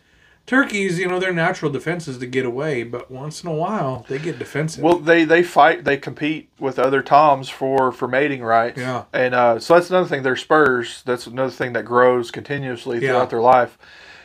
turkeys. 0.47 0.99
You 0.99 1.09
know, 1.09 1.19
their 1.19 1.33
natural 1.33 1.71
defense 1.71 2.09
is 2.09 2.19
to 2.19 2.27
get 2.27 2.45
away, 2.47 2.83
but 2.85 3.11
once 3.11 3.43
in 3.43 3.49
a 3.51 3.55
while 3.55 4.07
they 4.09 4.19
get 4.19 4.39
defensive. 4.39 4.83
Well, 4.83 4.99
they 4.99 5.25
they 5.25 5.43
fight. 5.43 5.85
They 5.85 5.97
compete 5.97 6.49
with 6.59 6.79
other 6.79 7.03
toms 7.03 7.49
for 7.49 7.93
for 7.93 8.09
mating 8.09 8.43
rights. 8.43 8.79
Yeah. 8.79 9.05
and 9.13 9.35
uh, 9.35 9.59
so 9.59 9.75
that's 9.75 9.91
another 9.91 10.09
thing. 10.09 10.23
Their 10.23 10.37
spurs. 10.37 11.03
That's 11.05 11.27
another 11.27 11.51
thing 11.51 11.73
that 11.75 11.85
grows 11.85 12.31
continuously 12.31 12.99
Yeah. 13.01 13.11
throughout 13.11 13.31
their 13.31 13.41
life. 13.41 13.77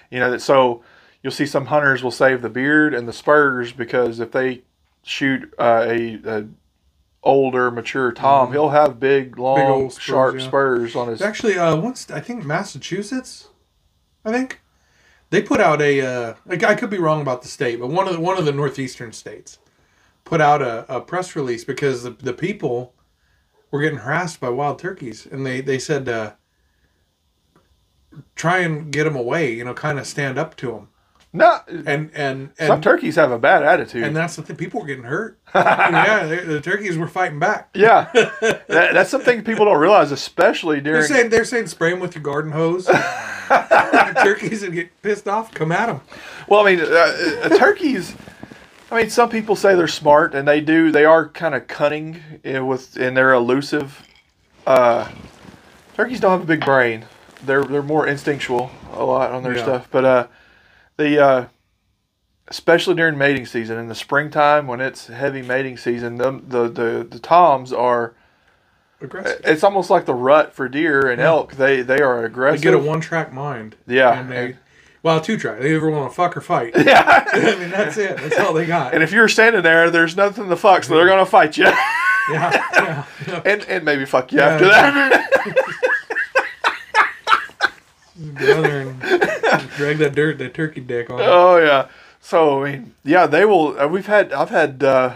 You 0.10 0.20
know 0.20 0.32
that 0.32 0.42
so 0.42 0.84
you'll 1.24 1.32
see 1.32 1.46
some 1.46 1.66
hunters 1.68 2.04
will 2.04 2.12
save 2.12 2.42
the 2.42 2.50
beard 2.50 2.94
and 2.94 3.08
the 3.08 3.14
spurs 3.14 3.72
because 3.74 4.20
if 4.20 4.32
they 4.32 4.62
shoot 5.04 5.54
uh, 5.60 5.86
a, 5.88 6.20
a 6.26 6.46
older 7.24 7.70
mature 7.72 8.12
tom, 8.12 8.52
he'll 8.52 8.70
have 8.70 9.00
big 9.00 9.38
long 9.38 9.58
Mm-hmm. 9.58 9.90
spurs, 9.90 10.04
sharp 10.04 10.36
yeah. 10.40 10.48
spurs 10.48 10.96
on 10.96 11.08
his. 11.10 11.22
Actually 11.22 11.58
uh 11.58 11.76
once 11.76 12.10
I 12.10 12.20
think 12.20 12.44
Massachusetts, 12.46 13.50
I 14.26 14.32
think 14.32 14.61
they 15.32 15.42
put 15.42 15.60
out 15.60 15.82
a 15.82 16.02
uh, 16.02 16.34
like 16.46 16.64
I 16.64 16.76
could 16.76 16.90
be 16.92 17.00
wrong 17.00 17.22
about 17.22 17.42
the 17.42 17.48
state, 17.48 17.80
but 17.80 17.88
one 17.88 18.08
of 18.08 18.14
the, 18.14 18.20
one 18.20 18.38
of 18.38 18.46
the 18.46 18.52
northeastern 18.52 19.14
states 19.14 19.58
put 20.24 20.40
out 20.40 20.62
a, 20.62 20.86
a 20.94 21.02
press 21.02 21.36
release 21.36 21.64
because 21.64 22.04
the, 22.04 22.12
the 22.12 22.34
people 22.34 22.94
were 23.72 23.82
getting 23.82 24.00
harassed 24.00 24.40
by 24.40 24.50
wild 24.50 24.78
turkeys, 24.78 25.26
and 25.26 25.46
they 25.46 25.62
they 25.62 25.80
said 25.80 26.08
uh, 26.08 26.34
try 28.36 28.60
and 28.60 28.92
get 28.92 29.06
them 29.06 29.16
away, 29.16 29.54
you 29.54 29.64
know, 29.64 29.74
kind 29.74 29.98
of 29.98 30.06
stand 30.06 30.38
up 30.38 30.56
to 30.58 30.72
them, 30.72 30.90
no, 31.34 31.60
and 31.86 32.12
and 32.14 32.52
some 32.58 32.82
turkeys 32.82 33.16
have 33.16 33.32
a 33.32 33.40
bad 33.40 33.64
attitude. 33.64 34.04
and 34.04 34.14
that's 34.14 34.36
the 34.36 34.42
thing. 34.42 34.58
People 34.58 34.82
were 34.82 34.88
getting 34.88 35.06
hurt. 35.06 35.40
yeah, 35.56 36.26
they, 36.26 36.40
the 36.40 36.60
turkeys 36.60 36.98
were 36.98 37.08
fighting 37.08 37.40
back. 37.40 37.70
yeah, 37.74 38.10
that, 38.14 38.66
that's 38.68 39.10
something 39.10 39.46
people 39.46 39.64
don't 39.64 39.80
realize, 39.80 40.12
especially 40.12 40.82
They're 40.82 40.96
during. 40.96 41.08
saying 41.08 41.30
they're 41.30 41.46
saying 41.46 41.68
spray 41.68 41.92
them 41.92 42.02
with 42.02 42.16
your 42.16 42.24
garden 42.24 42.52
hose. 42.52 42.90
the 43.52 44.22
turkeys 44.24 44.64
and 44.64 44.74
get 44.74 45.02
pissed 45.02 45.28
off. 45.28 45.54
Come 45.54 45.72
at 45.72 45.88
them. 45.88 46.02
Well, 46.48 46.62
I 46.66 46.76
mean, 46.76 46.82
uh, 46.82 47.40
uh, 47.44 47.50
turkeys. 47.58 48.16
I 48.90 49.02
mean, 49.02 49.10
some 49.10 49.30
people 49.30 49.56
say 49.56 49.76
they're 49.76 49.88
smart, 49.88 50.36
and 50.36 50.48
they 50.48 50.60
do. 50.62 50.92
They 50.92 51.06
are 51.06 51.30
kind 51.30 51.56
of 51.56 51.68
cunning 51.68 52.22
in, 52.44 52.68
with, 52.68 52.98
and 52.98 53.16
they're 53.16 53.34
elusive. 53.34 54.06
Uh, 54.68 55.10
turkeys 55.96 56.20
don't 56.20 56.32
have 56.32 56.42
a 56.42 56.46
big 56.46 56.66
brain. 56.66 57.06
They're 57.46 57.64
they're 57.64 57.82
more 57.84 58.06
instinctual 58.08 58.70
a 58.94 59.04
lot 59.04 59.32
on 59.32 59.44
their 59.44 59.56
Yeah. 59.56 59.64
stuff. 59.64 59.88
But 59.92 60.06
uh, 60.06 60.28
the 60.98 61.24
uh, 61.24 61.46
especially 62.50 62.96
during 62.96 63.18
mating 63.18 63.46
season 63.46 63.78
in 63.78 63.88
the 63.88 63.96
springtime 63.96 64.68
when 64.68 64.82
it's 64.82 65.08
heavy 65.08 65.42
mating 65.42 65.78
season, 65.78 66.18
them, 66.18 66.46
the 66.48 66.68
the 66.68 67.08
the 67.10 67.20
toms 67.20 67.72
are. 67.74 68.14
Aggressive. 69.02 69.42
It's 69.44 69.64
almost 69.64 69.90
like 69.90 70.06
the 70.06 70.14
rut 70.14 70.54
for 70.54 70.70
deer 70.70 71.10
and 71.10 71.20
elk. 71.22 71.54
They 71.56 71.82
they 71.82 72.02
are 72.02 72.24
aggressive. 72.24 72.62
They 72.62 72.72
get 72.72 72.74
a 72.74 72.78
one-track 72.78 73.34
mind. 73.34 73.76
yeah, 73.88 74.20
And 74.20 74.32
they, 74.32 74.46
and- 74.46 74.58
well, 75.04 75.20
two-track. 75.20 75.60
They 75.60 75.74
either 75.76 75.90
want 75.90 76.12
to 76.12 76.16
fuck 76.16 76.38
or 76.38 76.42
fight. 76.42 76.74
yeah. 76.86 77.26
I 77.34 77.56
mean, 77.56 77.72
that's 77.72 77.98
it. 77.98 78.18
That's 78.18 78.38
all 78.38 78.54
they 78.54 78.68
got. 78.68 78.94
And 78.94 79.02
if 79.02 79.12
you're 79.12 79.28
standing 79.28 79.64
there, 79.64 79.90
there's 79.90 80.16
nothing 80.16 80.48
to 80.50 80.56
fuck, 80.56 80.84
so 80.84 80.96
they're 80.96 81.08
gonna 81.08 81.26
fight 81.26 81.58
you, 81.58 81.64
yeah, 81.66 81.76
yeah, 82.30 83.06
yeah. 83.28 83.42
and 83.46 83.64
and 83.64 83.84
maybe 83.84 84.06
fuck 84.06 84.32
you 84.32 84.38
Yeah. 84.40 84.48
after 84.50 84.68
that. 84.68 85.28
Go 88.36 88.62
there 88.62 88.82
and 88.82 89.00
drag 89.72 89.98
that 89.98 90.14
dirt, 90.14 90.38
that 90.38 90.54
turkey 90.54 90.82
dick 90.82 91.10
on. 91.10 91.20
oh 91.22 91.58
yeah. 91.58 91.88
So 92.20 92.64
I 92.64 92.72
mean, 92.74 92.94
yeah, 93.04 93.26
they 93.26 93.46
will. 93.46 93.80
uh, 93.80 93.88
We've 93.88 94.06
had 94.06 94.32
I've 94.34 94.50
had 94.52 94.84
uh, 94.84 95.16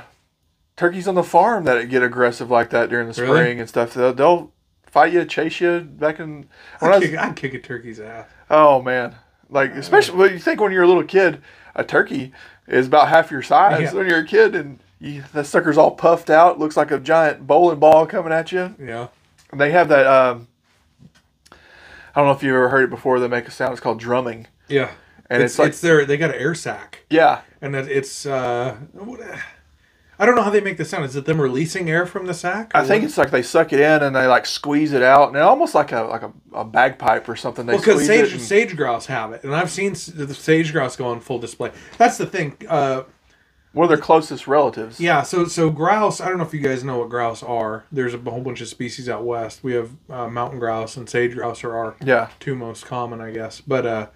turkeys 0.76 1.08
on 1.08 1.16
the 1.16 1.24
farm 1.24 1.64
that 1.66 1.90
get 1.90 2.04
aggressive 2.04 2.50
like 2.52 2.70
that 2.72 2.90
during 2.90 3.08
the 3.08 3.14
spring 3.14 3.32
Really? 3.32 3.60
and 3.60 3.70
stuff. 3.70 3.94
They'll, 3.94 4.14
they'll 4.14 4.52
fight 4.86 5.14
you, 5.14 5.24
chase 5.26 5.60
you 5.62 5.82
back 5.82 6.20
in. 6.20 6.48
When 6.80 6.92
I 6.92 6.96
I'd 6.96 7.00
was, 7.02 7.10
kick, 7.10 7.20
I'd 7.20 7.36
kick 7.36 7.54
a 7.54 7.60
turkey's 7.60 8.00
ass. 8.00 8.28
oh 8.50 8.82
man, 8.82 9.16
like 9.50 9.72
especially 9.72 10.18
when 10.18 10.34
you 10.34 10.40
think 10.40 10.60
when 10.62 10.72
you're 10.72 10.84
a 10.84 10.88
little 10.88 11.04
kid, 11.04 11.42
a 11.76 11.84
turkey 11.84 12.34
is 12.68 12.88
about 12.88 13.10
half 13.10 13.32
your 13.32 13.42
size 13.42 13.82
Yeah. 13.82 13.94
when 13.94 14.08
you're 14.10 14.20
a 14.20 14.26
kid, 14.26 14.56
and 14.56 14.80
you, 15.00 15.24
that 15.34 15.46
sucker's 15.46 15.78
all 15.78 15.92
puffed 15.92 16.30
out, 16.30 16.58
looks 16.60 16.76
like 16.78 16.92
a 16.92 17.00
giant 17.00 17.46
bowling 17.46 17.80
ball 17.80 18.06
coming 18.08 18.32
at 18.34 18.52
you. 18.52 18.74
Yeah. 18.80 19.08
They 19.54 19.72
have 19.72 19.88
that. 19.90 20.08
Um, 20.08 20.48
I 21.52 22.22
don't 22.22 22.28
know 22.28 22.32
if 22.34 22.44
you 22.44 22.50
ever 22.56 22.70
heard 22.70 22.86
it 22.86 22.90
before. 22.90 23.20
They 23.20 23.28
make 23.28 23.48
a 23.48 23.52
sound. 23.52 23.74
It's 23.74 23.82
called 23.82 24.00
drumming, 24.00 24.48
Yeah. 24.70 24.92
and 25.30 25.44
it's, 25.44 25.54
it's, 25.54 25.60
like 25.60 25.68
it's 25.70 25.82
their 25.82 26.06
they 26.06 26.18
got 26.18 26.30
an 26.34 26.40
air 26.42 26.56
sac 26.56 27.06
yeah, 27.10 27.42
and 27.62 27.76
it, 27.76 27.88
it's 27.90 28.26
uh 28.26 28.76
what- 28.94 29.20
I 30.18 30.26
don't 30.26 30.36
know 30.36 30.44
how 30.44 30.50
they 30.50 30.62
make 30.62 30.78
the 30.78 30.86
sound. 30.86 31.06
Is 31.06 31.16
it 31.16 31.26
them 31.26 31.42
releasing 31.42 31.90
air 31.90 32.06
from 32.06 32.26
the 32.26 32.34
sac? 32.34 32.72
I 32.74 32.86
think 32.86 33.02
what? 33.04 33.10
it's 33.10 33.18
like 33.18 33.32
they 33.32 33.42
suck 33.42 33.74
it 33.74 33.80
in 33.80 34.04
and 34.04 34.16
they 34.16 34.28
like 34.28 34.46
squeeze 34.46 34.94
it 34.94 35.04
out, 35.04 35.30
and 35.30 35.38
almost 35.38 35.76
like 35.76 35.92
a 35.92 36.04
like 36.04 36.22
a, 36.24 36.32
a 36.54 36.64
bagpipe 36.66 37.28
or 37.28 37.36
something. 37.36 37.66
They 37.66 37.74
well 37.74 37.82
because 37.82 38.06
sage 38.06 38.32
and- 38.34 38.42
sage 38.42 38.76
grouse 38.78 39.08
have 39.08 39.34
it, 39.34 39.44
and 39.44 39.54
I've 39.56 39.70
seen 39.72 39.92
the 39.94 40.34
sage 40.34 40.72
grouse 40.72 40.96
go 40.96 41.08
on 41.08 41.20
full 41.20 41.40
display. 41.40 41.72
That's 41.98 42.18
the 42.18 42.26
thing. 42.26 42.56
Uh, 42.70 43.04
one 43.74 43.84
of 43.84 43.90
their 43.90 43.98
closest 43.98 44.48
relatives. 44.48 45.02
yeah. 45.02 45.22
So 45.22 45.46
so 45.48 45.70
grouse. 45.70 46.22
I 46.22 46.30
don't 46.30 46.38
know 46.38 46.46
if 46.46 46.54
you 46.54 46.62
guys 46.62 46.86
know 46.86 47.00
what 47.00 47.10
grouse 47.10 47.44
are. 47.44 47.84
There's 47.92 48.14
a 48.14 48.18
whole 48.18 48.40
bunch 48.40 48.62
of 48.62 48.70
species 48.70 49.10
out 49.10 49.26
west. 49.26 49.66
We 49.66 49.74
have 49.74 49.92
uh, 50.10 50.30
mountain 50.30 50.60
grouse 50.60 50.96
and 50.96 51.10
sage 51.10 51.34
grouse 51.36 51.62
are 51.66 51.76
our 51.76 51.96
Yeah. 52.02 52.30
two 52.40 52.56
most 52.56 52.86
common, 52.86 53.20
I 53.20 53.32
guess. 53.32 53.60
But 53.60 53.86
uh, 53.86 54.08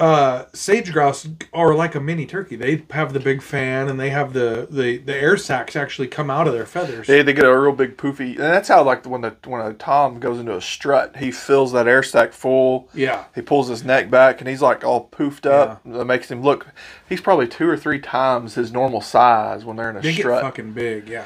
uh, 0.00 0.46
sage 0.52 0.92
grouse 0.92 1.28
are 1.52 1.74
like 1.74 1.94
a 1.94 2.00
mini 2.00 2.26
turkey. 2.26 2.56
They 2.56 2.84
have 2.90 3.12
the 3.12 3.20
big 3.20 3.42
fan, 3.42 3.88
and 3.88 4.00
they 4.00 4.10
have 4.10 4.32
the 4.32 4.66
the, 4.70 4.96
the 4.98 5.14
air 5.14 5.36
sacs 5.36 5.76
actually 5.76 6.08
come 6.08 6.30
out 6.30 6.46
of 6.48 6.54
their 6.54 6.66
feathers. 6.66 7.06
They, 7.06 7.22
they 7.22 7.32
get 7.32 7.44
a 7.44 7.58
real 7.58 7.72
big 7.72 7.96
poofy, 7.96 8.30
and 8.30 8.38
that's 8.38 8.68
how 8.68 8.82
like 8.82 9.04
when 9.06 9.20
the 9.20 9.36
when 9.44 9.60
a 9.60 9.74
tom 9.74 10.18
goes 10.18 10.38
into 10.38 10.56
a 10.56 10.60
strut, 10.62 11.16
he 11.18 11.30
fills 11.30 11.72
that 11.72 11.86
air 11.86 12.02
sac 12.02 12.32
full. 12.32 12.88
yeah, 12.94 13.24
He 13.34 13.42
pulls 13.42 13.68
his 13.68 13.84
neck 13.84 14.10
back, 14.10 14.40
and 14.40 14.48
he's 14.48 14.62
like 14.62 14.84
all 14.84 15.08
poofed 15.08 15.46
up. 15.46 15.82
That 15.84 16.04
makes 16.06 16.30
him 16.30 16.42
look. 16.42 16.66
He's 17.08 17.20
probably 17.20 17.46
two 17.46 17.68
or 17.68 17.76
three 17.76 18.00
times 18.00 18.54
his 18.54 18.72
normal 18.72 19.00
size 19.00 19.64
when 19.64 19.76
they're 19.76 19.90
in 19.90 19.96
a 19.96 20.00
they 20.00 20.12
strut. 20.14 20.42
get 20.42 20.48
fucking 20.48 20.72
big. 20.72 21.08
Yeah, 21.08 21.24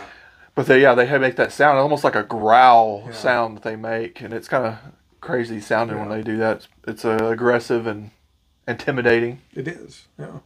But 0.55 0.67
they 0.67 0.83
yeah 0.83 0.95
they 0.95 1.19
make 1.19 1.37
that 1.37 1.53
sound 1.53 1.79
almost 1.79 2.05
like 2.05 2.15
a 2.17 2.23
growl 2.25 3.05
Yeah. 3.07 3.13
sound 3.13 3.57
that 3.57 3.63
they 3.63 3.77
make, 3.77 4.21
and 4.21 4.35
it's 4.35 4.49
kind 4.49 4.67
of 4.67 4.75
crazy 5.21 5.61
sounding 5.61 5.99
when 5.99 6.09
they 6.09 6.23
do 6.23 6.37
that. 6.39 6.57
It's, 6.57 6.69
it's 6.87 7.05
uh, 7.05 7.29
aggressive 7.31 7.87
and 7.87 8.11
intimidating. 8.71 9.41
it 9.53 9.69
is. 9.69 10.07
Yeah. 10.19 10.39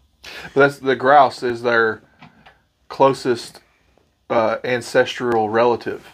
But 0.55 0.61
that's 0.61 0.79
the 0.79 0.97
grouse 0.97 1.43
is 1.43 1.62
their 1.62 2.03
closest 2.89 3.61
uh, 4.31 4.59
ancestral 4.64 5.51
relative. 5.51 6.11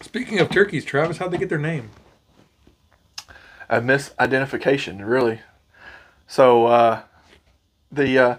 Speaking 0.00 0.40
of 0.40 0.50
turkeys, 0.50 0.84
Travis, 0.84 1.18
how'd 1.18 1.30
they 1.30 1.38
get 1.38 1.48
their 1.48 1.58
name? 1.58 1.90
A 3.68 3.80
misidentification, 3.80 5.06
really. 5.06 5.40
So 6.26 6.66
uh, 6.66 7.02
the 7.90 8.18
uh, 8.18 8.36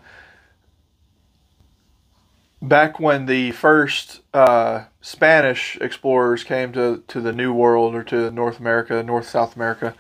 back 2.62 3.00
when 3.00 3.26
the 3.26 3.52
first 3.52 4.22
uh, 4.34 4.86
Spanish 5.02 5.78
explorers 5.82 6.44
came 6.44 6.72
to, 6.74 7.04
to 7.08 7.22
the 7.22 7.32
New 7.32 7.54
World 7.54 7.96
or 7.96 8.04
to 8.04 8.32
North 8.32 8.60
America, 8.60 9.02
North 9.04 9.28
South 9.30 9.56
America, 9.56 9.96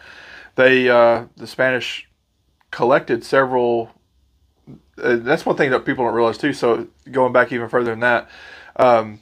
they 0.55 0.89
uh, 0.89 1.25
the 1.35 1.47
Spanish 1.47 2.07
collected 2.75 3.23
several. 3.23 3.89
Uh, 5.01 5.15
that's 5.15 5.45
one 5.45 5.55
thing 5.55 5.71
that 5.71 5.85
people 5.85 6.03
don't 6.03 6.13
realize 6.13 6.37
too. 6.37 6.51
So 6.51 6.87
going 7.09 7.31
back 7.31 7.53
even 7.53 7.69
further 7.69 7.91
than 7.91 8.01
that, 8.01 8.29
um, 8.75 9.21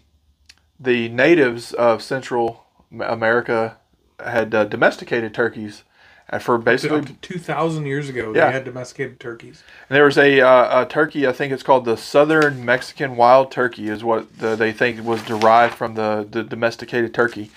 the 0.80 1.08
natives 1.10 1.72
of 1.72 2.02
Central 2.02 2.66
America 3.00 3.78
had 4.20 4.56
uh, 4.56 4.64
domesticated 4.66 5.36
turkeys, 5.36 5.84
And 6.30 6.42
for 6.42 6.58
basically, 6.58 7.02
to 7.04 7.14
2,000 7.14 7.86
years 7.86 8.10
ago, 8.10 8.34
Yeah. 8.36 8.48
they 8.48 8.54
had 8.54 8.66
domesticated 8.66 9.20
turkeys. 9.20 9.62
And 9.88 9.96
there 9.96 10.06
was 10.06 10.18
a, 10.18 10.42
uh, 10.42 10.82
a 10.82 10.86
turkey, 10.88 11.28
I 11.28 11.32
think 11.32 11.54
it's 11.54 11.64
called 11.64 11.86
the 11.86 11.98
Southern 11.98 12.66
Mexican 12.66 13.16
Wild 13.16 13.52
Turkey, 13.52 13.88
is 13.88 14.04
what 14.04 14.40
the, 14.40 14.56
they 14.56 14.72
think 14.72 15.06
was 15.06 15.22
derived 15.22 15.76
from 15.76 15.94
the, 15.94 16.28
the 16.28 16.42
domesticated 16.42 17.14
turkey. 17.14 17.52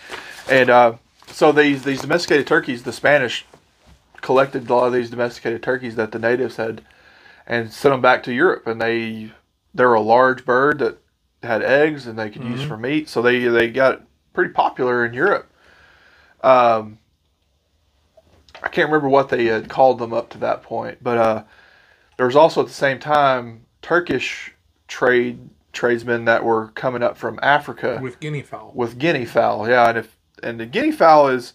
And 0.51 0.69
uh, 0.69 0.93
so 1.29 1.53
these, 1.53 1.85
these 1.85 2.03
domesticated 2.03 2.47
turkeys, 2.47 2.83
the 2.83 2.93
Spanish 2.93 3.47
collected 4.27 4.69
a 4.69 4.75
lot 4.75 4.89
of 4.89 4.93
these 4.93 5.09
domesticated 5.09 5.63
turkeys 5.63 5.95
that 5.95 6.11
the 6.11 6.19
natives 6.19 6.57
had 6.57 6.83
and 7.47 7.73
sent 7.73 7.93
them 7.93 8.01
back 8.01 8.25
to 8.25 8.33
Europe. 8.35 8.67
And 8.67 8.83
they 8.83 9.31
they 9.73 9.85
were 9.85 9.95
a 9.95 10.01
large 10.01 10.45
bird 10.45 10.81
that 10.81 10.99
had 11.45 11.63
eggs 11.63 12.09
and 12.09 12.19
they 12.19 12.29
could 12.29 12.43
use 12.43 12.63
for 12.63 12.77
meat. 12.77 13.09
So 13.09 13.23
they, 13.23 13.45
they 13.45 13.71
got 13.71 14.03
pretty 14.33 14.53
popular 14.53 15.07
in 15.07 15.15
Europe. 15.15 15.49
Um, 16.43 16.99
I 18.63 18.69
can't 18.69 18.89
remember 18.91 19.09
what 19.09 19.29
they 19.29 19.45
had 19.45 19.69
called 19.69 19.99
them 20.01 20.13
up 20.13 20.29
to 20.31 20.39
that 20.39 20.63
point, 20.65 20.99
but 21.03 21.19
uh, 21.19 21.45
there 22.17 22.27
was 22.27 22.35
also 22.35 22.63
at 22.63 22.67
the 22.67 22.73
same 22.73 22.99
time 22.99 23.67
Turkish 23.81 24.53
trade 24.89 25.51
tradesmen 25.73 26.25
that 26.25 26.43
were 26.43 26.69
coming 26.69 27.03
up 27.03 27.17
from 27.17 27.39
Africa 27.43 28.01
With 28.03 28.19
guinea 28.19 28.43
fowl. 28.43 28.73
with 28.75 28.99
guinea 28.99 29.27
fowl. 29.27 29.69
Yeah, 29.69 29.89
and 29.91 29.99
if 29.99 30.17
and 30.43 30.59
the 30.59 30.67
guinea 30.67 30.91
fowl 30.91 31.29
is 31.29 31.53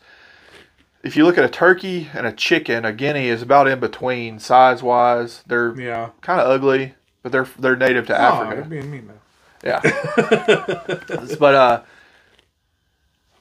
if 1.03 1.15
you 1.17 1.23
look 1.25 1.37
at 1.37 1.43
a 1.43 1.49
turkey 1.49 2.09
and 2.13 2.25
a 2.27 2.31
chicken, 2.31 2.85
a 2.85 2.93
guinea 2.93 3.27
is 3.27 3.41
about 3.41 3.67
in 3.67 3.79
between 3.79 4.39
size 4.39 4.83
wise. 4.83 5.43
They're 5.47 5.79
Yeah. 5.79 6.09
kind 6.21 6.39
of 6.39 6.47
ugly, 6.47 6.95
but 7.23 7.31
they're 7.31 7.47
they're 7.59 7.75
native 7.75 8.07
to 8.07 8.15
Oh, 8.17 8.21
Africa. 8.43 8.55
you're 8.55 8.65
being 8.65 8.91
mean 8.91 9.07
now. 9.07 9.13
Yeah. 9.63 9.79
but 11.39 11.55
uh, 11.55 11.81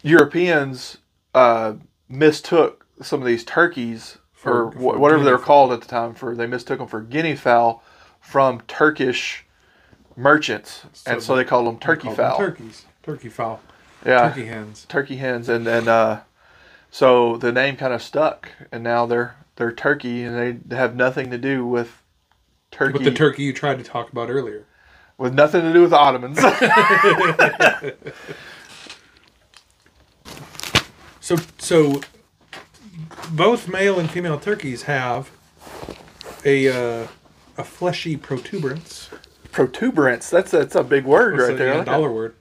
Europeans 0.03 0.99
uh, 1.35 1.75
mistook 2.09 2.87
some 3.03 3.21
of 3.21 3.27
these 3.27 3.45
turkeys 3.45 4.19
For- 4.33 4.71
for, 4.71 4.73
for 4.73 4.79
wh- 4.97 5.01
whatever 5.01 5.25
they 5.25 5.33
were 5.33 5.39
called 5.39 5.73
at 5.73 5.81
the 5.81 5.87
time 5.89 6.15
for 6.15 6.35
they 6.35 6.47
mistook 6.47 6.79
them 6.79 6.89
for 6.89 7.01
guinea 7.01 7.37
fowl 7.37 7.83
from 8.21 8.61
Turkish 8.63 9.45
merchants, 10.17 10.85
and 11.07 11.23
so 11.23 11.35
they 11.37 11.45
called 11.45 11.67
them 11.67 11.79
turkey 11.79 12.03
Call 12.09 12.15
them 12.15 12.27
fowl. 12.31 12.39
Turkeys. 12.39 12.85
Turkey 13.03 13.29
fowl. 13.31 13.61
yeah, 14.05 14.29
Turkey 14.29 14.45
hens. 14.47 14.87
turkey 14.89 15.17
hens, 15.17 15.49
and 15.49 15.67
then. 15.67 15.89
uh, 15.89 16.23
so 16.91 17.37
the 17.37 17.53
name 17.53 17.77
kind 17.77 17.93
of 17.93 18.03
stuck, 18.03 18.51
and 18.73 18.83
now 18.83 19.07
they're 19.07 19.37
they're 19.57 19.73
turkey, 19.73 20.23
and 20.23 20.63
they 20.67 20.77
have 20.77 20.97
nothing 20.97 21.31
to 21.31 21.39
do 21.39 21.67
with 21.67 22.03
turkey, 22.71 22.95
With 22.95 23.05
the 23.05 23.11
turkey 23.13 23.43
you 23.45 23.53
tried 23.53 23.79
to 23.79 23.85
talk 23.85 24.11
about 24.11 24.31
earlier. 24.31 24.65
with 25.19 25.35
nothing 25.35 25.63
to 25.63 25.73
do 25.73 25.83
with 25.83 25.93
Ottomans. 25.93 26.39
So, 31.31 31.37
so 31.59 32.01
both 33.31 33.69
male 33.69 34.01
and 34.01 34.11
female 34.11 34.41
turkeys 34.41 34.83
have 34.83 35.31
a 36.45 36.67
uh, 36.67 37.07
a 37.57 37.63
fleshy 37.63 38.17
protuberance. 38.17 39.11
Protuberance. 39.53 40.29
That's 40.29 40.51
that's 40.51 40.75
a 40.75 40.83
big 40.83 41.05
word 41.05 41.39
right 41.39 41.53
a, 41.53 41.57
there. 41.57 41.69
Yeah, 41.69 41.75
like 41.77 41.85
that. 41.85 41.93
dollar 41.93 42.11
word. 42.11 42.35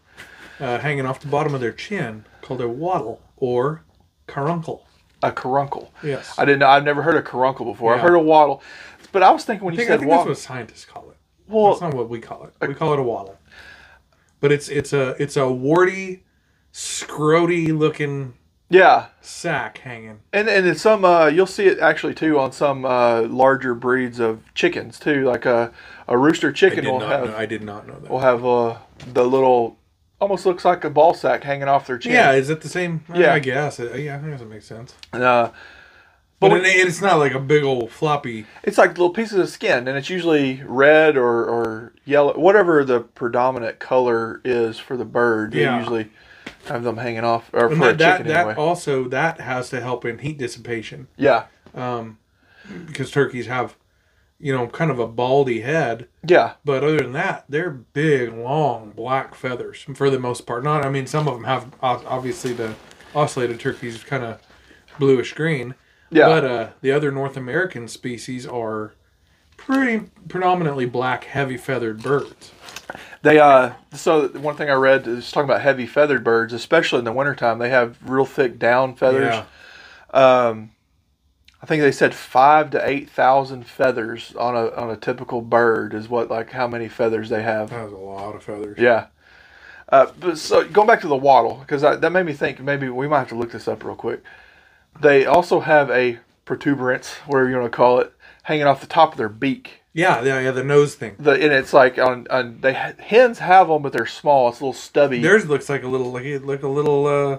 Uh, 0.60 0.80
hanging 0.80 1.06
off 1.06 1.20
the 1.20 1.28
bottom 1.28 1.54
of 1.54 1.62
their 1.62 1.72
chin, 1.72 2.26
called 2.42 2.62
a 2.62 2.68
wattle 2.68 3.22
or 3.38 3.84
caruncle. 4.30 4.86
A 5.22 5.32
caruncle. 5.32 5.92
Yes. 6.02 6.34
I 6.38 6.46
didn't 6.46 6.60
know. 6.60 6.68
I've 6.70 6.86
never 6.86 7.02
heard 7.02 7.16
of 7.16 7.26
caruncle 7.26 7.66
before. 7.66 7.94
I've 7.94 8.02
heard 8.02 8.16
of 8.16 8.26
wattle, 8.26 8.64
but 9.12 9.22
I 9.22 9.32
was 9.32 9.44
thinking 9.44 9.66
when 9.66 9.74
I 9.74 9.76
you 9.76 9.80
think, 9.80 9.90
I 9.90 9.94
said 9.94 10.00
think 10.00 10.12
that's 10.12 10.28
what 10.28 10.38
scientists 10.38 10.86
call 10.86 11.10
it. 11.10 11.18
Well, 11.50 11.72
That's 11.72 11.82
not 11.82 11.94
what 11.94 12.10
we 12.10 12.20
call 12.22 12.46
it. 12.46 12.68
We 12.68 12.74
call 12.76 12.94
it 12.94 13.00
a 13.00 13.04
wattle. 13.04 13.38
But 14.40 14.52
it's 14.52 14.70
it's 14.70 14.94
a 14.94 15.10
it's 15.22 15.36
a 15.36 15.52
warty, 15.52 16.24
scroty 16.72 17.78
looking 17.78 18.36
yeah, 18.70 19.08
sack 19.20 19.80
hanging. 19.80 20.20
and 20.32 20.48
and 20.48 20.68
in 20.68 20.76
some 20.76 21.04
uh, 21.04 21.26
you'll 21.26 21.48
see 21.48 21.66
it 21.66 21.80
actually 21.80 22.14
too 22.14 22.40
on 22.40 22.52
some 22.52 22.86
uh, 22.86 23.24
larger 23.24 23.74
breeds 23.74 24.20
of 24.20 24.42
chickens 24.54 25.00
too. 25.00 25.26
Like 25.26 25.46
a 25.46 25.74
a 26.08 26.18
rooster 26.18 26.52
chicken 26.52 26.86
will 26.86 27.00
have 27.00 27.26
know. 27.26 27.36
I 27.36 27.48
did 27.48 27.64
not 27.64 27.88
know 27.88 28.00
that. 28.00 28.10
will 28.10 28.20
have 28.20 28.46
uh, 28.46 28.78
the 29.12 29.26
little 29.26 29.79
almost 30.20 30.46
looks 30.46 30.66
like 30.66 30.84
a 30.84 30.90
ball 30.90 31.14
sack 31.14 31.44
hanging 31.44 31.68
off 31.68 31.88
their 31.88 31.98
chin. 31.98 32.12
Yeah, 32.14 32.34
is 32.34 32.50
it 32.50 32.62
the 32.62 32.70
same? 32.70 33.04
Yeah. 33.14 33.34
I 33.34 33.40
guess. 33.40 33.80
It, 33.80 34.00
yeah, 34.02 34.22
I 34.24 34.30
guess 34.30 34.42
it 34.42 34.50
makes 34.50 34.66
sense. 34.66 34.94
Uh, 35.14 35.50
But 36.40 36.52
when- 36.52 36.62
it, 36.62 36.68
it's 36.68 37.02
not 37.02 37.18
like 37.20 37.34
a 37.34 37.40
big 37.40 37.64
old 37.64 37.92
floppy. 37.92 38.46
it's 38.64 38.78
like 38.78 38.92
little 38.92 39.10
pieces 39.12 39.38
of 39.40 39.50
skin, 39.50 39.88
and 39.88 39.98
it's 39.98 40.10
usually 40.10 40.62
red 40.66 41.18
or, 41.18 41.46
or 41.46 41.94
yellow, 42.06 42.38
whatever 42.38 42.84
the 42.84 43.00
predominant 43.02 43.80
color 43.80 44.42
is 44.44 44.78
for 44.80 44.96
the 44.98 45.06
bird. 45.06 45.52
They 45.54 45.62
Yeah. 45.62 45.78
usually 45.80 46.10
have 46.68 46.84
them 46.84 46.98
hanging 46.98 47.24
off, 47.24 47.50
or 47.54 47.68
And 47.68 47.78
for 47.78 47.84
a 47.84 47.88
that 47.88 47.98
that, 48.00 48.12
chicken 48.18 48.28
that 48.34 48.38
anyway. 48.48 48.56
also 48.56 49.08
that 49.10 49.40
has 49.42 49.70
to 49.70 49.82
help 49.82 50.04
in 50.06 50.20
heat 50.20 50.38
dissipation 50.38 51.08
yeah, 51.18 51.46
Um, 51.76 52.18
because 52.88 53.12
turkeys 53.12 53.48
have, 53.48 53.76
you 54.40 54.56
know, 54.56 54.68
kind 54.68 54.90
of 54.90 55.00
a 55.00 55.08
baldy 55.08 55.62
head. 55.62 56.08
yeah, 56.28 56.54
But 56.64 56.84
other 56.84 56.98
than 57.00 57.12
that, 57.14 57.46
they're 57.50 57.70
big, 57.72 58.34
long, 58.34 58.92
black 58.92 59.36
feathers 59.36 59.86
for 59.96 60.10
the 60.10 60.20
most 60.20 60.46
part. 60.48 60.64
Not, 60.64 60.86
I 60.86 60.90
mean, 60.90 61.08
some 61.08 61.28
of 61.28 61.34
them 61.36 61.44
have 61.44 61.74
obviously 61.82 62.54
the 62.54 62.76
ocellated 63.14 63.60
turkeys 63.60 64.04
kind 64.04 64.24
of 64.24 64.42
bluish 64.98 65.34
green. 65.34 65.76
yeah. 66.10 66.26
But 66.28 66.44
uh, 66.46 66.70
the 66.82 66.92
other 66.92 67.12
North 67.12 67.36
American 67.38 67.88
species 67.88 68.48
are 68.48 68.94
pretty 69.58 70.06
predominantly 70.30 70.86
black, 70.86 71.26
heavy 71.26 71.58
feathered 71.58 72.02
birds. 72.02 72.52
They 73.22 73.38
uh 73.40 73.74
so 73.92 74.30
one 74.30 74.56
thing 74.56 74.70
I 74.70 74.74
read 74.74 75.06
is 75.06 75.30
talking 75.32 75.50
about 75.50 75.62
heavy 75.62 75.86
feathered 75.86 76.24
birds, 76.24 76.54
especially 76.54 77.00
in 77.00 77.06
the 77.06 77.12
wintertime, 77.12 77.60
they 77.60 77.70
have 77.70 77.98
real 78.10 78.26
thick 78.26 78.58
down 78.58 78.96
feathers. 78.96 79.36
Yeah. 80.14 80.48
Um 80.48 80.72
I 81.62 81.66
think 81.66 81.82
they 81.82 81.92
said 81.92 82.16
five 82.16 82.72
to 82.72 82.90
eight 82.90 83.10
thousand 83.10 83.66
feathers 83.68 84.34
on 84.36 84.56
a 84.56 84.70
on 84.72 84.90
a 84.90 84.98
typical 84.98 85.42
bird 85.42 85.94
is 85.94 86.08
what 86.08 86.30
like 86.30 86.52
how 86.52 86.68
many 86.68 86.88
feathers 86.88 87.30
they 87.30 87.44
have. 87.44 87.70
That 87.70 87.84
was 87.84 87.94
a 87.94 87.98
lot 87.98 88.36
of 88.36 88.44
feathers. 88.44 88.78
Yeah. 88.80 89.08
Uh, 89.90 90.12
but 90.20 90.38
so 90.38 90.68
going 90.68 90.88
back 90.88 91.02
to 91.02 91.08
the 91.08 91.18
wattle 91.18 91.56
because 91.56 91.82
that 91.82 92.12
made 92.12 92.26
me 92.26 92.34
think 92.34 92.60
maybe 92.62 92.90
we 92.90 93.08
might 93.08 93.20
have 93.20 93.30
to 93.30 93.36
look 93.36 93.52
this 93.52 93.68
up 93.68 93.84
real 93.84 93.96
quick. 93.96 94.24
They 95.02 95.26
also 95.26 95.60
have 95.60 95.90
a 95.90 96.20
protuberance, 96.46 97.16
whatever 97.26 97.50
you 97.50 97.58
want 97.58 97.72
to 97.72 97.76
call 97.76 98.00
it, 98.00 98.14
hanging 98.44 98.66
off 98.66 98.82
the 98.82 98.88
top 98.88 99.14
of 99.14 99.18
their 99.18 99.30
beak. 99.30 99.84
Yeah, 99.94 100.24
yeah, 100.24 100.40
yeah, 100.40 100.52
the 100.52 100.64
nose 100.64 100.96
thing. 100.96 101.16
The 101.18 101.32
and 101.32 101.52
it's 101.52 101.74
like 101.74 101.98
on, 101.98 102.28
on 102.30 102.62
they 102.62 102.74
hens 102.74 103.40
have 103.40 103.68
them, 103.68 103.82
but 103.82 103.92
they're 103.92 104.06
small. 104.06 104.50
It's 104.50 104.60
a 104.60 104.64
little 104.64 104.74
stubby. 104.74 105.22
Theirs 105.22 105.48
looks 105.48 105.68
like 105.68 105.84
a 105.84 105.88
little, 105.88 106.12
like 106.12 106.26
a, 106.26 106.38
like 106.38 106.64
a 106.64 106.68
little, 106.68 107.08
uh, 107.08 107.38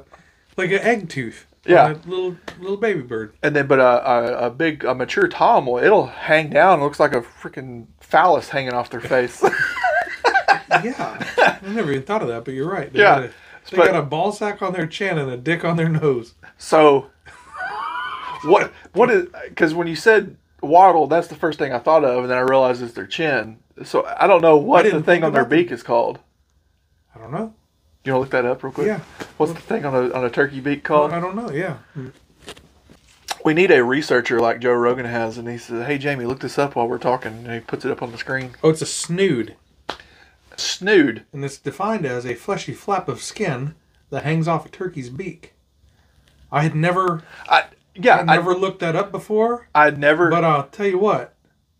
like 0.56 0.70
an 0.70 0.80
egg 0.80 1.08
tooth. 1.08 1.46
Yeah. 1.66 1.90
A 1.92 2.08
little, 2.08 2.36
little 2.58 2.76
baby 2.78 3.02
bird. 3.02 3.34
And 3.42 3.54
then, 3.54 3.66
but 3.66 3.78
a, 3.80 4.10
a, 4.10 4.46
a 4.46 4.50
big, 4.50 4.84
a 4.84 4.94
mature 4.94 5.28
tom, 5.28 5.66
will 5.66 5.78
it'll 5.78 6.06
hang 6.06 6.50
down. 6.50 6.80
It 6.80 6.82
looks 6.82 6.98
like 7.00 7.12
a 7.14 7.20
freaking 7.20 7.86
phallus 8.00 8.48
hanging 8.48 8.72
off 8.72 8.90
their 8.90 9.00
face. 9.00 9.42
Yeah, 10.84 11.26
I 11.36 11.58
never 11.68 11.90
even 11.90 12.04
thought 12.04 12.22
of 12.22 12.28
that, 12.28 12.44
but 12.44 12.54
you're 12.54 12.70
right. 12.70 12.92
They 12.92 13.00
Yeah, 13.00 13.16
got 13.16 13.24
a, 13.24 13.32
they 13.72 13.76
but- 13.76 13.86
got 13.90 13.96
a 13.96 14.02
ball 14.02 14.30
sack 14.32 14.62
on 14.62 14.72
their 14.72 14.86
chin 14.86 15.18
and 15.18 15.28
a 15.30 15.36
dick 15.36 15.64
on 15.64 15.76
their 15.76 15.88
nose. 15.88 16.34
so, 16.58 17.10
what, 18.44 18.72
what 18.92 19.10
is? 19.10 19.26
Because 19.48 19.74
when 19.74 19.88
you 19.88 19.96
said 19.96 20.36
wattle, 20.62 21.08
that's 21.08 21.26
the 21.26 21.34
first 21.34 21.58
thing 21.58 21.72
I 21.72 21.80
thought 21.80 22.04
of, 22.04 22.22
and 22.22 22.30
then 22.30 22.38
I 22.38 22.42
realized 22.42 22.82
it's 22.82 22.94
their 22.94 23.06
chin. 23.06 23.58
So 23.84 24.06
I 24.18 24.26
don't 24.28 24.42
know 24.42 24.56
what 24.56 24.84
the 24.90 25.02
thing 25.02 25.24
on 25.24 25.32
their 25.32 25.44
beak 25.44 25.72
is 25.72 25.82
called. 25.82 26.20
I 27.14 27.18
don't 27.18 27.32
know. 27.32 27.52
You 28.04 28.12
want 28.14 28.30
to 28.30 28.36
look 28.36 28.44
that 28.44 28.50
up 28.50 28.62
real 28.62 28.72
quick? 28.72 28.86
Yeah. 28.86 29.00
What's 29.36 29.52
the 29.52 29.60
thing 29.60 29.84
on 29.84 29.94
a 29.94 30.10
on 30.12 30.24
a 30.24 30.30
turkey 30.30 30.60
beak 30.60 30.84
called? 30.84 31.12
I 31.12 31.20
don't 31.20 31.36
know. 31.36 31.50
Yeah. 31.50 31.78
We 33.44 33.54
need 33.54 33.70
a 33.70 33.82
researcher 33.84 34.38
like 34.40 34.60
Joe 34.60 34.72
Rogan 34.72 35.06
has, 35.06 35.36
and 35.38 35.48
he 35.48 35.58
says, 35.58 35.86
"Hey 35.86 35.98
Jamie, 35.98 36.24
look 36.26 36.40
this 36.40 36.58
up 36.58 36.76
while 36.76 36.88
we're 36.88 36.98
talking," 36.98 37.32
and 37.44 37.52
he 37.52 37.60
puts 37.60 37.84
it 37.84 37.90
up 37.90 38.02
on 38.02 38.10
the 38.12 38.18
screen. 38.18 38.52
Oh, 38.62 38.70
it's 38.70 38.82
a 38.82 38.86
snood, 38.86 39.56
Snood. 40.56 41.24
and 41.32 41.44
it's 41.44 41.56
defined 41.58 42.04
as 42.04 42.26
a 42.26 42.34
fleshy 42.34 42.72
flap 42.74 43.08
of 43.08 43.22
skin 43.22 43.74
that 44.10 44.24
hangs 44.24 44.46
off 44.48 44.66
a 44.66 44.68
turkey's 44.68 45.08
beak. 45.08 45.54
I 46.52 46.62
had 46.62 46.74
never, 46.74 47.22
I 47.48 47.64
yeah, 47.94 48.18
I 48.18 48.36
never 48.36 48.54
looked 48.54 48.80
that 48.80 48.96
up 48.96 49.10
before, 49.10 49.68
I, 49.74 49.86
I'd 49.86 49.98
never. 49.98 50.30
but 50.30 50.44
I'll 50.44 50.66
tell 50.68 50.86
you 50.86 50.98
what, 50.98 51.34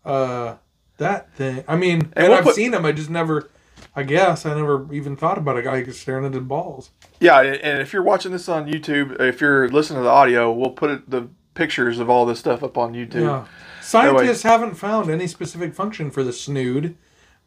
uh, 0.05 0.55
that 0.97 1.31
thing. 1.35 1.63
I 1.67 1.75
mean, 1.75 2.11
and, 2.15 2.29
we'll 2.29 2.37
I've 2.37 2.43
put- 2.43 2.55
seen 2.55 2.71
them. 2.71 2.85
I 2.85 2.91
just 2.91 3.09
never. 3.09 3.49
I 3.95 4.03
guess 4.03 4.45
I 4.45 4.53
never 4.53 4.91
even 4.93 5.15
thought 5.17 5.37
about 5.37 5.57
a 5.57 5.61
guy 5.61 5.83
staring 5.85 6.25
at 6.25 6.33
his 6.33 6.43
balls. 6.43 6.91
Yeah, 7.19 7.41
and 7.41 7.81
if 7.81 7.91
you're 7.91 8.03
watching 8.03 8.31
this 8.31 8.47
on 8.47 8.65
YouTube, 8.67 9.19
if 9.19 9.41
you're 9.41 9.67
listening 9.69 9.99
to 9.99 10.03
the 10.03 10.09
audio, 10.09 10.51
we'll 10.51 10.71
put 10.71 10.89
it, 10.91 11.09
the 11.09 11.27
pictures 11.55 11.99
of 11.99 12.09
all 12.09 12.25
this 12.25 12.39
stuff 12.39 12.63
up 12.63 12.77
on 12.77 12.93
YouTube. 12.93 13.21
Yeah. 13.21 13.45
Scientists 13.81 14.43
haven't 14.43 14.75
found 14.75 15.09
any 15.09 15.27
specific 15.27 15.73
function 15.75 16.09
for 16.09 16.23
the 16.23 16.31
snood, 16.31 16.95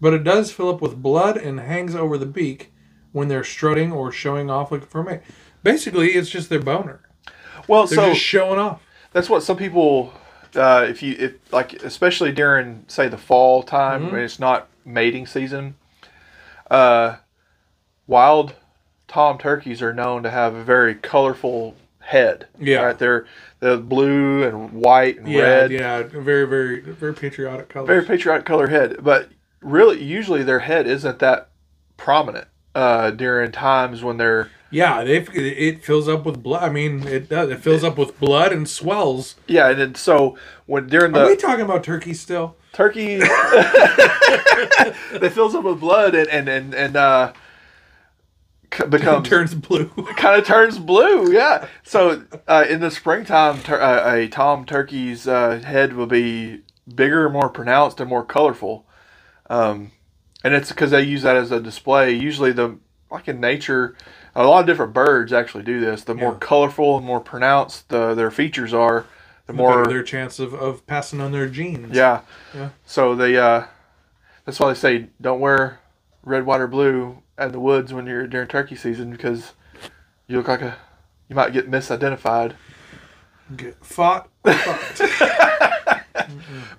but 0.01 0.13
it 0.13 0.23
does 0.25 0.53
fill 0.53 0.69
up 0.69 0.83
with 0.83 1.01
blood 1.03 1.37
and 1.39 1.61
hangs 1.61 1.95
over 1.95 2.19
the 2.19 2.27
beak 2.27 2.73
when 3.13 3.29
they're 3.29 3.45
strutting 3.45 3.93
or 3.93 4.13
showing 4.13 4.51
off 4.51 4.71
looking 4.71 4.89
for 4.89 5.01
a 5.01 5.05
mate. 5.05 5.21
Basically, 5.63 6.09
it's 6.11 6.29
just 6.29 6.51
their 6.51 6.61
boner. 6.61 7.01
Well, 7.69 7.87
They're 7.87 7.97
so 7.97 8.09
just 8.11 8.21
showing 8.21 8.59
off. 8.59 8.83
that's 9.13 9.31
what 9.31 9.43
some 9.43 9.57
people, 9.57 10.13
uh, 10.55 10.85
if 10.87 11.03
you, 11.03 11.17
if 11.19 11.53
like, 11.53 11.73
especially 11.83 12.33
during 12.33 12.85
say 12.89 13.09
the 13.09 13.17
fall 13.17 13.63
time 13.63 14.03
Mm-hmm. 14.03 14.13
when 14.13 14.21
it's 14.25 14.39
not 14.39 14.69
mating 14.85 15.27
season, 15.27 15.77
uh, 16.71 17.17
wild 18.07 18.55
tom 19.09 19.39
turkeys 19.39 19.83
are 19.83 19.93
known 19.95 20.23
to 20.23 20.31
have 20.31 20.55
a 20.55 20.65
very 20.65 20.95
colorful 20.95 21.77
head. 22.01 22.47
Yeah. 22.59 22.83
right? 22.83 22.99
They're 22.99 23.27
the 23.61 23.77
blue 23.79 24.43
and 24.43 24.73
white 24.73 25.19
and 25.19 25.29
Yeah, 25.29 25.41
red. 25.43 25.71
yeah, 25.73 26.03
very, 26.03 26.47
very, 26.47 26.81
very 26.81 27.15
patriotic 27.15 27.69
colors. 27.69 27.87
very 27.87 28.05
patriotic 28.05 28.45
color 28.45 28.67
head, 28.69 28.99
but 29.03 29.31
really, 29.61 30.03
usually 30.03 30.43
their 30.43 30.59
head 30.61 30.87
isn't 30.87 31.19
that 31.21 31.49
prominent 31.97 32.49
uh, 32.75 33.11
during 33.11 33.53
times 33.53 34.03
when 34.03 34.17
they're 34.17 34.51
yeah, 34.71 35.05
they 35.05 35.19
it 35.19 35.85
fills 35.85 36.09
up 36.09 36.27
with 36.27 36.43
blood. 36.43 36.65
I 36.65 36.69
mean, 36.69 37.07
it 37.07 37.29
does. 37.29 37.49
It 37.51 37.61
fills 37.61 37.85
up 37.85 37.97
with 37.97 38.19
blood 38.19 38.53
and 38.53 38.69
swells. 38.69 39.37
yeah, 39.47 39.71
and 39.71 39.81
then 39.81 39.95
so 39.95 40.37
when 40.67 40.89
during 40.89 41.17
Are 41.17 41.27
we 41.27 41.37
talking 41.37 41.65
about 41.65 41.85
turkey 41.85 42.15
still? 42.15 42.57
turkey, 42.73 43.19
they 43.19 43.29
fills 45.31 45.55
up 45.55 45.63
with 45.65 45.79
blood 45.81 46.15
and 46.17 46.29
and 46.29 46.49
and, 46.49 46.75
and 46.75 46.97
uh, 46.97 47.33
becomes 48.89 49.29
turns 49.29 49.55
blue. 49.55 49.89
kind 50.17 50.41
of 50.41 50.47
turns 50.47 50.79
blue. 50.79 51.33
Yeah. 51.33 51.69
So 51.85 52.25
uh, 52.49 52.65
in 52.69 52.81
the 52.81 52.91
springtime, 52.91 53.63
tur- 53.63 53.81
uh, 53.81 54.15
a 54.15 54.29
tom 54.29 54.65
turkey's 54.65 55.29
uh, 55.29 55.61
head 55.65 55.93
will 55.95 56.07
be 56.07 56.63
bigger, 56.93 57.29
more 57.31 57.49
pronounced, 57.49 58.01
and 58.01 58.09
more 58.11 58.25
colorful. 58.25 58.87
Um, 59.49 59.93
and 60.45 60.55
it's 60.55 60.69
because 60.69 60.93
they 60.93 61.03
use 61.03 61.23
that 61.23 61.35
as 61.37 61.51
a 61.51 61.59
display. 61.61 62.13
Usually, 62.13 62.53
the 62.53 62.79
like 63.11 63.27
in 63.29 63.41
nature, 63.41 63.97
a 64.35 64.45
lot 64.47 64.61
of 64.61 64.67
different 64.67 64.93
birds 64.93 65.33
actually 65.33 65.65
do 65.65 65.81
this. 65.81 66.05
The 66.05 66.15
more 66.15 66.33
Yeah. 66.33 66.39
colorful 66.41 66.97
and 66.99 67.07
more 67.07 67.21
pronounced 67.21 67.89
the, 67.89 68.15
their 68.15 68.31
features 68.31 68.73
are, 68.75 69.07
the 69.47 69.53
the 69.53 69.57
more 69.57 69.87
their 69.87 70.03
chance 70.03 70.39
of, 70.39 70.53
of 70.55 70.87
passing 70.87 71.21
on 71.21 71.33
their 71.33 71.49
genes. 71.49 71.95
yeah. 71.97 72.21
Yeah. 72.55 72.71
So 72.85 73.15
they 73.17 73.37
uh, 73.37 73.65
that's 74.45 74.61
why 74.61 74.69
they 74.69 74.79
say 74.79 75.07
don't 75.21 75.41
wear 75.41 75.81
red, 76.23 76.45
white, 76.47 76.61
or 76.61 76.67
blue 76.69 77.23
in 77.39 77.53
the 77.53 77.61
woods 77.61 77.93
when 77.93 78.07
you're 78.07 78.27
during 78.27 78.47
turkey 78.49 78.77
season 78.77 79.11
because 79.11 79.53
you 80.27 80.37
look 80.37 80.49
like 80.49 80.63
a 80.63 80.77
you 81.29 81.37
might 81.37 81.53
get 81.53 81.71
misidentified. 81.71 82.55
Get 83.57 83.85
fought. 83.85 84.29
fucked. 84.45 85.03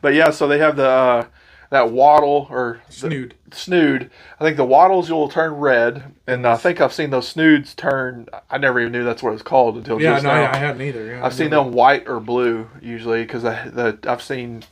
But 0.01 0.13
yeah, 0.13 0.29
so 0.31 0.47
they 0.47 0.59
have 0.59 0.75
the 0.75 0.87
uh, 0.87 1.25
that 1.69 1.91
wattle 1.91 2.47
or 2.49 2.81
the 2.87 2.93
Snood. 2.93 3.35
Snood. 3.55 4.09
I 4.39 4.43
think 4.43 4.57
the 4.57 4.65
wattles 4.65 5.09
will 5.11 5.29
turn 5.29 5.53
red, 5.53 6.13
and 6.27 6.45
I 6.45 6.55
think 6.57 6.81
I've 6.81 6.93
seen 6.93 7.09
those 7.09 7.27
snoods 7.27 7.73
turn. 7.73 8.27
I 8.49 8.57
never 8.57 8.79
even 8.79 8.91
knew 8.91 9.03
that's 9.03 9.23
what 9.23 9.33
it's 9.33 9.41
called 9.43 9.77
until 9.77 10.01
Yeah, 10.01 10.13
just 10.13 10.23
no, 10.23 10.33
now. 10.33 10.43
I, 10.43 10.53
I 10.53 10.57
hadn't 10.57 10.81
either. 10.81 11.05
Yeah, 11.05 11.25
I've 11.25 11.33
seen 11.33 11.49
them 11.49 11.71
white 11.71 12.07
or 12.07 12.19
blue 12.19 12.69
usually 12.81 13.23
because 13.23 13.43
the 13.43 13.97
I've 14.07 14.21
seen 14.23 14.63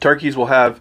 turkeys 0.00 0.36
will 0.36 0.46
have 0.46 0.80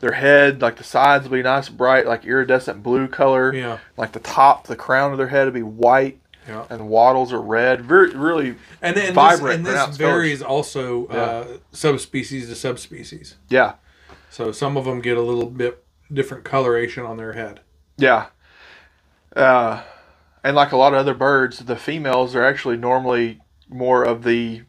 their 0.00 0.12
head 0.12 0.60
like 0.60 0.76
the 0.76 0.84
sides 0.84 1.24
will 1.24 1.36
be 1.38 1.42
nice 1.42 1.68
bright 1.68 2.06
like 2.06 2.24
iridescent 2.24 2.82
blue 2.82 3.08
color 3.08 3.52
Yeah, 3.54 3.78
like 3.96 4.12
the 4.12 4.20
top 4.20 4.66
the 4.66 4.76
crown 4.76 5.10
of 5.12 5.18
their 5.18 5.28
head 5.28 5.46
will 5.46 5.52
be 5.52 5.62
white 5.62 6.20
yeah. 6.46 6.66
and 6.68 6.88
wattles 6.88 7.32
are 7.32 7.40
red 7.40 7.80
very 7.82 8.10
really 8.10 8.56
And 8.82 8.94
then 8.96 9.14
Vibrant, 9.14 9.42
this, 9.42 9.54
and 9.56 9.66
this 9.66 9.72
pronounced 9.72 9.98
colors. 9.98 10.12
varies 10.14 10.42
also 10.42 11.06
uh, 11.06 11.46
subspecies 11.72 12.48
to 12.50 12.54
subspecies. 12.54 13.36
yeah 13.48 13.74
So 14.30 14.52
some 14.52 14.76
of 14.76 14.84
them 14.84 15.00
get 15.00 15.16
a 15.16 15.22
little 15.22 15.46
bit 15.48 15.82
different 16.12 16.44
coloration 16.44 17.04
on 17.04 17.16
their 17.16 17.32
head. 17.32 17.60
yeah 17.96 18.26
uh, 19.34 19.82
and 20.44 20.56
like 20.56 20.72
a 20.72 20.76
lot 20.76 20.92
of 20.94 20.98
other 20.98 21.14
birds 21.14 21.58
the 21.60 21.76
females 21.76 22.34
are 22.34 22.44
actually 22.44 22.76
normally 22.76 23.40
more 23.68 24.02
of 24.04 24.22
the 24.22 24.62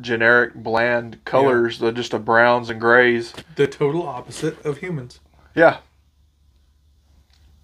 generic 0.00 0.54
bland 0.54 1.22
colors 1.24 1.78
the 1.78 1.90
just 1.92 2.12
the 2.12 2.18
browns 2.18 2.70
and 2.70 2.80
grays 2.80 3.32
The 3.56 3.66
total 3.66 4.06
opposite 4.06 4.62
of 4.64 4.78
humans. 4.78 5.20
Yeah. 5.54 5.78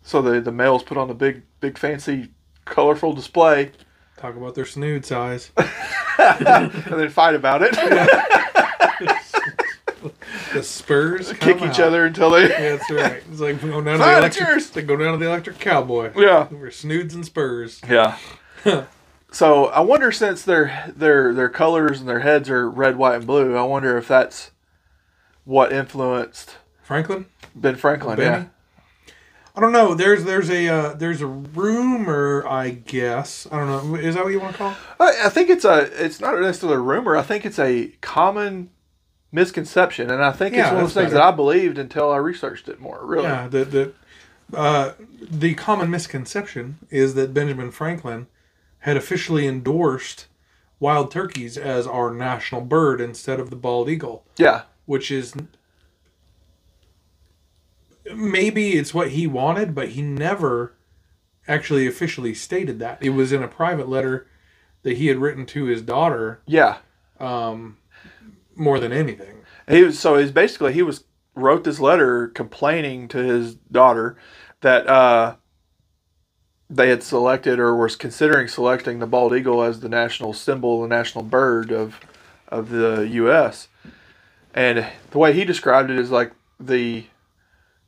So 0.03 0.21
the 0.23 0.41
the 0.41 0.51
males 0.53 0.83
put 0.83 0.97
on 0.97 1.11
a 1.11 1.15
big 1.15 1.43
big 1.61 1.79
fancy 1.79 2.31
colorful 2.65 3.13
display 3.13 3.71
Talk 4.17 4.37
about 4.37 4.55
their 4.55 4.65
snood 4.65 5.05
size. 5.05 5.51
and 6.19 6.73
then 6.87 7.09
fight 7.11 7.35
about 7.35 7.61
it, 7.63 7.75
The 10.53 10.63
spurs 10.63 11.33
kick 11.35 11.57
each 11.59 11.63
out. 11.63 11.81
other 11.81 12.05
until 12.07 12.31
they 12.31 12.49
Yeah, 12.49 12.77
that's 12.77 12.91
right. 12.91 13.23
It's 13.31 13.41
like 13.41 13.61
going 13.61 13.85
down 13.85 13.99
to 13.99 14.05
the 14.05 14.19
electric. 14.19 14.65
They 14.73 14.83
go 14.83 14.97
down 14.97 15.13
to 15.13 15.19
the 15.19 15.27
electric 15.27 15.59
cowboy. 15.59 16.13
yeah 16.17 16.49
We're 16.51 16.71
snoods 16.71 17.15
and 17.15 17.25
spurs. 17.25 17.81
yeah. 17.89 18.17
so 19.31 19.67
I 19.67 19.81
wonder 19.81 20.13
since 20.13 20.43
their 20.43 20.93
their 20.95 21.33
their 21.35 21.49
colors 21.49 22.01
and 22.01 22.09
their 22.09 22.21
heads 22.21 22.49
are 22.51 22.69
red, 22.71 22.97
white, 22.97 23.17
and 23.17 23.27
blue, 23.27 23.57
I 23.57 23.63
wonder 23.63 23.97
if 23.99 24.07
that's 24.09 24.51
what 25.45 25.73
influenced 25.73 26.57
Franklin, 26.83 27.27
Ben 27.55 27.77
Franklin. 27.77 28.17
Benny. 28.17 28.49
I 29.55 29.61
don't 29.61 29.73
know. 29.73 29.95
There's 29.95 30.25
there's 30.25 30.49
a 30.51 30.69
uh, 30.69 30.95
there's 30.95 31.21
a 31.21 31.27
rumor, 31.27 32.47
I 32.49 32.71
guess. 32.71 33.47
I 33.53 33.59
don't 33.59 33.91
know. 33.93 33.97
Is 33.97 34.15
that 34.15 34.25
what 34.25 34.33
you 34.33 34.41
want 34.41 34.53
to 34.53 34.59
call? 34.59 34.71
it? 34.71 34.77
I, 34.99 35.27
I 35.27 35.29
think 35.29 35.51
it's 35.51 35.65
a 35.65 35.81
it's 36.05 36.21
not 36.21 36.39
necessarily 36.41 36.77
a 36.79 36.81
rumor. 36.81 37.17
I 37.17 37.23
think 37.23 37.45
it's 37.45 37.59
a 37.59 37.89
common 38.01 38.71
misconception, 39.33 40.11
and 40.11 40.23
I 40.23 40.31
think 40.33 40.55
Yeah, 40.55 40.63
it's 40.67 40.69
one 40.73 40.77
of 40.77 40.89
those 40.89 40.95
things 40.95 41.07
better. 41.13 41.17
that 41.25 41.25
I 41.25 41.31
believed 41.33 41.79
until 41.79 42.11
I 42.13 42.17
researched 42.19 42.69
it 42.69 42.81
more. 42.81 43.01
Really. 43.05 43.25
Yeah. 43.25 43.49
The 43.49 43.65
the 43.65 43.93
uh, 44.57 44.93
the 45.21 45.55
common 45.55 45.91
misconception 45.91 46.79
is 46.91 47.15
that 47.15 47.33
Benjamin 47.35 47.71
Franklin 47.71 48.27
had 48.81 48.97
officially 48.97 49.47
endorsed 49.47 50.27
wild 50.79 51.11
turkeys 51.11 51.57
as 51.57 51.87
our 51.87 52.13
national 52.13 52.61
bird 52.61 53.01
instead 53.01 53.41
of 53.41 53.49
the 53.51 53.57
bald 53.57 53.89
eagle. 53.89 54.25
Yeah. 54.37 54.63
which 54.85 55.11
is 55.11 55.33
maybe 58.15 58.73
it's 58.73 58.93
what 58.93 59.11
he 59.13 59.27
wanted, 59.27 59.75
but 59.75 59.91
he 59.91 60.03
never 60.03 60.75
actually 61.49 61.87
officially 61.87 62.35
stated 62.35 62.79
that. 62.81 62.99
It 63.01 63.11
was 63.11 63.33
in 63.33 63.43
a 63.43 63.49
private 63.49 63.89
letter 63.89 64.27
that 64.83 64.97
he 64.97 65.07
had 65.07 65.19
written 65.19 65.47
to 65.47 65.65
his 65.67 65.83
daughter 65.83 66.41
Yeah. 66.47 66.79
um, 67.21 67.77
more 68.57 68.79
than 68.79 68.93
anything. 68.93 69.43
He 69.69 69.83
was 69.83 69.99
so 69.99 70.17
he's 70.17 70.33
basically 70.33 70.73
he 70.73 70.83
was 70.83 71.05
wrote 71.35 71.65
this 71.65 71.81
letter 71.81 72.29
complaining 72.29 73.09
to 73.09 73.19
his 73.19 73.55
daughter 73.55 74.17
that 74.61 74.87
uh, 74.87 75.37
they 76.69 76.89
had 76.89 77.03
selected 77.03 77.59
or 77.59 77.77
was 77.77 77.97
considering 77.97 78.49
selecting 78.49 78.99
the 78.99 79.07
bald 79.07 79.35
eagle 79.35 79.63
as 79.63 79.81
the 79.81 79.89
national 79.89 80.33
symbol, 80.33 80.83
the 80.83 80.89
national 80.89 81.25
bird 81.25 81.71
of 81.71 82.01
of 82.49 82.71
the 82.71 83.09
U.S. 83.13 83.69
And 84.55 84.87
the 85.11 85.19
way 85.19 85.33
he 85.33 85.45
described 85.45 85.91
it 85.91 85.99
is 85.99 86.11
like 86.11 86.33
the 86.59 87.07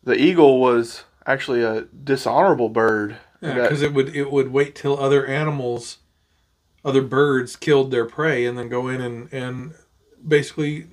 the 0.03 0.17
eagle 0.17 0.61
was 0.61 1.05
actually 1.27 1.63
a 1.63 1.83
dishonorable 1.83 2.69
bird. 2.69 3.17
Yeah, 3.41 3.55
because 3.55 3.83
it 3.83 3.93
would 3.93 4.15
it 4.15 4.31
would 4.31 4.53
wait 4.53 4.75
till 4.75 4.99
other 4.99 5.27
animals, 5.27 5.99
other 6.85 7.03
birds 7.03 7.57
killed 7.57 7.91
their 7.91 8.07
prey, 8.07 8.47
and 8.47 8.57
then 8.57 8.69
go 8.69 8.89
in 8.89 9.01
and 9.01 9.33
and 9.33 9.75
basically 10.27 10.87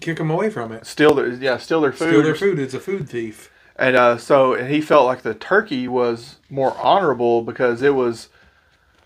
kick 0.00 0.18
them 0.18 0.30
away 0.30 0.50
from 0.50 0.72
it. 0.72 0.86
steal 0.86 1.14
their 1.14 1.28
yeah 1.28 1.56
steal 1.56 1.80
their 1.80 1.92
food 1.92 2.08
Steal 2.08 2.22
their 2.22 2.34
food. 2.34 2.58
It's 2.58 2.74
a 2.74 2.80
food 2.80 3.08
thief. 3.08 3.50
And 3.78 3.94
uh, 3.94 4.18
so, 4.18 4.54
and 4.54 4.68
he 4.68 4.80
felt 4.80 5.06
like 5.06 5.22
the 5.22 5.34
turkey 5.34 5.86
was 5.86 6.38
more 6.50 6.76
honorable 6.78 7.42
because 7.42 7.80
it 7.80 7.94
was, 7.94 8.28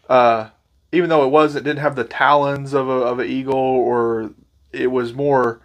uh, 0.08 0.48
even 0.90 1.10
though 1.10 1.24
it 1.24 1.28
was, 1.28 1.54
it 1.54 1.62
didn't 1.62 1.80
have 1.80 1.94
the 1.94 2.04
talons 2.04 2.72
of 2.72 2.88
a 2.88 2.92
of 2.92 3.18
an 3.18 3.28
eagle, 3.28 3.54
or 3.54 4.30
it 4.72 4.90
was 4.90 5.12
more, 5.12 5.60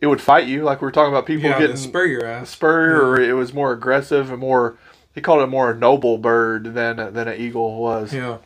it 0.00 0.06
would 0.06 0.20
fight 0.20 0.46
you. 0.46 0.62
Like 0.62 0.80
we 0.80 0.84
were 0.84 0.92
talking 0.92 1.12
about 1.12 1.26
people 1.26 1.50
yeah, 1.50 1.58
getting 1.58 1.76
spur 1.76 2.06
your 2.06 2.24
ass. 2.24 2.50
spur, 2.50 3.02
or 3.02 3.20
it 3.20 3.32
was 3.32 3.52
more 3.52 3.72
aggressive 3.72 4.30
and 4.30 4.38
more. 4.38 4.78
He 5.12 5.20
called 5.20 5.42
it 5.42 5.48
more 5.48 5.72
a 5.72 5.76
noble 5.76 6.16
bird 6.18 6.74
than 6.74 6.96
than 6.96 7.26
an 7.26 7.40
eagle 7.40 7.82
was. 7.82 8.14
Yeah. 8.14 8.38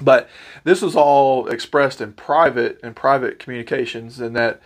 But 0.00 0.28
this 0.64 0.80
was 0.82 0.96
all 0.96 1.48
expressed 1.48 2.00
in 2.00 2.12
private 2.14 2.80
in 2.82 2.94
private 2.94 3.38
communications, 3.38 4.20
and 4.20 4.34
that 4.36 4.60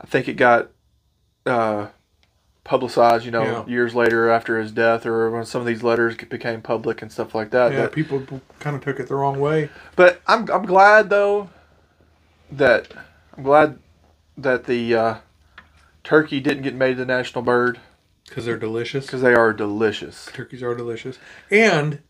I 0.00 0.06
think 0.06 0.28
it 0.28 0.34
got 0.34 0.68
uh, 1.46 1.88
publicized. 2.64 3.24
You 3.24 3.30
know, 3.30 3.42
Yeah. 3.42 3.66
years 3.66 3.94
later 3.94 4.28
after 4.30 4.58
his 4.60 4.72
death, 4.72 5.06
or 5.06 5.30
when 5.30 5.44
some 5.44 5.60
of 5.60 5.66
these 5.66 5.82
letters 5.82 6.16
became 6.16 6.62
public 6.62 7.00
and 7.02 7.12
stuff 7.12 7.34
like 7.34 7.50
that. 7.50 7.72
Yeah, 7.72 7.82
that- 7.82 7.92
people 7.92 8.22
kind 8.58 8.74
of 8.76 8.82
took 8.82 8.98
it 8.98 9.08
the 9.08 9.14
wrong 9.14 9.38
way. 9.40 9.70
but 9.96 10.20
I'm 10.26 10.50
I'm 10.50 10.66
glad 10.66 11.10
though 11.10 11.50
that 12.50 12.88
I'm 13.36 13.42
glad 13.44 13.78
that 14.36 14.64
the 14.64 14.94
uh, 14.94 15.14
turkey 16.04 16.40
didn't 16.40 16.62
get 16.64 16.74
made 16.74 16.96
the 16.96 17.04
national 17.06 17.42
bird 17.42 17.78
because 18.28 18.46
they're 18.46 18.56
delicious. 18.58 19.06
because 19.06 19.22
they 19.22 19.34
are 19.34 19.52
delicious. 19.52 20.28
Turkeys 20.32 20.62
are 20.62 20.74
delicious, 20.74 21.18
and 21.50 22.00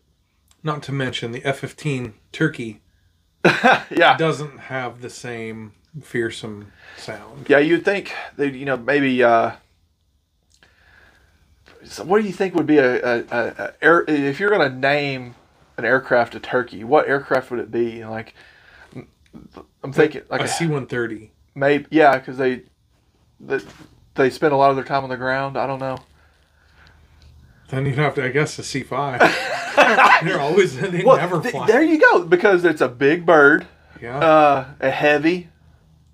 not 0.63 0.81
to 0.83 0.91
mention 0.91 1.31
the 1.31 1.43
F-15 1.43 2.13
turkey 2.31 2.81
yeah, 3.91 4.15
doesn't 4.17 4.57
have 4.57 5.01
the 5.01 5.09
same 5.09 5.73
fearsome 6.01 6.71
sound. 6.97 7.47
Yeah, 7.49 7.59
you'd 7.59 7.83
think 7.83 8.13
that 8.37 8.53
you 8.53 8.65
know 8.65 8.77
maybe. 8.77 9.21
Uh, 9.21 9.51
so 11.83 12.05
what 12.05 12.21
do 12.21 12.27
you 12.27 12.33
think 12.33 12.55
would 12.55 12.65
be 12.65 12.77
a, 12.77 13.03
a, 13.03 13.23
a, 13.29 13.73
air 13.81 14.05
if 14.07 14.39
you're 14.39 14.49
going 14.49 14.71
to 14.71 14.77
name 14.77 15.35
an 15.75 15.83
aircraft 15.83 16.35
a 16.35 16.39
turkey? 16.39 16.85
What 16.85 17.09
aircraft 17.09 17.51
would 17.51 17.59
it 17.59 17.69
be? 17.69 18.05
Like, 18.05 18.33
I'm 19.83 19.91
thinking 19.91 20.21
like 20.29 20.41
a 20.41 20.45
a, 20.45 20.47
C-130. 20.47 21.29
maybe 21.55 21.85
yeah, 21.91 22.17
because 22.17 22.37
they, 22.37 22.61
they 23.41 23.59
they 24.15 24.29
spend 24.29 24.53
a 24.53 24.57
lot 24.57 24.69
of 24.69 24.77
their 24.77 24.85
time 24.85 25.03
on 25.03 25.09
the 25.09 25.17
ground. 25.17 25.57
I 25.57 25.67
don't 25.67 25.79
know. 25.79 25.97
Then 27.69 27.85
you'd 27.85 27.95
have 27.95 28.15
to, 28.15 28.23
I 28.23 28.29
guess, 28.29 28.59
a 28.59 28.61
C5. 28.61 29.19
They're 30.23 30.39
always 30.39 30.79
they 30.79 31.03
Well, 31.03 31.17
never 31.17 31.41
th- 31.41 31.51
fly. 31.53 31.65
there 31.67 31.81
you 31.83 31.99
go 31.99 32.23
because 32.23 32.63
it's 32.65 32.81
a 32.81 32.87
big 32.89 33.25
bird. 33.25 33.65
Yeah. 34.01 34.17
Uh, 34.19 34.65
a 34.79 34.91
heavy 34.91 35.49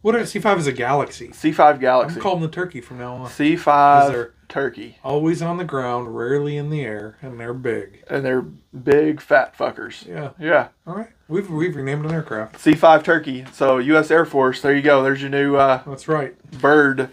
What 0.02 0.14
what 0.14 0.22
is 0.22 0.34
C5 0.34 0.60
is 0.60 0.68
a 0.68 0.72
galaxy. 0.72 1.30
C5 1.30 1.74
I'm 1.76 1.80
Galaxy. 1.80 2.20
calling 2.20 2.42
the 2.42 2.48
turkey 2.48 2.80
from 2.82 3.00
now 3.00 3.16
on. 3.16 3.30
C5 3.30 4.14
Is 4.16 4.32
turkey. 4.48 4.98
Always 5.04 5.42
on 5.42 5.58
the 5.58 5.66
ground, 5.66 6.16
rarely 6.16 6.56
in 6.56 6.70
the 6.70 6.82
air, 6.82 7.18
and 7.22 7.40
they're 7.40 7.54
big. 7.54 8.04
And 8.10 8.24
they're 8.24 8.42
big 8.42 9.20
fat 9.22 9.58
fuckers. 9.58 10.06
Yeah. 10.08 10.32
Yeah. 10.40 10.70
All 10.88 10.96
right. 10.96 11.10
We've 11.28 11.50
we've 11.50 11.76
renamed 11.76 12.06
an 12.06 12.12
aircraft. 12.12 12.56
C5 12.58 13.04
turkey. 13.04 13.46
So 13.52 13.78
U.S. 13.80 14.10
Air 14.10 14.26
Force. 14.26 14.62
There 14.62 14.74
you 14.76 14.82
go. 14.82 15.04
There's 15.04 15.22
your 15.22 15.30
new 15.32 15.56
uh, 15.58 15.82
That's 15.86 16.08
right. 16.08 16.36
bird 16.62 17.10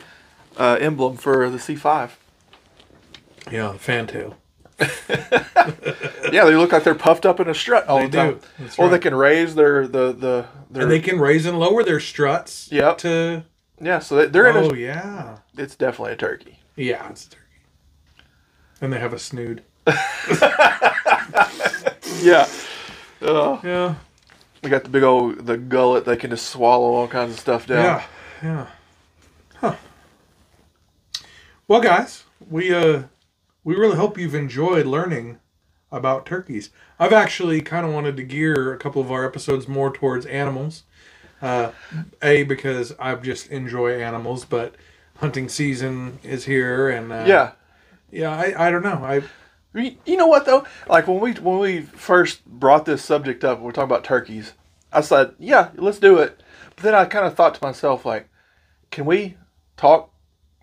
uh, 0.56 0.76
emblem 0.80 1.16
for 1.16 1.50
the 1.50 1.58
C5. 1.58 2.10
Yeah, 3.50 3.72
the 3.72 3.78
fantail. 3.78 4.34
Yeah, 6.32 6.44
they 6.44 6.54
look 6.56 6.72
like 6.72 6.84
they're 6.84 6.94
puffed 6.94 7.24
up 7.24 7.40
in 7.40 7.48
a 7.48 7.54
strut 7.54 7.86
all 7.86 7.98
They 8.00 8.06
the 8.08 8.16
time. 8.16 8.32
do. 8.34 8.40
That's 8.58 8.78
Or 8.78 8.88
they 8.88 8.98
can 8.98 9.14
raise 9.14 9.54
their 9.54 9.86
the 9.86 10.12
the 10.12 10.46
their 10.70 10.82
And 10.82 10.90
they 10.90 11.00
can 11.00 11.18
raise 11.18 11.46
and 11.46 11.58
lower 11.58 11.82
their 11.82 12.00
struts. 12.00 12.68
Yep. 12.70 12.98
To 12.98 13.44
yeah. 13.80 14.00
So 14.00 14.16
they- 14.16 14.26
they're 14.26 14.48
in 14.50 14.56
oh 14.56 14.70
a. 14.70 14.76
yeah, 14.76 15.38
It's 15.56 15.76
definitely 15.76 16.12
a 16.12 16.16
turkey. 16.16 16.58
yeah, 16.76 17.08
it's 17.08 17.26
a 17.26 17.30
turkey. 17.30 17.42
And 18.80 18.92
they 18.92 18.98
have 18.98 19.12
a 19.12 19.18
snood. 19.18 19.62
Yeah. 22.22 22.46
Uh, 23.22 23.58
Yeah. 23.62 23.94
we 24.62 24.70
got 24.70 24.84
the 24.84 24.90
big 24.90 25.02
old 25.02 25.46
the 25.46 25.56
gullet. 25.56 26.04
They 26.04 26.16
can 26.16 26.30
just 26.30 26.46
swallow 26.48 26.94
all 26.94 27.06
kinds 27.08 27.32
of 27.34 27.38
stuff 27.40 27.66
down. 27.66 27.84
Yeah. 27.84 28.02
Yeah. 28.42 28.66
Huh. 29.60 29.74
Well, 31.68 31.80
guys, 31.80 32.24
we 32.50 32.72
uh 32.74 33.02
we 33.66 33.74
really 33.74 33.96
hope 33.96 34.16
you've 34.16 34.32
enjoyed 34.36 34.86
learning 34.86 35.40
about 35.90 36.24
turkeys. 36.24 36.70
I've 37.00 37.12
actually 37.12 37.60
kind 37.60 37.84
of 37.84 37.92
wanted 37.92 38.16
to 38.16 38.22
gear 38.22 38.72
a 38.72 38.78
couple 38.78 39.02
of 39.02 39.10
our 39.10 39.24
episodes 39.24 39.66
more 39.66 39.92
towards 39.92 40.24
animals. 40.26 40.84
Uh, 41.42 41.72
a 42.22 42.44
because 42.44 42.94
I 43.00 43.12
just 43.16 43.48
enjoy 43.50 44.00
animals, 44.00 44.44
but 44.44 44.76
hunting 45.16 45.48
season 45.48 46.20
is 46.22 46.44
here, 46.44 46.88
and 46.88 47.12
uh, 47.12 47.24
Yeah. 47.26 47.52
yeah. 48.12 48.30
I, 48.30 48.68
I 48.68 48.70
don't 48.70 48.84
know. 48.84 49.02
I 49.04 49.22
You 49.74 50.16
know 50.16 50.28
what 50.28 50.46
though? 50.46 50.64
Like 50.88 51.08
when 51.08 51.18
we 51.18 51.32
when 51.32 51.58
we 51.58 51.80
first 51.80 52.46
brought 52.46 52.84
this 52.84 53.04
subject 53.04 53.42
up, 53.42 53.60
we 53.60 53.68
are 53.68 53.72
talking 53.72 53.90
about 53.90 54.04
turkeys. 54.04 54.52
I 54.92 55.00
said, 55.00 55.34
"Yeah, 55.40 55.70
let's 55.74 55.98
do 55.98 56.18
it." 56.18 56.40
But 56.76 56.84
then 56.84 56.94
I 56.94 57.04
kind 57.04 57.26
of 57.26 57.34
thought 57.34 57.56
to 57.56 57.64
myself, 57.64 58.06
like, 58.06 58.28
can 58.92 59.06
we 59.06 59.36
talk 59.76 60.12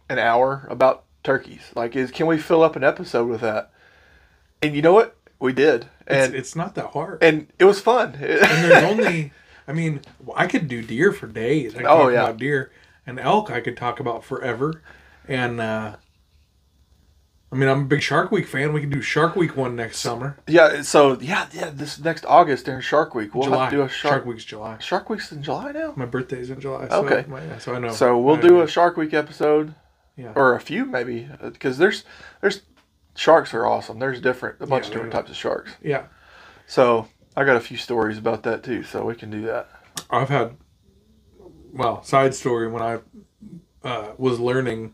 an 0.10 0.20
hour 0.20 0.66
about 0.70 1.04
turkeys? 1.24 1.62
Like, 1.76 1.96
is 1.96 2.12
can 2.12 2.28
we 2.28 2.38
fill 2.38 2.64
up 2.64 2.76
an 2.76 2.84
episode 2.84 3.28
with 3.28 3.42
that? 3.42 3.72
And 4.62 4.76
you 4.76 4.82
know 4.82 4.94
what? 4.94 5.16
We 5.40 5.52
did, 5.54 5.88
it's, 6.08 6.26
and 6.28 6.36
it's 6.36 6.56
not 6.56 6.76
that 6.76 6.88
hard. 6.92 7.22
and 7.22 7.48
it 7.60 7.66
was 7.66 7.82
fun. 7.82 8.14
and 8.16 8.22
there's 8.22 8.84
only 8.84 9.34
I 9.68 9.74
mean, 9.74 10.02
I 10.36 10.48
could 10.48 10.68
do 10.68 10.82
deer 10.82 11.12
for 11.12 11.28
days. 11.28 11.74
I 11.76 11.80
could 11.80 11.86
Oh, 11.88 12.04
talk 12.04 12.12
yeah. 12.14 12.24
about 12.24 12.38
deer 12.38 12.72
and 13.06 13.20
elk. 13.20 13.52
I 13.52 13.60
could 13.62 13.76
talk 13.78 14.00
about 14.00 14.24
forever. 14.24 14.82
And 15.28 15.60
uh, 15.60 15.96
I 17.52 17.56
mean, 17.56 17.70
I'm 17.70 17.82
a 17.82 17.86
big 17.86 18.02
Shark 18.02 18.32
Week 18.32 18.48
fan. 18.48 18.74
We 18.74 18.82
can 18.82 18.90
do 18.90 19.02
Shark 19.02 19.36
Week 19.36 19.56
one 19.56 19.76
next 19.76 20.00
summer, 20.00 20.38
yeah. 20.48 20.82
So 20.82 21.20
yeah, 21.20 21.48
yeah. 21.54 21.70
This 21.74 22.00
next 22.00 22.26
August 22.26 22.66
during 22.66 22.82
Shark 22.82 23.14
Week, 23.14 23.34
we'll 23.36 23.44
July. 23.44 23.64
have 23.66 23.70
to 23.72 23.76
do 23.78 23.82
a 23.84 23.90
Shark 23.90 24.14
shark. 24.14 24.26
Week's 24.26 24.44
July. 24.46 24.78
Shark 24.80 25.10
Week's 25.10 25.32
in 25.32 25.44
July 25.44 25.72
now. 25.72 25.94
My 25.96 26.06
birthday's 26.06 26.50
in 26.50 26.60
July. 26.60 26.88
So 26.90 27.06
Okay. 27.06 27.26
my- 27.30 27.58
so 27.60 27.76
I 27.76 27.80
know. 27.80 27.92
So 27.92 28.18
we'll 28.18 28.38
I 28.38 28.42
do 28.42 28.48
know. 28.50 28.62
a 28.62 28.68
Shark 28.68 28.98
Week 28.98 29.14
episode. 29.14 29.76
Yeah. 30.16 30.34
or 30.36 30.54
a 30.56 30.60
few 30.60 30.86
maybe 30.86 31.28
because 31.42 31.78
there's 31.80 32.04
there's 32.42 32.62
sharks 33.16 33.54
are 33.54 33.66
awesome. 33.66 34.00
There's 34.00 34.22
different 34.22 34.58
a 34.62 34.68
bunch 34.68 34.84
Yeah, 34.86 34.88
of 34.90 34.94
different 34.94 35.14
types 35.14 35.30
of 35.32 35.36
sharks. 35.36 35.72
Yeah, 35.82 36.06
so 36.68 37.08
i 37.36 37.44
got 37.44 37.56
a 37.56 37.60
few 37.62 37.78
stories 37.78 38.18
about 38.20 38.44
that 38.44 38.64
too 38.64 38.84
so 38.84 39.06
we 39.06 39.16
can 39.16 39.30
do 39.32 39.42
that. 39.44 39.70
I've 40.10 40.30
had. 40.30 40.58
Well, 41.72 42.04
side 42.04 42.36
story 42.36 42.68
when 42.68 42.84
I 42.84 43.00
uh, 43.84 44.12
was 44.18 44.40
learning, 44.40 44.94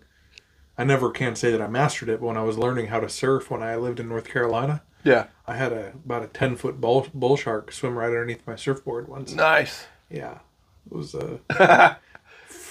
I 0.78 0.86
never 0.86 1.12
can 1.12 1.36
say 1.36 1.52
that 1.52 1.62
I 1.62 1.68
mastered 1.68 2.08
it, 2.08 2.22
but 2.22 2.28
when 2.28 2.38
I 2.38 2.44
was 2.44 2.58
learning 2.58 2.88
how 2.88 3.02
to 3.02 3.10
surf 3.10 3.52
when 3.52 3.62
I 3.62 3.76
lived 3.76 4.00
in 4.00 4.08
North 4.08 4.30
Carolina, 4.30 4.84
yeah. 5.04 5.28
I 5.46 5.56
had 5.58 5.74
a 5.74 5.90
about 5.90 6.24
a 6.24 6.28
ten 6.28 6.56
foot 6.56 6.80
bull 6.80 7.08
bull 7.14 7.36
shark 7.36 7.72
swim 7.74 7.98
right 7.98 8.06
underneath 8.08 8.48
my 8.48 8.56
surfboard 8.56 9.10
once. 9.10 9.34
nice. 9.34 9.86
Yeah, 10.10 10.40
it 10.90 10.96
was 10.96 11.14
a 11.16 11.40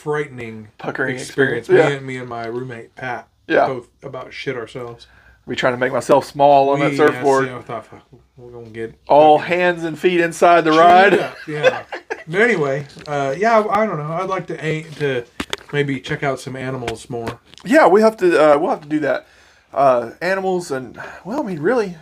frightening 0.02 0.68
Puckering 0.78 1.16
experience. 1.16 1.68
experience, 1.68 1.68
Me 1.68 1.76
yeah. 1.76 1.96
and 1.98 2.06
me 2.06 2.16
and 2.18 2.28
my 2.28 2.46
roommate 2.46 2.94
Pat 2.94 3.28
Yeah. 3.46 3.66
both 3.66 3.88
about 4.02 4.32
shit 4.32 4.56
ourselves. 4.56 5.06
we 5.46 5.56
trying 5.56 5.72
to 5.74 5.78
make 5.78 5.92
myself 5.92 6.24
small 6.26 6.70
on 6.70 6.80
that 6.80 6.90
We, 6.90 6.96
surfboard 6.96 7.46
Yeah, 7.46 7.54
see, 7.54 7.58
I 7.58 7.62
thought 7.62 7.86
fuck, 7.86 8.06
we're 8.36 8.50
gonna 8.52 8.70
get 8.70 8.94
all 9.08 9.38
hands 9.38 9.84
and 9.84 9.98
feet 9.98 10.20
inside 10.20 10.62
the 10.64 10.72
ride 10.72 11.14
up, 11.14 11.36
Yeah. 11.48 11.84
but 12.26 12.40
anyway, 12.40 12.86
uh, 13.06 13.34
yeah, 13.36 13.64
I 13.70 13.86
don't 13.86 13.96
know. 13.98 14.12
I'd 14.12 14.28
like 14.28 14.46
to 14.48 14.64
aim 14.64 14.84
to 14.96 15.24
maybe 15.72 16.00
check 16.00 16.22
out 16.22 16.38
some 16.40 16.54
animals 16.56 17.08
more. 17.10 17.40
yeah 17.64 17.86
we 17.88 18.00
have 18.02 18.16
to 18.18 18.26
uh, 18.54 18.58
we'll 18.58 18.70
have 18.70 18.82
to 18.82 18.88
do 18.88 19.00
that 19.00 19.26
uh, 19.74 20.12
animals 20.22 20.70
and 20.70 20.98
well 21.24 21.40
i 21.40 21.42
mean 21.42 21.60
really 21.60 21.96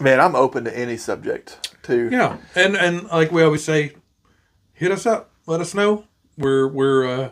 man 0.00 0.20
i'm 0.20 0.34
open 0.36 0.64
to 0.64 0.76
any 0.76 0.96
subject 0.96 1.74
too 1.82 2.08
Yeah, 2.10 2.36
and 2.54 2.76
and 2.76 3.04
like 3.04 3.30
we 3.32 3.42
always 3.42 3.62
say, 3.64 3.92
hit 4.72 4.90
us 4.90 5.04
up. 5.06 5.30
Let 5.46 5.60
us 5.60 5.74
know. 5.74 6.04
We're 6.36 6.68
we're 6.68 7.06
uh, 7.06 7.30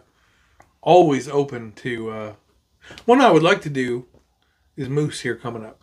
always 0.80 1.28
open 1.28 1.72
to. 1.72 2.10
Uh, 2.10 2.32
one 3.04 3.20
I 3.20 3.30
would 3.30 3.42
like 3.42 3.62
to 3.62 3.70
do 3.70 4.06
is 4.76 4.88
moose 4.88 5.20
here 5.20 5.36
coming 5.36 5.64
up 5.64 5.82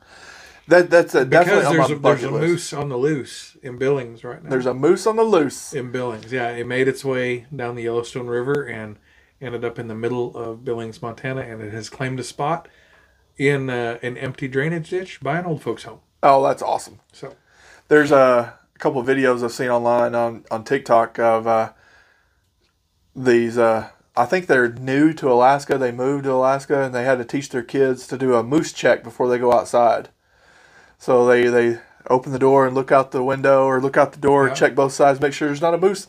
that 0.70 0.90
that's 0.90 1.16
a, 1.16 1.26
definitely 1.26 1.78
because 1.78 1.88
there's 1.88 1.92
a, 1.92 2.02
there's 2.02 2.24
a 2.24 2.32
moose 2.32 2.74
on 2.74 2.90
the 2.90 2.98
loose 2.98 3.58
in 3.64 3.78
Billings 3.78 4.24
right 4.24 4.42
now. 4.44 4.50
there's 4.50 4.68
a 4.68 4.74
moose 4.74 5.08
on 5.08 5.16
the 5.16 5.24
loose 5.24 5.74
in 5.74 5.92
Billings, 5.92 6.32
yeah, 6.32 6.50
it 6.50 6.68
made 6.68 6.88
its 6.88 7.04
way 7.04 7.48
down 7.54 7.76
the 7.76 7.84
Yellowstone 7.84 8.28
River 8.28 8.64
and 8.64 8.98
ended 9.42 9.66
up 9.66 9.80
in 9.80 9.88
the 9.88 9.96
middle 9.96 10.36
of 10.38 10.64
Billings, 10.64 11.02
Montana, 11.02 11.42
and 11.42 11.62
it 11.62 11.74
has 11.74 11.90
claimed 11.90 12.20
a 12.20 12.24
spot 12.24 12.68
in 13.38 13.70
uh, 13.70 13.98
an 14.04 14.18
empty 14.18 14.48
drainage 14.48 14.92
ditch 14.92 15.20
by 15.22 15.40
an 15.40 15.46
old 15.46 15.64
folks' 15.64 15.84
home. 15.84 16.00
oh 16.22 16.44
that's 16.44 16.62
awesome 16.62 17.00
So 17.14 17.36
There's 17.88 18.12
a, 18.12 18.56
couple 18.78 19.02
of 19.02 19.08
videos 19.08 19.44
I've 19.44 19.52
seen 19.52 19.68
online 19.68 20.16
on, 20.16 20.46
on 20.50 20.64
TikTok 20.64 21.20
of 21.20 21.46
uh, 21.46 21.74
these. 23.24 23.58
Uh, 23.58 23.90
I 24.16 24.26
think 24.26 24.48
they're 24.48 24.72
new 24.72 25.14
to 25.14 25.32
Alaska. 25.32 25.78
They 25.78 25.92
moved 25.92 26.24
to 26.26 26.32
Alaska 26.34 26.84
and 26.84 26.94
they 26.94 27.04
had 27.06 27.18
to 27.20 27.26
teach 27.26 27.50
their 27.50 27.64
kids 27.64 28.08
to 28.08 28.18
do 28.18 28.36
a 28.36 28.44
moose 28.44 28.74
check 28.74 29.04
before 29.04 29.30
they 29.30 29.38
go 29.38 29.54
outside. 29.54 30.10
So 30.98 31.26
they, 31.26 31.48
they 31.48 31.80
open 32.10 32.32
the 32.34 32.40
door 32.40 32.66
and 32.66 32.76
look 32.76 32.92
out 32.92 33.12
the 33.12 33.24
window 33.24 33.66
or 33.66 33.80
look 33.80 33.96
out 33.98 34.12
the 34.12 34.20
door, 34.20 34.48
Yeah. 34.48 34.54
check 34.54 34.76
both 34.76 34.92
sides, 34.94 35.22
make 35.22 35.34
sure 35.34 35.48
there's 35.48 35.62
not 35.62 35.74
a 35.74 35.78
moose 35.78 36.08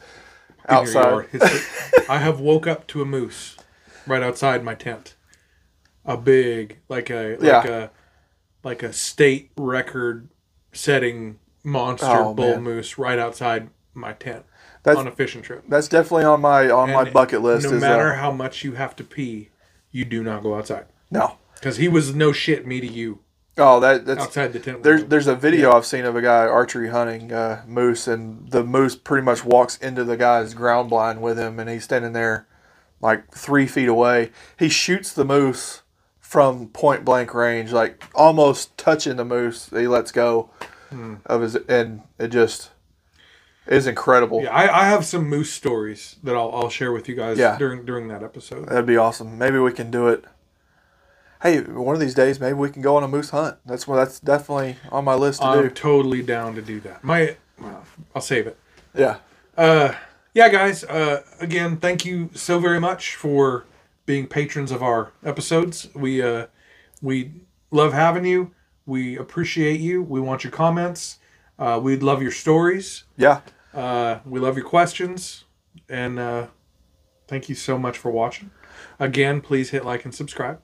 outside. 0.68 1.26
I 2.08 2.18
have 2.18 2.40
woke 2.40 2.66
up 2.66 2.86
to 2.88 3.02
a 3.02 3.04
moose 3.04 3.56
right 4.06 4.22
outside 4.22 4.64
my 4.64 4.74
tent. 4.74 5.14
A 6.04 6.16
big, 6.16 6.78
like 6.88 7.10
a 7.10 7.36
like 7.36 7.42
Yeah. 7.42 7.66
a 7.66 7.90
like 8.64 8.82
a 8.82 8.92
state 8.92 9.50
record 9.56 10.28
setting 10.72 11.38
monster 11.62 12.06
Oh, 12.08 12.34
bull 12.34 12.54
man. 12.54 12.62
moose 12.62 12.98
right 12.98 13.18
outside 13.18 13.68
my 13.94 14.12
tent 14.14 14.44
That's 14.82 14.98
on 14.98 15.06
a 15.06 15.10
fishing 15.10 15.42
trip. 15.42 15.64
that's 15.68 15.88
definitely 15.88 16.24
on 16.24 16.40
my 16.40 16.70
on 16.70 16.90
my 16.90 17.10
bucket 17.10 17.42
list. 17.42 17.66
No 17.66 17.74
is, 17.74 17.80
matter 17.80 18.12
uh, 18.12 18.16
how 18.16 18.32
much 18.32 18.64
you 18.64 18.72
have 18.72 18.96
to 18.96 19.04
pee, 19.04 19.50
you 19.90 20.04
do 20.04 20.22
not 20.22 20.42
go 20.42 20.54
outside 20.54 20.86
no, 21.10 21.36
because 21.54 21.76
he 21.76 21.88
was 21.88 22.14
no 22.14 22.32
shit 22.32 22.66
me 22.66 22.80
to 22.80 22.86
you 22.86 23.20
oh 23.60 23.80
that 23.80 24.06
that's 24.06 24.22
outside 24.22 24.52
the 24.52 24.58
tent. 24.58 24.82
There's 24.82 25.04
there's 25.04 25.26
a 25.26 25.36
video 25.36 25.72
I've 25.72 25.86
seen 25.86 26.04
of 26.04 26.16
a 26.16 26.22
guy 26.22 26.46
archery 26.46 26.88
hunting 26.88 27.32
uh, 27.32 27.62
moose, 27.66 28.08
and 28.08 28.50
the 28.50 28.64
moose 28.64 28.96
pretty 28.96 29.24
much 29.24 29.44
walks 29.44 29.76
into 29.78 30.04
the 30.04 30.16
guy's 30.16 30.54
ground 30.54 30.90
blind 30.90 31.20
with 31.20 31.38
him, 31.38 31.58
and 31.60 31.68
he's 31.68 31.84
standing 31.84 32.12
there 32.12 32.46
like 33.00 33.32
three 33.32 33.66
feet 33.66 33.88
away. 33.88 34.30
He 34.58 34.68
shoots 34.68 35.12
the 35.12 35.24
moose 35.24 35.82
from 36.18 36.68
point 36.68 37.04
blank 37.04 37.34
range, 37.34 37.72
like 37.72 38.02
almost 38.14 38.76
touching 38.76 39.16
the 39.16 39.24
moose. 39.24 39.68
He 39.70 39.86
lets 39.86 40.12
go 40.12 40.50
of 41.26 41.42
his, 41.42 41.56
and 41.56 42.02
it 42.18 42.28
just 42.28 42.70
is 43.70 43.86
incredible. 43.86 44.42
Yeah, 44.42 44.50
I, 44.52 44.82
I 44.82 44.84
have 44.86 45.06
some 45.06 45.26
moose 45.28 45.50
stories 45.52 46.16
that 46.22 46.34
I'll, 46.34 46.50
I'll 46.52 46.68
share 46.68 46.92
with 46.92 47.08
you 47.08 47.14
guys 47.14 47.38
Yeah. 47.38 47.56
during 47.56 47.86
during 47.86 48.08
that 48.08 48.22
episode. 48.22 48.68
That'd 48.68 48.84
be 48.84 48.96
awesome. 48.98 49.38
Maybe 49.38 49.58
we 49.58 49.72
can 49.72 49.90
do 49.90 50.08
it. 50.08 50.24
Hey, 51.42 51.62
one 51.62 51.94
of 51.94 52.00
these 52.00 52.14
days, 52.14 52.38
maybe 52.38 52.52
we 52.52 52.68
can 52.68 52.82
go 52.82 52.96
on 52.96 53.02
a 53.04 53.08
moose 53.08 53.30
hunt. 53.30 53.56
That's 53.64 53.88
what 53.88 53.96
that's 53.96 54.20
definitely 54.20 54.76
on 54.92 55.04
my 55.06 55.14
list 55.14 55.40
to 55.40 55.46
do. 55.46 55.52
I'm 55.52 55.62
do. 55.62 55.70
totally 55.70 56.22
down 56.22 56.54
to 56.56 56.60
do 56.62 56.80
that. 56.80 57.02
My, 57.02 57.36
well, 57.58 57.82
I'll 58.14 58.20
save 58.20 58.46
it. 58.46 58.58
Yeah. 58.94 59.18
Uh, 59.56 59.94
yeah, 60.34 60.48
guys. 60.50 60.84
Uh, 60.84 61.22
again, 61.40 61.78
thank 61.78 62.04
you 62.04 62.28
so 62.34 62.58
very 62.58 62.78
much 62.80 63.14
for 63.16 63.64
being 64.04 64.26
patrons 64.26 64.70
of 64.70 64.82
our 64.82 65.12
episodes. 65.24 65.88
We 65.94 66.20
uh, 66.20 66.46
we 67.00 67.30
love 67.70 67.92
having 67.94 68.26
you. 68.26 68.50
We 68.84 69.16
appreciate 69.16 69.80
you. 69.80 70.02
We 70.02 70.20
want 70.20 70.42
your 70.44 70.50
comments. 70.50 71.18
Uh, 71.58 71.78
we'd 71.82 72.02
love 72.02 72.20
your 72.20 72.32
stories. 72.32 73.04
Yeah. 73.16 73.40
Uh, 73.74 74.18
we 74.24 74.40
love 74.40 74.56
your 74.56 74.66
questions. 74.66 75.44
And 75.88 76.18
uh, 76.18 76.46
thank 77.28 77.48
you 77.48 77.54
so 77.54 77.78
much 77.78 77.98
for 77.98 78.10
watching. 78.10 78.50
Again, 78.98 79.40
please 79.40 79.70
hit 79.70 79.84
like 79.84 80.04
and 80.04 80.14
subscribe. 80.14 80.60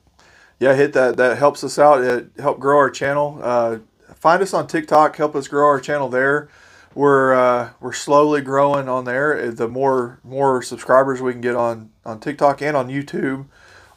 yeah 0.59 0.73
hit 0.73 0.93
that 0.93 1.17
that 1.17 1.37
helps 1.37 1.63
us 1.63 1.77
out 1.77 2.03
it 2.03 2.31
help 2.39 2.59
grow 2.59 2.77
our 2.77 2.89
channel 2.89 3.39
uh, 3.43 3.77
find 4.15 4.41
us 4.41 4.53
on 4.53 4.65
tiktok 4.67 5.15
help 5.15 5.35
us 5.35 5.47
grow 5.47 5.67
our 5.67 5.79
channel 5.79 6.09
there 6.09 6.49
we're 6.97 7.35
uh, 7.35 7.69
we're 7.79 7.93
slowly 7.93 8.41
growing 8.41 8.89
on 8.89 9.05
there. 9.05 9.51
The 9.51 9.67
more 9.67 10.19
more 10.23 10.63
subscribers 10.63 11.21
we 11.21 11.31
can 11.31 11.41
get 11.41 11.55
on 11.55 11.91
on 12.03 12.19
TikTok 12.19 12.61
and 12.63 12.75
on 12.75 12.87
YouTube 12.87 13.45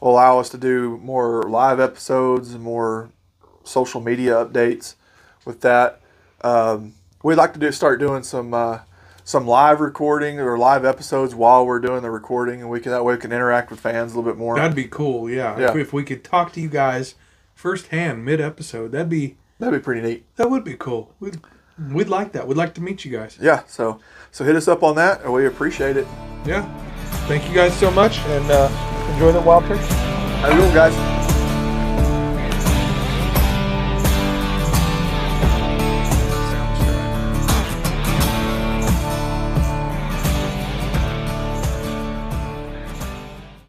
will 0.01 0.11
allow 0.13 0.39
us 0.39 0.51
to 0.51 0.59
do 0.59 0.99
more 0.99 1.43
live 1.45 1.81
episodes 1.81 2.53
and 2.53 2.63
more 2.63 3.11
social 3.65 4.03
media 4.03 4.35
updates 4.35 4.97
with 5.47 5.63
that. 5.63 6.03
Um, 6.43 6.93
we'd 7.23 7.37
like 7.37 7.55
to 7.55 7.59
do 7.59 7.73
start 7.73 8.01
doing 8.01 8.23
some 8.23 8.53
uh, 8.53 8.81
some 9.31 9.47
live 9.47 9.81
recording 9.81 10.41
or 10.41 10.59
live 10.59 10.85
episodes 10.85 11.37
while 11.37 11.65
we're 11.65 11.79
doing 11.79 12.03
the 12.03 12.11
recording, 12.11 12.61
and 12.61 12.69
we 12.69 12.81
can 12.81 12.91
that 12.91 13.05
way 13.05 13.15
we 13.15 13.21
can 13.21 13.31
interact 13.31 13.71
with 13.71 13.79
fans 13.79 14.13
a 14.13 14.17
little 14.17 14.29
bit 14.31 14.37
more. 14.37 14.57
That'd 14.57 14.75
be 14.75 14.89
cool. 14.89 15.31
Yeah. 15.31 15.57
Yeah. 15.59 15.71
If, 15.71 15.77
if 15.77 15.93
we 15.93 16.03
could 16.03 16.25
talk 16.25 16.53
to 16.55 16.61
you 16.61 16.69
guys 16.69 17.15
firsthand 17.55 18.25
mid 18.25 18.41
episode, 18.41 18.91
that'd 18.93 19.09
be 19.09 19.37
That'd 19.61 19.79
be 19.81 19.85
pretty 19.85 20.01
neat. 20.01 20.25
that 20.37 20.51
would 20.51 20.65
be 20.65 20.75
cool. 20.75 21.15
We'd 21.21 21.39
we'd 21.93 22.09
like 22.09 22.33
that. 22.33 22.49
We'd 22.49 22.57
like 22.57 22.75
to 22.75 22.81
meet 22.81 23.05
you 23.05 23.13
guys. 23.13 23.39
Yeah. 23.41 23.63
So 23.67 24.01
so 24.33 24.45
hit 24.45 24.57
us 24.57 24.67
up 24.67 24.83
on 24.83 24.97
that, 24.97 25.23
and 25.23 25.33
we 25.33 25.47
appreciate 25.47 25.97
it. 25.97 26.07
Yeah. 26.45 26.65
Thank 27.29 27.49
you 27.49 27.55
guys 27.55 27.79
so 27.79 27.91
much, 27.93 28.19
and 28.19 28.51
uh, 28.51 29.13
enjoy 29.13 29.31
the 29.33 29.41
wild 29.43 29.65
turkey. 29.65 29.85
Have 29.85 30.53
a 30.53 30.57
good 30.57 30.75
guys. 30.75 31.20